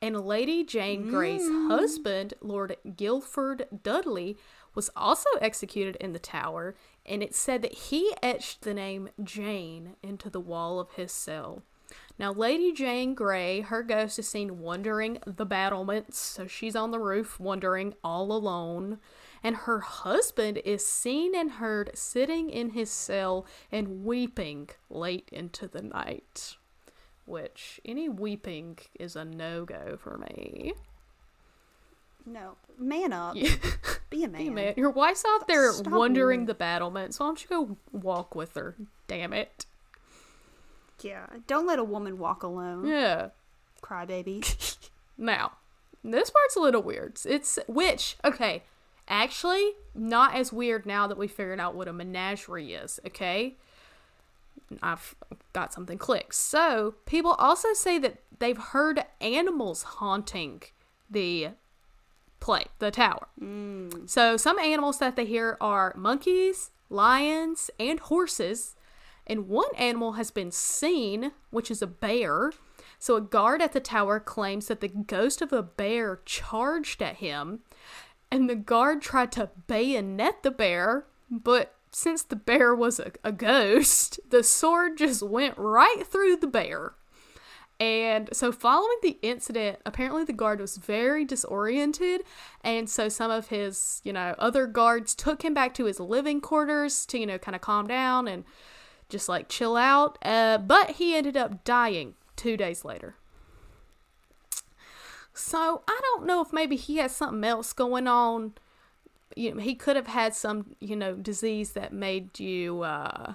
And 0.00 0.24
Lady 0.24 0.62
Jane 0.62 1.08
Grey's 1.10 1.48
husband, 1.48 2.34
Lord 2.40 2.76
Guilford 2.96 3.66
Dudley, 3.82 4.36
was 4.72 4.88
also 4.94 5.30
executed 5.40 5.96
in 5.96 6.12
the 6.12 6.20
tower, 6.20 6.76
and 7.04 7.24
it 7.24 7.34
said 7.34 7.60
that 7.62 7.74
he 7.74 8.14
etched 8.22 8.62
the 8.62 8.72
name 8.72 9.08
Jane 9.24 9.96
into 10.00 10.30
the 10.30 10.40
wall 10.40 10.78
of 10.78 10.92
his 10.92 11.10
cell. 11.10 11.64
Now, 12.22 12.30
Lady 12.32 12.70
Jane 12.70 13.14
Grey, 13.14 13.62
her 13.62 13.82
ghost 13.82 14.16
is 14.16 14.28
seen 14.28 14.60
wandering 14.60 15.18
the 15.26 15.44
battlements, 15.44 16.18
so 16.20 16.46
she's 16.46 16.76
on 16.76 16.92
the 16.92 17.00
roof 17.00 17.40
wandering 17.40 17.94
all 18.04 18.30
alone. 18.30 19.00
And 19.42 19.56
her 19.56 19.80
husband 19.80 20.62
is 20.64 20.86
seen 20.86 21.34
and 21.34 21.50
heard 21.50 21.90
sitting 21.94 22.48
in 22.48 22.70
his 22.70 22.92
cell 22.92 23.44
and 23.72 24.04
weeping 24.04 24.70
late 24.88 25.30
into 25.32 25.66
the 25.66 25.82
night. 25.82 26.58
Which, 27.26 27.80
any 27.84 28.08
weeping 28.08 28.78
is 29.00 29.16
a 29.16 29.24
no 29.24 29.64
go 29.64 29.98
for 30.00 30.16
me. 30.16 30.74
no, 32.24 32.54
man 32.78 33.12
up. 33.12 33.34
Yeah. 33.34 33.56
Be 34.10 34.22
a 34.22 34.28
man. 34.28 34.40
Hey, 34.40 34.50
man, 34.50 34.74
your 34.76 34.90
wife's 34.90 35.24
out 35.26 35.48
there 35.48 35.72
Stop 35.72 35.92
wandering 35.92 36.42
it. 36.42 36.46
the 36.46 36.54
battlements. 36.54 37.16
So 37.16 37.24
Why 37.24 37.30
don't 37.30 37.42
you 37.42 37.48
go 37.48 37.76
walk 37.90 38.36
with 38.36 38.54
her? 38.54 38.76
Damn 39.08 39.32
it. 39.32 39.66
Yeah. 41.02 41.26
Don't 41.46 41.66
let 41.66 41.78
a 41.78 41.84
woman 41.84 42.18
walk 42.18 42.42
alone. 42.42 42.86
Yeah. 42.86 43.28
Crybaby. 43.82 44.78
Now, 45.18 45.52
this 46.02 46.30
part's 46.30 46.56
a 46.56 46.60
little 46.60 46.82
weird. 46.82 47.18
It's 47.24 47.58
which, 47.68 48.16
okay, 48.24 48.62
actually, 49.08 49.72
not 49.94 50.34
as 50.34 50.52
weird 50.52 50.86
now 50.86 51.06
that 51.06 51.18
we 51.18 51.28
figured 51.28 51.60
out 51.60 51.74
what 51.74 51.86
a 51.86 51.92
menagerie 51.92 52.74
is, 52.74 52.98
okay? 53.06 53.56
I've 54.82 55.14
got 55.52 55.72
something 55.72 55.98
clicked. 55.98 56.34
So, 56.34 56.94
people 57.06 57.32
also 57.32 57.72
say 57.72 57.98
that 57.98 58.16
they've 58.38 58.58
heard 58.58 59.04
animals 59.20 59.82
haunting 59.82 60.62
the 61.10 61.50
play, 62.40 62.64
the 62.78 62.90
tower. 62.90 63.28
Mm. 63.40 64.08
So, 64.08 64.36
some 64.36 64.58
animals 64.58 64.98
that 64.98 65.14
they 65.14 65.26
hear 65.26 65.56
are 65.60 65.94
monkeys, 65.96 66.70
lions, 66.88 67.70
and 67.78 68.00
horses. 68.00 68.74
And 69.26 69.48
one 69.48 69.74
animal 69.76 70.12
has 70.12 70.30
been 70.30 70.50
seen, 70.50 71.32
which 71.50 71.70
is 71.70 71.82
a 71.82 71.86
bear. 71.86 72.52
So, 72.98 73.16
a 73.16 73.20
guard 73.20 73.62
at 73.62 73.72
the 73.72 73.80
tower 73.80 74.20
claims 74.20 74.66
that 74.66 74.80
the 74.80 74.88
ghost 74.88 75.42
of 75.42 75.52
a 75.52 75.62
bear 75.62 76.20
charged 76.24 77.02
at 77.02 77.16
him, 77.16 77.60
and 78.30 78.48
the 78.48 78.56
guard 78.56 79.02
tried 79.02 79.32
to 79.32 79.50
bayonet 79.66 80.42
the 80.42 80.50
bear, 80.50 81.06
but 81.30 81.74
since 81.90 82.22
the 82.22 82.36
bear 82.36 82.74
was 82.74 82.98
a, 82.98 83.12
a 83.22 83.32
ghost, 83.32 84.18
the 84.30 84.42
sword 84.42 84.98
just 84.98 85.22
went 85.22 85.56
right 85.58 86.06
through 86.06 86.36
the 86.36 86.46
bear. 86.46 86.94
And 87.78 88.28
so, 88.32 88.52
following 88.52 88.98
the 89.02 89.18
incident, 89.22 89.80
apparently 89.84 90.24
the 90.24 90.32
guard 90.32 90.60
was 90.60 90.76
very 90.76 91.24
disoriented. 91.24 92.22
And 92.62 92.88
so, 92.88 93.08
some 93.08 93.30
of 93.30 93.48
his, 93.48 94.00
you 94.04 94.12
know, 94.12 94.36
other 94.38 94.66
guards 94.66 95.14
took 95.14 95.44
him 95.44 95.54
back 95.54 95.74
to 95.74 95.86
his 95.86 95.98
living 95.98 96.40
quarters 96.40 97.04
to, 97.06 97.18
you 97.18 97.26
know, 97.26 97.38
kind 97.38 97.56
of 97.56 97.60
calm 97.60 97.88
down 97.88 98.28
and 98.28 98.44
just 99.12 99.28
like 99.28 99.48
chill 99.48 99.76
out. 99.76 100.18
Uh, 100.22 100.58
but 100.58 100.92
he 100.92 101.14
ended 101.14 101.36
up 101.36 101.62
dying 101.62 102.14
two 102.34 102.56
days 102.56 102.84
later. 102.84 103.14
So, 105.34 105.82
I 105.88 106.00
don't 106.02 106.26
know 106.26 106.42
if 106.42 106.52
maybe 106.52 106.76
he 106.76 106.96
has 106.96 107.14
something 107.14 107.44
else 107.44 107.72
going 107.72 108.06
on. 108.06 108.54
You 109.34 109.54
know, 109.54 109.60
he 109.60 109.74
could 109.74 109.96
have 109.96 110.08
had 110.08 110.34
some, 110.34 110.74
you 110.78 110.96
know, 110.96 111.14
disease 111.14 111.72
that 111.72 111.92
made 111.92 112.38
you 112.38 112.82
uh, 112.82 113.34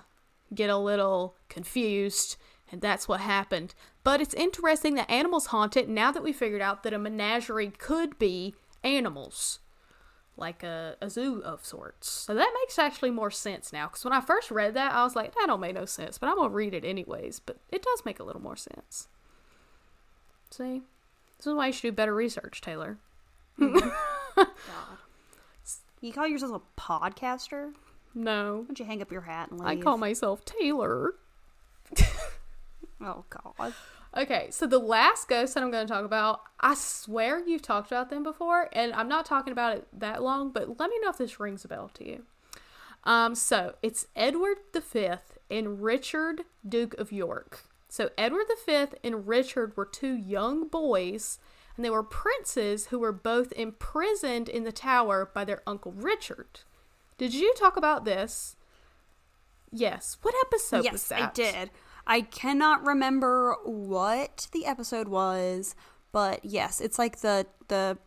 get 0.54 0.70
a 0.70 0.78
little 0.78 1.36
confused, 1.50 2.36
and 2.72 2.82
that's 2.82 3.08
what 3.08 3.22
happened. 3.22 3.74
But 4.04 4.22
it's 4.22 4.36
interesting 4.36 4.94
that 4.96 5.10
animals 5.10 5.48
haunt 5.48 5.76
it 5.76 5.90
now 5.90 6.12
that 6.12 6.24
we 6.24 6.34
figured 6.34 6.62
out 6.62 6.84
that 6.84 6.94
a 6.94 7.00
menagerie 7.00 7.72
could 7.72 8.20
be 8.20 8.54
animals, 8.84 9.60
like 10.38 10.64
a, 10.64 10.96
a 11.02 11.10
zoo 11.10 11.42
of 11.44 11.66
sorts. 11.66 12.10
So 12.10 12.34
that 12.34 12.52
makes 12.62 12.78
actually 12.80 13.12
more 13.12 13.32
sense 13.32 13.74
now. 13.74 13.88
Because 13.88 14.04
when 14.04 14.14
I 14.14 14.22
first 14.22 14.52
read 14.52 14.74
that, 14.76 14.94
I 14.94 15.04
was 15.04 15.16
like, 15.16 15.34
that 15.36 15.48
don't 15.48 15.60
make 15.60 15.76
no 15.76 15.86
sense, 15.86 16.18
but 16.18 16.28
I'm 16.30 16.36
gonna 16.36 16.50
read 16.50 16.74
it 16.74 16.86
anyways. 16.86 17.40
But 17.40 17.58
it 17.70 17.82
does 17.84 18.04
make 18.06 18.20
a 18.20 18.24
little 18.24 18.42
more 18.42 18.56
sense. 18.56 19.08
See, 20.52 20.82
this 21.38 21.48
is 21.48 21.54
why 21.54 21.68
you 21.68 21.74
should 21.74 21.82
do 21.82 21.92
better 21.92 22.16
research, 22.16 22.62
Taylor. 22.62 22.98
God. 23.60 23.92
You 26.02 26.10
You 26.10 26.14
call 26.14 26.28
yourself 26.28 26.62
a 26.62 26.80
podcaster? 26.82 27.74
No. 28.14 28.58
Why 28.60 28.66
don't 28.68 28.80
you 28.80 28.86
hang 28.86 29.02
up 29.02 29.12
your 29.12 29.22
hat 29.22 29.50
and 29.52 29.60
leave? 29.60 29.68
I 29.80 29.82
call 29.82 29.98
myself 29.98 30.46
Taylor. 30.46 31.16
Oh 33.00 33.26
God. 33.30 33.74
Okay, 34.18 34.48
so 34.50 34.66
the 34.66 34.80
last 34.80 35.30
ghost 35.30 35.54
that 35.54 35.62
I'm 35.62 35.70
going 35.70 35.86
to 35.86 35.94
talk 35.94 36.04
about, 36.04 36.42
I 36.60 36.74
swear 36.74 37.40
you've 37.40 37.62
talked 37.62 37.92
about 37.92 38.10
them 38.10 38.24
before, 38.24 38.68
and 38.74 38.92
I'm 38.94 39.08
not 39.08 39.28
talking 39.28 39.52
about 39.52 39.78
it 39.78 39.88
that 39.94 40.24
long, 40.24 40.52
but 40.52 40.80
let 40.80 40.90
me 40.90 41.00
know 41.02 41.10
if 41.10 41.20
this 41.20 41.40
rings 41.40 41.64
a 41.64 41.68
bell 41.68 41.92
to 41.94 42.08
you. 42.08 42.24
Um, 43.04 43.36
so 43.36 43.76
it's 43.84 44.08
Edward 44.16 44.58
V 44.74 45.10
and 45.52 45.84
Richard, 45.84 46.46
Duke 46.68 46.96
of 46.96 47.12
York. 47.12 47.66
So 47.90 48.10
Edward 48.18 48.48
V 48.66 48.86
and 49.04 49.28
Richard 49.28 49.78
were 49.78 49.86
two 49.86 50.16
young 50.16 50.68
boys, 50.68 51.38
and 51.76 51.86
they 51.86 51.92
were 51.92 52.02
princes 52.02 52.88
who 52.88 52.98
were 52.98 53.14
both 53.14 53.54
imprisoned 53.54 54.50
in 54.50 54.64
the 54.64 54.72
tower 54.72 55.30
by 55.32 55.46
their 55.46 55.62
uncle 55.68 55.92
Richard. 55.92 56.62
Did 57.20 57.36
you 57.36 57.54
talk 57.54 57.78
about 57.78 58.04
this? 58.04 58.56
Yes. 59.72 60.18
What 60.24 60.34
episode 60.48 60.78
was 60.78 60.86
yes, 60.86 61.08
that? 61.10 61.22
I 61.22 61.32
did. 61.34 61.70
I 62.08 62.22
cannot 62.22 62.86
remember 62.86 63.56
what 63.66 64.48
the 64.54 64.66
episode 64.66 65.10
was, 65.10 65.76
but 66.14 66.44
yes, 66.44 66.80
it's 66.80 66.98
like 66.98 67.20
the 67.20 67.46
the 67.68 67.98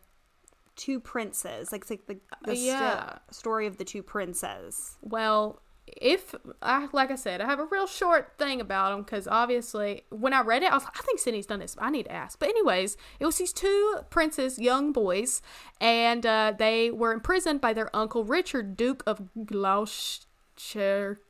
two 0.75 0.99
princes. 0.99 1.71
Like 1.71 1.81
it's 1.81 1.91
like 1.91 2.07
the, 2.07 2.17
the 2.43 2.57
yeah. 2.57 3.19
story 3.29 3.67
of 3.67 3.77
the 3.77 3.85
two 3.85 4.01
princes. 4.01 4.97
Well, 5.01 5.61
if 5.85 6.33
I 6.63 6.87
like 6.93 7.11
I 7.11 7.15
said, 7.15 7.41
I 7.41 7.45
have 7.45 7.59
a 7.59 7.65
real 7.65 7.85
short 7.85 8.33
thing 8.39 8.59
about 8.59 8.89
them 8.89 9.03
because 9.03 9.27
obviously 9.27 10.03
when 10.09 10.33
I 10.33 10.41
read 10.41 10.63
it, 10.63 10.71
I 10.71 10.75
was 10.75 10.83
like, 10.83 10.97
I 10.97 11.03
think 11.03 11.19
Sydney's 11.19 11.45
done 11.45 11.59
this. 11.59 11.75
I 11.79 11.91
need 11.91 12.03
to 12.03 12.11
ask. 12.11 12.39
But 12.39 12.49
anyways, 12.49 12.97
it 13.19 13.25
was 13.27 13.37
these 13.37 13.53
two 13.53 13.99
princes, 14.09 14.57
young 14.57 14.91
boys, 14.91 15.43
and 15.79 16.25
uh, 16.25 16.53
they 16.57 16.89
were 16.89 17.11
imprisoned 17.13 17.61
by 17.61 17.73
their 17.73 17.95
uncle 17.95 18.23
Richard, 18.23 18.75
Duke 18.75 19.03
of 19.05 19.29
Gloucester, 19.45 21.21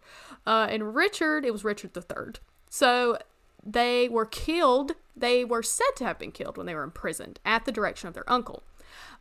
uh, 0.47 0.67
and 0.69 0.95
Richard. 0.95 1.43
It 1.43 1.51
was 1.51 1.65
Richard 1.65 1.93
the 1.93 2.01
Third. 2.01 2.39
So 2.74 3.17
they 3.63 4.07
were 4.07 4.26
killed. 4.26 4.93
They 5.13 5.43
were 5.43 5.61
said 5.61 5.91
to 5.97 6.05
have 6.05 6.17
been 6.17 6.32
killed 6.32 6.55
when 6.55 6.65
they 6.65 6.74
were 6.74 6.84
imprisoned 6.84 7.39
at 7.45 7.65
the 7.65 7.72
direction 7.72 8.07
of 8.07 8.13
their 8.13 8.30
uncle. 8.32 8.63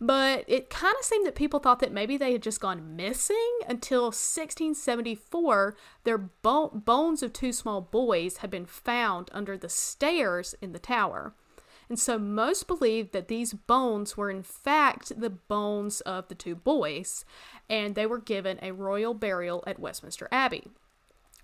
But 0.01 0.45
it 0.47 0.71
kind 0.71 0.95
of 0.97 1.05
seemed 1.05 1.27
that 1.27 1.35
people 1.35 1.59
thought 1.59 1.81
that 1.81 1.93
maybe 1.93 2.17
they 2.17 2.33
had 2.33 2.45
just 2.45 2.61
gone 2.61 2.95
missing 2.95 3.59
until 3.69 4.05
1674. 4.05 5.77
Their 6.05 6.19
bo- 6.19 6.69
bones 6.69 7.25
of 7.25 7.33
two 7.33 7.53
small 7.53 7.81
boys 7.81 8.39
had 8.39 8.51
been 8.51 8.67
found 8.67 9.29
under 9.33 9.59
the 9.59 9.69
stairs 9.69 10.55
in 10.63 10.73
the 10.73 10.79
tower. 10.79 11.35
And 11.89 11.99
so 11.99 12.21
most 12.21 12.69
believed 12.69 13.13
that 13.13 13.27
these 13.27 13.53
bones 13.53 14.17
were 14.17 14.31
in 14.31 14.45
fact 14.45 15.21
the 15.21 15.31
bones 15.31 16.01
of 16.03 16.29
the 16.29 16.37
two 16.37 16.55
boys, 16.55 17.25
and 17.69 17.97
they 17.97 18.07
were 18.07 18.21
given 18.21 18.61
a 18.63 18.71
royal 18.71 19.13
burial 19.13 19.65
at 19.67 19.81
Westminster 19.81 20.29
Abbey. 20.31 20.69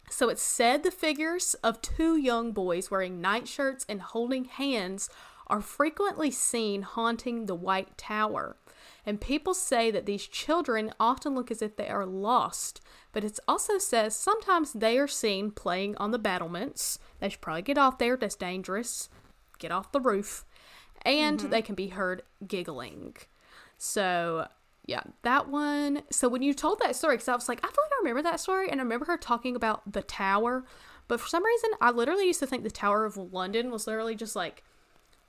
So 0.08 0.28
it's 0.28 0.42
said 0.42 0.82
the 0.82 0.90
figures 0.90 1.54
of 1.62 1.82
two 1.82 2.16
young 2.16 2.52
boys 2.52 2.90
wearing 2.90 3.20
nightshirts 3.20 3.84
and 3.88 4.00
holding 4.00 4.44
hands 4.44 5.10
are 5.48 5.60
frequently 5.60 6.30
seen 6.30 6.82
haunting 6.82 7.46
the 7.46 7.54
White 7.54 7.96
Tower. 7.96 8.56
And 9.04 9.20
people 9.20 9.54
say 9.54 9.90
that 9.92 10.06
these 10.06 10.26
children 10.26 10.92
often 10.98 11.34
look 11.34 11.50
as 11.50 11.62
if 11.62 11.76
they 11.76 11.88
are 11.88 12.06
lost, 12.06 12.80
but 13.12 13.24
it 13.24 13.38
also 13.46 13.78
says 13.78 14.16
sometimes 14.16 14.72
they 14.72 14.98
are 14.98 15.06
seen 15.06 15.52
playing 15.52 15.96
on 15.96 16.10
the 16.10 16.18
battlements. 16.18 16.98
They 17.20 17.28
should 17.28 17.40
probably 17.40 17.62
get 17.62 17.78
off 17.78 17.98
there, 17.98 18.16
that's 18.16 18.34
dangerous. 18.34 19.08
Get 19.58 19.70
off 19.70 19.92
the 19.92 20.00
roof. 20.00 20.44
And 21.02 21.38
mm-hmm. 21.38 21.50
they 21.50 21.62
can 21.62 21.76
be 21.76 21.88
heard 21.88 22.22
giggling. 22.46 23.16
So, 23.78 24.48
yeah, 24.86 25.02
that 25.22 25.48
one. 25.48 26.02
So, 26.10 26.28
when 26.28 26.42
you 26.42 26.54
told 26.54 26.78
that 26.80 26.94
story, 26.96 27.16
because 27.16 27.28
I 27.28 27.34
was 27.34 27.48
like, 27.48 27.58
I 27.64 27.66
feel 27.66 27.84
like 27.84 27.92
I 27.92 28.02
remember 28.02 28.22
that 28.22 28.40
story, 28.40 28.70
and 28.70 28.80
I 28.80 28.84
remember 28.84 29.06
her 29.06 29.16
talking 29.16 29.56
about 29.56 29.90
the 29.90 30.02
tower. 30.02 30.64
But 31.08 31.20
for 31.20 31.28
some 31.28 31.44
reason, 31.44 31.70
I 31.80 31.90
literally 31.90 32.26
used 32.26 32.40
to 32.40 32.46
think 32.46 32.62
the 32.62 32.70
Tower 32.70 33.04
of 33.04 33.16
London 33.16 33.70
was 33.70 33.86
literally 33.86 34.14
just 34.16 34.34
like 34.34 34.64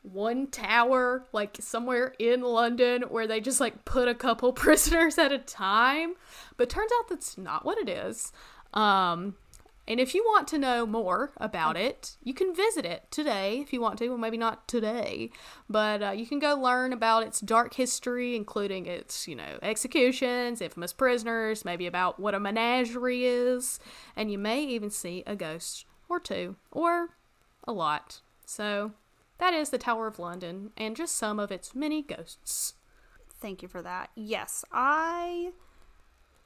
one 0.01 0.47
tower, 0.47 1.25
like 1.33 1.57
somewhere 1.59 2.13
in 2.19 2.41
London, 2.41 3.03
where 3.03 3.27
they 3.27 3.41
just 3.41 3.59
like 3.59 3.85
put 3.85 4.07
a 4.07 4.15
couple 4.15 4.53
prisoners 4.53 5.17
at 5.17 5.31
a 5.31 5.39
time. 5.39 6.13
But 6.55 6.69
turns 6.69 6.91
out 6.97 7.09
that's 7.09 7.37
not 7.37 7.65
what 7.65 7.77
it 7.77 7.89
is. 7.89 8.31
Um, 8.73 9.35
and 9.87 9.99
if 9.99 10.13
you 10.13 10.23
want 10.23 10.47
to 10.49 10.57
know 10.57 10.85
more 10.85 11.31
about 11.37 11.77
it, 11.77 12.17
you 12.21 12.33
can 12.33 12.53
visit 12.53 12.85
it 12.85 13.03
today 13.09 13.59
if 13.59 13.71
you 13.71 13.79
want 13.79 13.97
to. 13.99 14.09
Well, 14.09 14.17
maybe 14.17 14.37
not 14.37 14.67
today, 14.67 15.31
but 15.69 16.03
uh, 16.03 16.11
you 16.11 16.27
can 16.27 16.39
go 16.39 16.55
learn 16.55 16.91
about 16.91 17.23
its 17.23 17.39
dark 17.39 17.75
history, 17.75 18.35
including 18.35 18.85
its, 18.85 19.27
you 19.27 19.35
know, 19.35 19.57
executions, 19.61 20.61
infamous 20.61 20.91
prisoners, 20.91 21.63
maybe 21.63 21.87
about 21.87 22.19
what 22.19 22.35
a 22.35 22.39
menagerie 22.39 23.25
is, 23.25 23.79
and 24.15 24.31
you 24.31 24.37
may 24.37 24.63
even 24.63 24.89
see 24.89 25.23
a 25.25 25.35
ghost 25.35 25.85
or 26.09 26.19
two 26.19 26.55
or 26.71 27.17
a 27.65 27.71
lot. 27.71 28.21
So 28.45 28.91
that 29.37 29.53
is 29.53 29.69
the 29.69 29.77
Tower 29.77 30.07
of 30.07 30.19
London 30.19 30.71
and 30.75 30.95
just 30.95 31.15
some 31.15 31.39
of 31.39 31.51
its 31.51 31.75
many 31.75 32.01
ghosts. 32.01 32.73
Thank 33.39 33.61
you 33.61 33.67
for 33.67 33.81
that. 33.81 34.09
Yes, 34.15 34.65
I 34.71 35.51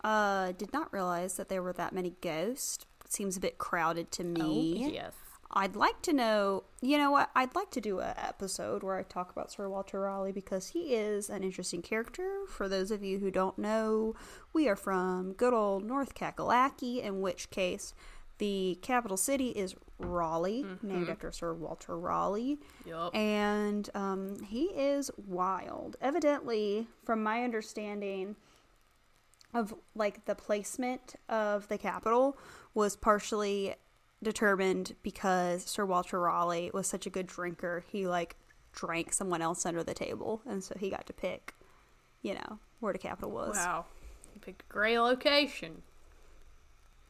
uh 0.03 0.51
did 0.53 0.73
not 0.73 0.91
realize 0.91 1.35
that 1.35 1.47
there 1.47 1.61
were 1.61 1.73
that 1.73 1.93
many 1.93 2.15
ghosts. 2.21 2.85
Seems 3.11 3.35
a 3.35 3.41
bit 3.41 3.57
crowded 3.57 4.09
to 4.13 4.23
me. 4.23 4.85
Oh, 4.85 4.89
yes. 4.89 5.13
I'd 5.51 5.75
like 5.75 6.01
to 6.03 6.13
know, 6.13 6.63
you 6.79 6.97
know 6.97 7.11
what? 7.11 7.29
I'd 7.35 7.53
like 7.55 7.71
to 7.71 7.81
do 7.81 7.99
an 7.99 8.13
episode 8.15 8.83
where 8.83 8.95
I 8.95 9.03
talk 9.03 9.33
about 9.33 9.51
Sir 9.51 9.67
Walter 9.67 9.99
Raleigh 9.99 10.31
because 10.31 10.69
he 10.69 10.95
is 10.95 11.29
an 11.29 11.43
interesting 11.43 11.81
character. 11.81 12.45
For 12.47 12.69
those 12.69 12.89
of 12.89 13.03
you 13.03 13.19
who 13.19 13.29
don't 13.29 13.57
know, 13.57 14.15
we 14.53 14.69
are 14.69 14.77
from 14.77 15.33
good 15.33 15.53
old 15.53 15.83
North 15.83 16.15
Kakalaki, 16.15 17.03
in 17.03 17.19
which 17.19 17.49
case 17.49 17.93
the 18.37 18.79
capital 18.81 19.17
city 19.17 19.49
is 19.49 19.75
Raleigh, 19.99 20.65
named 20.81 21.09
after 21.09 21.33
Sir 21.33 21.53
Walter 21.53 21.99
Raleigh. 21.99 22.59
Yup. 22.85 23.13
And 23.13 23.89
um, 23.93 24.41
he 24.45 24.67
is 24.67 25.11
wild. 25.27 25.97
Evidently, 25.99 26.87
from 27.03 27.21
my 27.21 27.43
understanding 27.43 28.37
of 29.53 29.73
like 29.95 30.23
the 30.23 30.33
placement 30.35 31.15
of 31.27 31.67
the 31.67 31.77
capital 31.77 32.37
was 32.73 32.95
partially 32.95 33.75
determined 34.23 34.95
because 35.03 35.63
Sir 35.63 35.85
Walter 35.85 36.19
Raleigh 36.19 36.71
was 36.73 36.87
such 36.87 37.05
a 37.05 37.09
good 37.09 37.27
drinker. 37.27 37.83
He 37.91 38.07
like 38.07 38.35
drank 38.73 39.13
someone 39.13 39.41
else 39.41 39.65
under 39.65 39.83
the 39.83 39.93
table, 39.93 40.41
and 40.45 40.63
so 40.63 40.75
he 40.79 40.89
got 40.89 41.05
to 41.07 41.13
pick, 41.13 41.53
you 42.21 42.33
know, 42.33 42.59
where 42.79 42.93
the 42.93 42.99
capital 42.99 43.31
was. 43.31 43.55
Wow. 43.55 43.85
he 44.33 44.39
picked 44.39 44.63
a 44.63 44.73
great 44.73 44.99
location. 44.99 45.81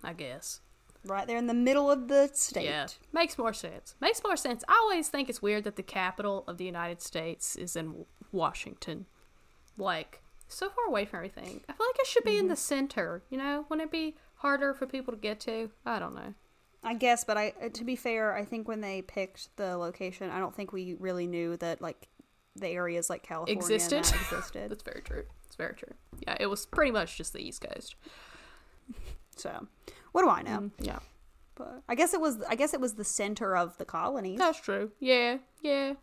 I 0.04 0.14
guess. 0.14 0.62
Right 1.04 1.26
there 1.28 1.38
in 1.38 1.48
the 1.48 1.54
middle 1.54 1.90
of 1.90 2.08
the 2.08 2.30
state. 2.34 2.66
Yeah. 2.66 2.88
Makes 3.12 3.38
more 3.38 3.54
sense. 3.54 3.96
Makes 4.00 4.24
more 4.24 4.38
sense. 4.38 4.64
I 4.68 4.74
always 4.84 5.10
think 5.10 5.30
it's 5.30 5.42
weird 5.42 5.64
that 5.64 5.76
the 5.76 5.84
capital 5.84 6.44
of 6.48 6.58
the 6.58 6.66
United 6.66 7.02
States 7.02 7.56
is 7.56 7.76
in 7.76 8.06
Washington. 8.32 9.08
Like, 9.78 10.22
so 10.48 10.70
far 10.70 10.86
away 10.88 11.06
from 11.06 11.18
everything. 11.18 11.62
I 11.68 11.74
feel 11.74 11.88
like 11.88 12.00
it 12.00 12.08
should 12.08 12.24
be 12.24 12.36
in 12.36 12.42
mm-hmm. 12.42 12.50
the 12.50 12.56
center, 12.56 13.24
you 13.30 13.38
know? 13.38 13.66
Wouldn't 13.70 13.88
it 13.88 13.92
be 13.92 14.16
harder 14.42 14.74
for 14.74 14.88
people 14.88 15.14
to 15.14 15.20
get 15.20 15.40
to? 15.42 15.70
I 15.86 16.00
don't 16.00 16.16
know. 16.16 16.34
I 16.84 16.96
guess, 16.96 17.24
but 17.24 17.38
I 17.38 17.54
uh, 17.64 17.70
to 17.70 17.84
be 17.84 17.96
fair, 17.96 18.36
I 18.36 18.44
think 18.44 18.68
when 18.68 18.82
they 18.82 19.04
picked 19.04 19.56
the 19.56 19.78
location, 19.78 20.32
I 20.32 20.40
don't 20.40 20.56
think 20.56 20.74
we 20.74 20.96
really 21.00 21.28
knew 21.28 21.58
that 21.58 21.82
like 21.82 22.08
the 22.56 22.70
areas 22.70 23.10
like 23.10 23.24
California 23.24 23.56
Existed. 23.56 24.00
existed. 24.00 24.72
That's 24.72 24.84
very 24.84 25.02
true. 25.02 25.24
It's 25.46 25.56
very 25.56 25.76
true. 25.76 25.94
Yeah, 26.28 26.38
it 26.40 26.48
was 26.48 26.66
pretty 26.66 26.92
much 26.92 27.18
just 27.18 27.34
the 27.34 27.40
East 27.40 27.62
Coast. 27.62 27.96
so, 29.36 29.68
what 30.12 30.24
do 30.24 30.30
I 30.30 30.42
know? 30.42 30.60
Mm, 30.60 30.72
yeah. 30.80 31.00
But 31.54 31.84
I 31.88 31.94
guess 31.94 32.16
it 32.16 32.20
was. 32.20 32.42
I 32.50 32.56
guess 32.56 32.74
it 32.74 32.82
was 32.82 32.96
the 32.96 33.06
center 33.06 33.56
of 33.56 33.78
the 33.78 33.86
colonies. 33.86 34.40
That's 34.40 34.60
true. 34.60 34.92
Yeah, 35.00 35.38
yeah. 35.62 35.94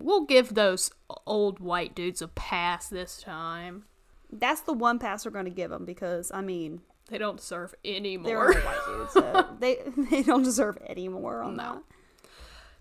We'll 0.00 0.24
give 0.24 0.54
those 0.54 0.92
old 1.26 1.58
white 1.58 1.96
dudes 1.96 2.22
a 2.22 2.28
pass 2.28 2.88
this 2.88 3.20
time. 3.20 3.86
That's 4.30 4.60
the 4.60 4.72
one 4.72 5.00
pass 5.00 5.24
we're 5.24 5.32
going 5.32 5.46
to 5.46 5.50
give 5.50 5.70
them 5.70 5.84
because 5.84 6.30
I 6.32 6.42
mean 6.42 6.82
They 7.08 7.18
don't 7.18 7.36
deserve 7.38 7.74
any 7.84 8.16
they're 8.16 8.36
more. 8.36 8.52
white 8.52 8.80
dudes, 8.86 9.12
so 9.12 9.46
they 9.60 9.78
they 10.10 10.22
don't 10.22 10.42
deserve 10.42 10.78
any 10.86 11.08
more 11.08 11.42
on 11.42 11.56
No. 11.56 11.62
that. 11.74 11.82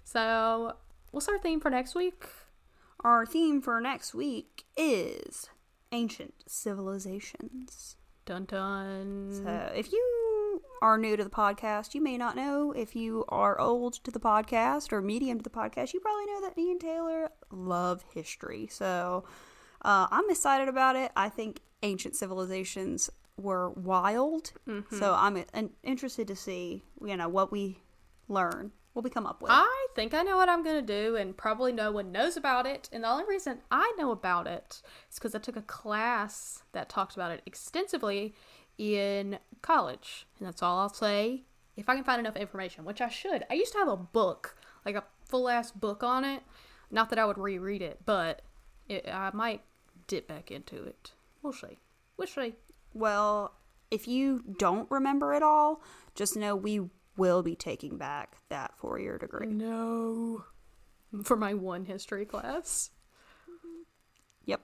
So, 0.04 0.76
what's 1.12 1.28
our 1.28 1.38
theme 1.38 1.60
for 1.60 1.70
next 1.70 1.96
week? 1.96 2.26
Our 3.04 3.26
theme 3.26 3.62
for 3.62 3.80
next 3.82 4.14
week 4.14 4.64
is 4.76 5.50
ancient 5.92 6.34
civilizations. 6.48 7.96
Dun 8.26 8.46
dun. 8.46 9.30
So, 9.32 9.72
if 9.76 9.92
you 9.92 10.62
are 10.82 10.98
new 10.98 11.16
to 11.18 11.24
the 11.24 11.30
podcast, 11.30 11.94
you 11.94 12.02
may 12.02 12.18
not 12.18 12.36
know. 12.36 12.72
If 12.72 12.96
you 12.96 13.24
are 13.30 13.60
old 13.60 13.94
to 14.04 14.12
the 14.12 14.20
podcast 14.20 14.92
or 14.92 15.02
medium 15.02 15.38
to 15.40 15.44
the 15.44 15.50
podcast, 15.50 15.94
you 15.94 16.00
probably 16.00 16.26
know 16.26 16.42
that 16.42 16.58
me 16.58 16.72
and 16.72 16.80
Taylor 16.82 17.30
love 17.52 18.04
history. 18.14 18.68
So, 18.70 19.24
uh, 19.84 20.08
I'm 20.12 20.30
excited 20.30 20.68
about 20.68 20.96
it. 20.96 21.12
I 21.16 21.30
think 21.30 21.62
ancient 21.84 22.16
civilizations 22.16 23.10
were 23.38 23.70
wild. 23.70 24.52
So, 24.98 25.14
I'm 25.14 25.38
uh, 25.54 25.64
interested 25.84 26.28
to 26.28 26.36
see, 26.36 26.84
you 27.04 27.16
know, 27.16 27.30
what 27.30 27.52
we 27.52 27.80
learn 28.28 28.72
what 28.98 29.04
we 29.04 29.12
come 29.12 29.28
up 29.28 29.44
with. 29.44 29.52
I 29.54 29.88
think 29.94 30.16
I 30.16 30.24
know 30.24 30.38
what 30.38 30.50
I'm 30.50 30.64
going 30.64 30.84
to 30.84 31.04
do, 31.04 31.16
and 31.16 31.38
probably 31.38 31.72
no 31.72 31.92
one 31.92 32.12
knows 32.12 32.36
about 32.36 32.66
it. 32.66 32.90
And 32.92 33.04
the 33.04 33.10
only 33.10 33.26
reason 33.26 33.60
I 33.70 33.94
know 33.96 34.10
about 34.10 34.48
it 34.48 34.82
is 35.12 35.20
because 35.20 35.36
I 35.36 35.40
took 35.40 35.56
a 35.56 35.62
class 35.62 36.64
that 36.72 36.90
talked 36.90 37.14
about 37.14 37.30
it 37.30 37.44
extensively 37.46 38.34
in 38.80 39.38
college. 39.62 40.26
And 40.40 40.48
that's 40.48 40.64
all 40.64 40.80
I'll 40.80 40.90
say. 40.90 41.44
If 41.76 41.88
I 41.88 41.94
can 41.94 42.04
find 42.04 42.20
enough 42.20 42.36
information, 42.36 42.86
which 42.86 43.00
I 43.00 43.08
should. 43.08 43.46
I 43.52 43.54
used 43.54 43.72
to 43.74 43.78
have 43.78 43.88
a 43.88 43.96
book, 43.96 44.58
like 44.84 44.96
a 44.96 45.04
full 45.24 45.48
ass 45.48 45.72
book 45.72 46.02
on 46.02 46.26
it. 46.26 46.42
Not 46.90 47.12
that 47.12 47.20
I 47.20 47.26
would 47.26 47.38
reread 47.38 47.84
it, 47.84 48.00
but 48.04 48.42
it, 48.90 49.08
I 49.08 49.30
might 49.32 49.62
dip 50.08 50.28
back 50.28 50.50
into 50.50 50.84
it. 50.84 51.12
We'll 51.44 51.54
see. 51.54 51.78
We'll 52.18 52.28
see. 52.28 52.56
Well, 52.98 53.54
if 53.92 54.08
you 54.08 54.44
don't 54.58 54.90
remember 54.92 55.34
it 55.34 55.44
all, 55.44 55.82
just 56.16 56.36
know 56.36 56.56
we 56.56 56.90
will 57.16 57.42
be 57.44 57.56
taking 57.56 57.98
back 57.98 58.38
that 58.50 58.78
four 58.78 59.00
year 59.00 59.18
degree. 59.18 59.48
No. 59.48 60.46
For 61.24 61.36
my 61.36 61.54
one 61.54 61.86
history 61.86 62.26
class. 62.26 62.92
Yep. 64.46 64.62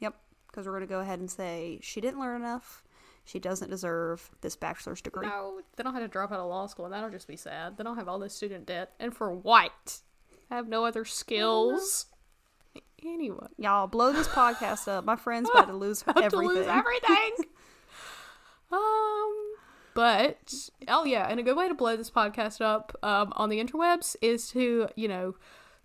Yep. 0.00 0.14
Because 0.46 0.66
we're 0.66 0.72
going 0.72 0.86
to 0.86 0.86
go 0.86 1.00
ahead 1.00 1.18
and 1.18 1.30
say 1.30 1.78
she 1.82 2.00
didn't 2.00 2.20
learn 2.20 2.40
enough. 2.40 2.82
She 3.24 3.38
doesn't 3.38 3.68
deserve 3.68 4.30
this 4.40 4.56
bachelor's 4.56 5.02
degree. 5.02 5.26
No, 5.26 5.60
they 5.76 5.82
don't 5.82 5.92
have 5.92 6.02
to 6.02 6.08
drop 6.08 6.32
out 6.32 6.40
of 6.40 6.48
law 6.48 6.66
school, 6.66 6.86
and 6.86 6.94
that'll 6.94 7.10
just 7.10 7.28
be 7.28 7.36
sad. 7.36 7.76
They 7.76 7.84
don't 7.84 7.96
have 7.98 8.08
all 8.08 8.18
this 8.18 8.32
student 8.32 8.64
debt, 8.64 8.94
and 8.98 9.14
for 9.14 9.30
what? 9.30 10.00
I 10.50 10.56
have 10.56 10.66
no 10.66 10.86
other 10.86 11.04
skills. 11.04 12.06
Anyway, 13.04 13.46
Y'all 13.56 13.86
blow 13.86 14.12
this 14.12 14.28
podcast 14.28 14.88
up. 14.88 15.04
My 15.04 15.16
friend's 15.16 15.48
about 15.50 15.68
to 15.68 15.72
lose 15.76 16.02
have 16.06 16.16
to 16.16 16.24
everything. 16.24 16.48
lose 16.48 16.66
everything. 16.66 17.32
um, 18.72 19.34
but 19.94 20.52
oh 20.88 21.04
yeah, 21.04 21.26
and 21.28 21.38
a 21.38 21.42
good 21.42 21.56
way 21.56 21.68
to 21.68 21.74
blow 21.74 21.96
this 21.96 22.10
podcast 22.10 22.60
up 22.60 22.96
um, 23.02 23.32
on 23.36 23.48
the 23.48 23.62
interwebs 23.62 24.16
is 24.20 24.48
to 24.50 24.88
you 24.96 25.08
know 25.08 25.34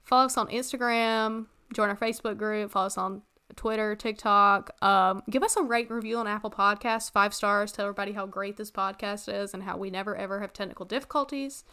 follow 0.03 0.25
us 0.25 0.37
on 0.37 0.47
Instagram, 0.47 1.45
join 1.73 1.89
our 1.89 1.97
Facebook 1.97 2.37
group, 2.37 2.71
follow 2.71 2.87
us 2.87 2.97
on 2.97 3.21
Twitter, 3.55 3.95
TikTok. 3.95 4.71
Um, 4.83 5.21
give 5.29 5.43
us 5.43 5.55
a 5.55 5.61
rate 5.61 5.91
review 5.91 6.17
on 6.17 6.27
Apple 6.27 6.49
Podcasts, 6.51 7.11
five 7.11 7.33
stars. 7.33 7.71
Tell 7.71 7.85
everybody 7.85 8.13
how 8.13 8.25
great 8.25 8.57
this 8.57 8.71
podcast 8.71 9.31
is 9.31 9.53
and 9.53 9.61
how 9.63 9.77
we 9.77 9.91
never 9.91 10.15
ever 10.15 10.39
have 10.41 10.51
technical 10.53 10.85
difficulties. 10.85 11.63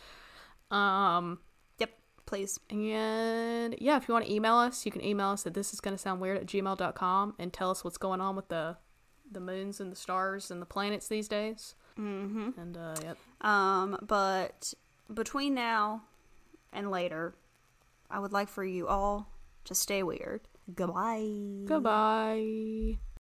Um. 0.71 1.39
Please. 2.31 2.61
and 2.71 3.75
yeah, 3.81 3.97
if 3.97 4.07
you 4.07 4.15
want 4.15 4.25
to 4.25 4.33
email 4.33 4.55
us, 4.55 4.87
you 4.87 4.93
can 4.93 5.05
email 5.05 5.31
us 5.31 5.45
at 5.47 5.55
this 5.55 5.75
is 5.75 5.81
going 5.81 5.97
to 5.97 5.99
sound 5.99 6.21
weird 6.21 6.39
at 6.39 6.47
gmail.com 6.47 7.35
and 7.41 7.53
tell 7.53 7.73
us 7.73 7.83
what's 7.83 7.99
going 7.99 8.21
on 8.21 8.37
with 8.37 8.49
the 8.49 8.77
the 9.33 9.41
moons 9.41 9.81
and 9.81 9.91
the 9.91 9.97
stars 9.97 10.49
and 10.49 10.63
the 10.63 10.67
planets 10.67 11.09
these 11.09 11.27
days. 11.27 11.75
Mm-hmm. 11.99 12.51
And 12.57 12.77
uh, 12.77 12.95
yep. 13.03 13.19
Um, 13.41 13.99
but 14.03 14.73
between 15.13 15.55
now 15.55 16.03
and 16.73 16.89
later, 16.91 17.35
I 18.09 18.21
would 18.21 18.33
like 18.33 18.49
for 18.49 18.65
you 18.65 18.87
all 18.87 19.29
to 19.65 19.75
stay 19.75 20.05
weird. 20.05 20.43
Goodbye. 20.73 21.65
Goodbye. 21.65 22.99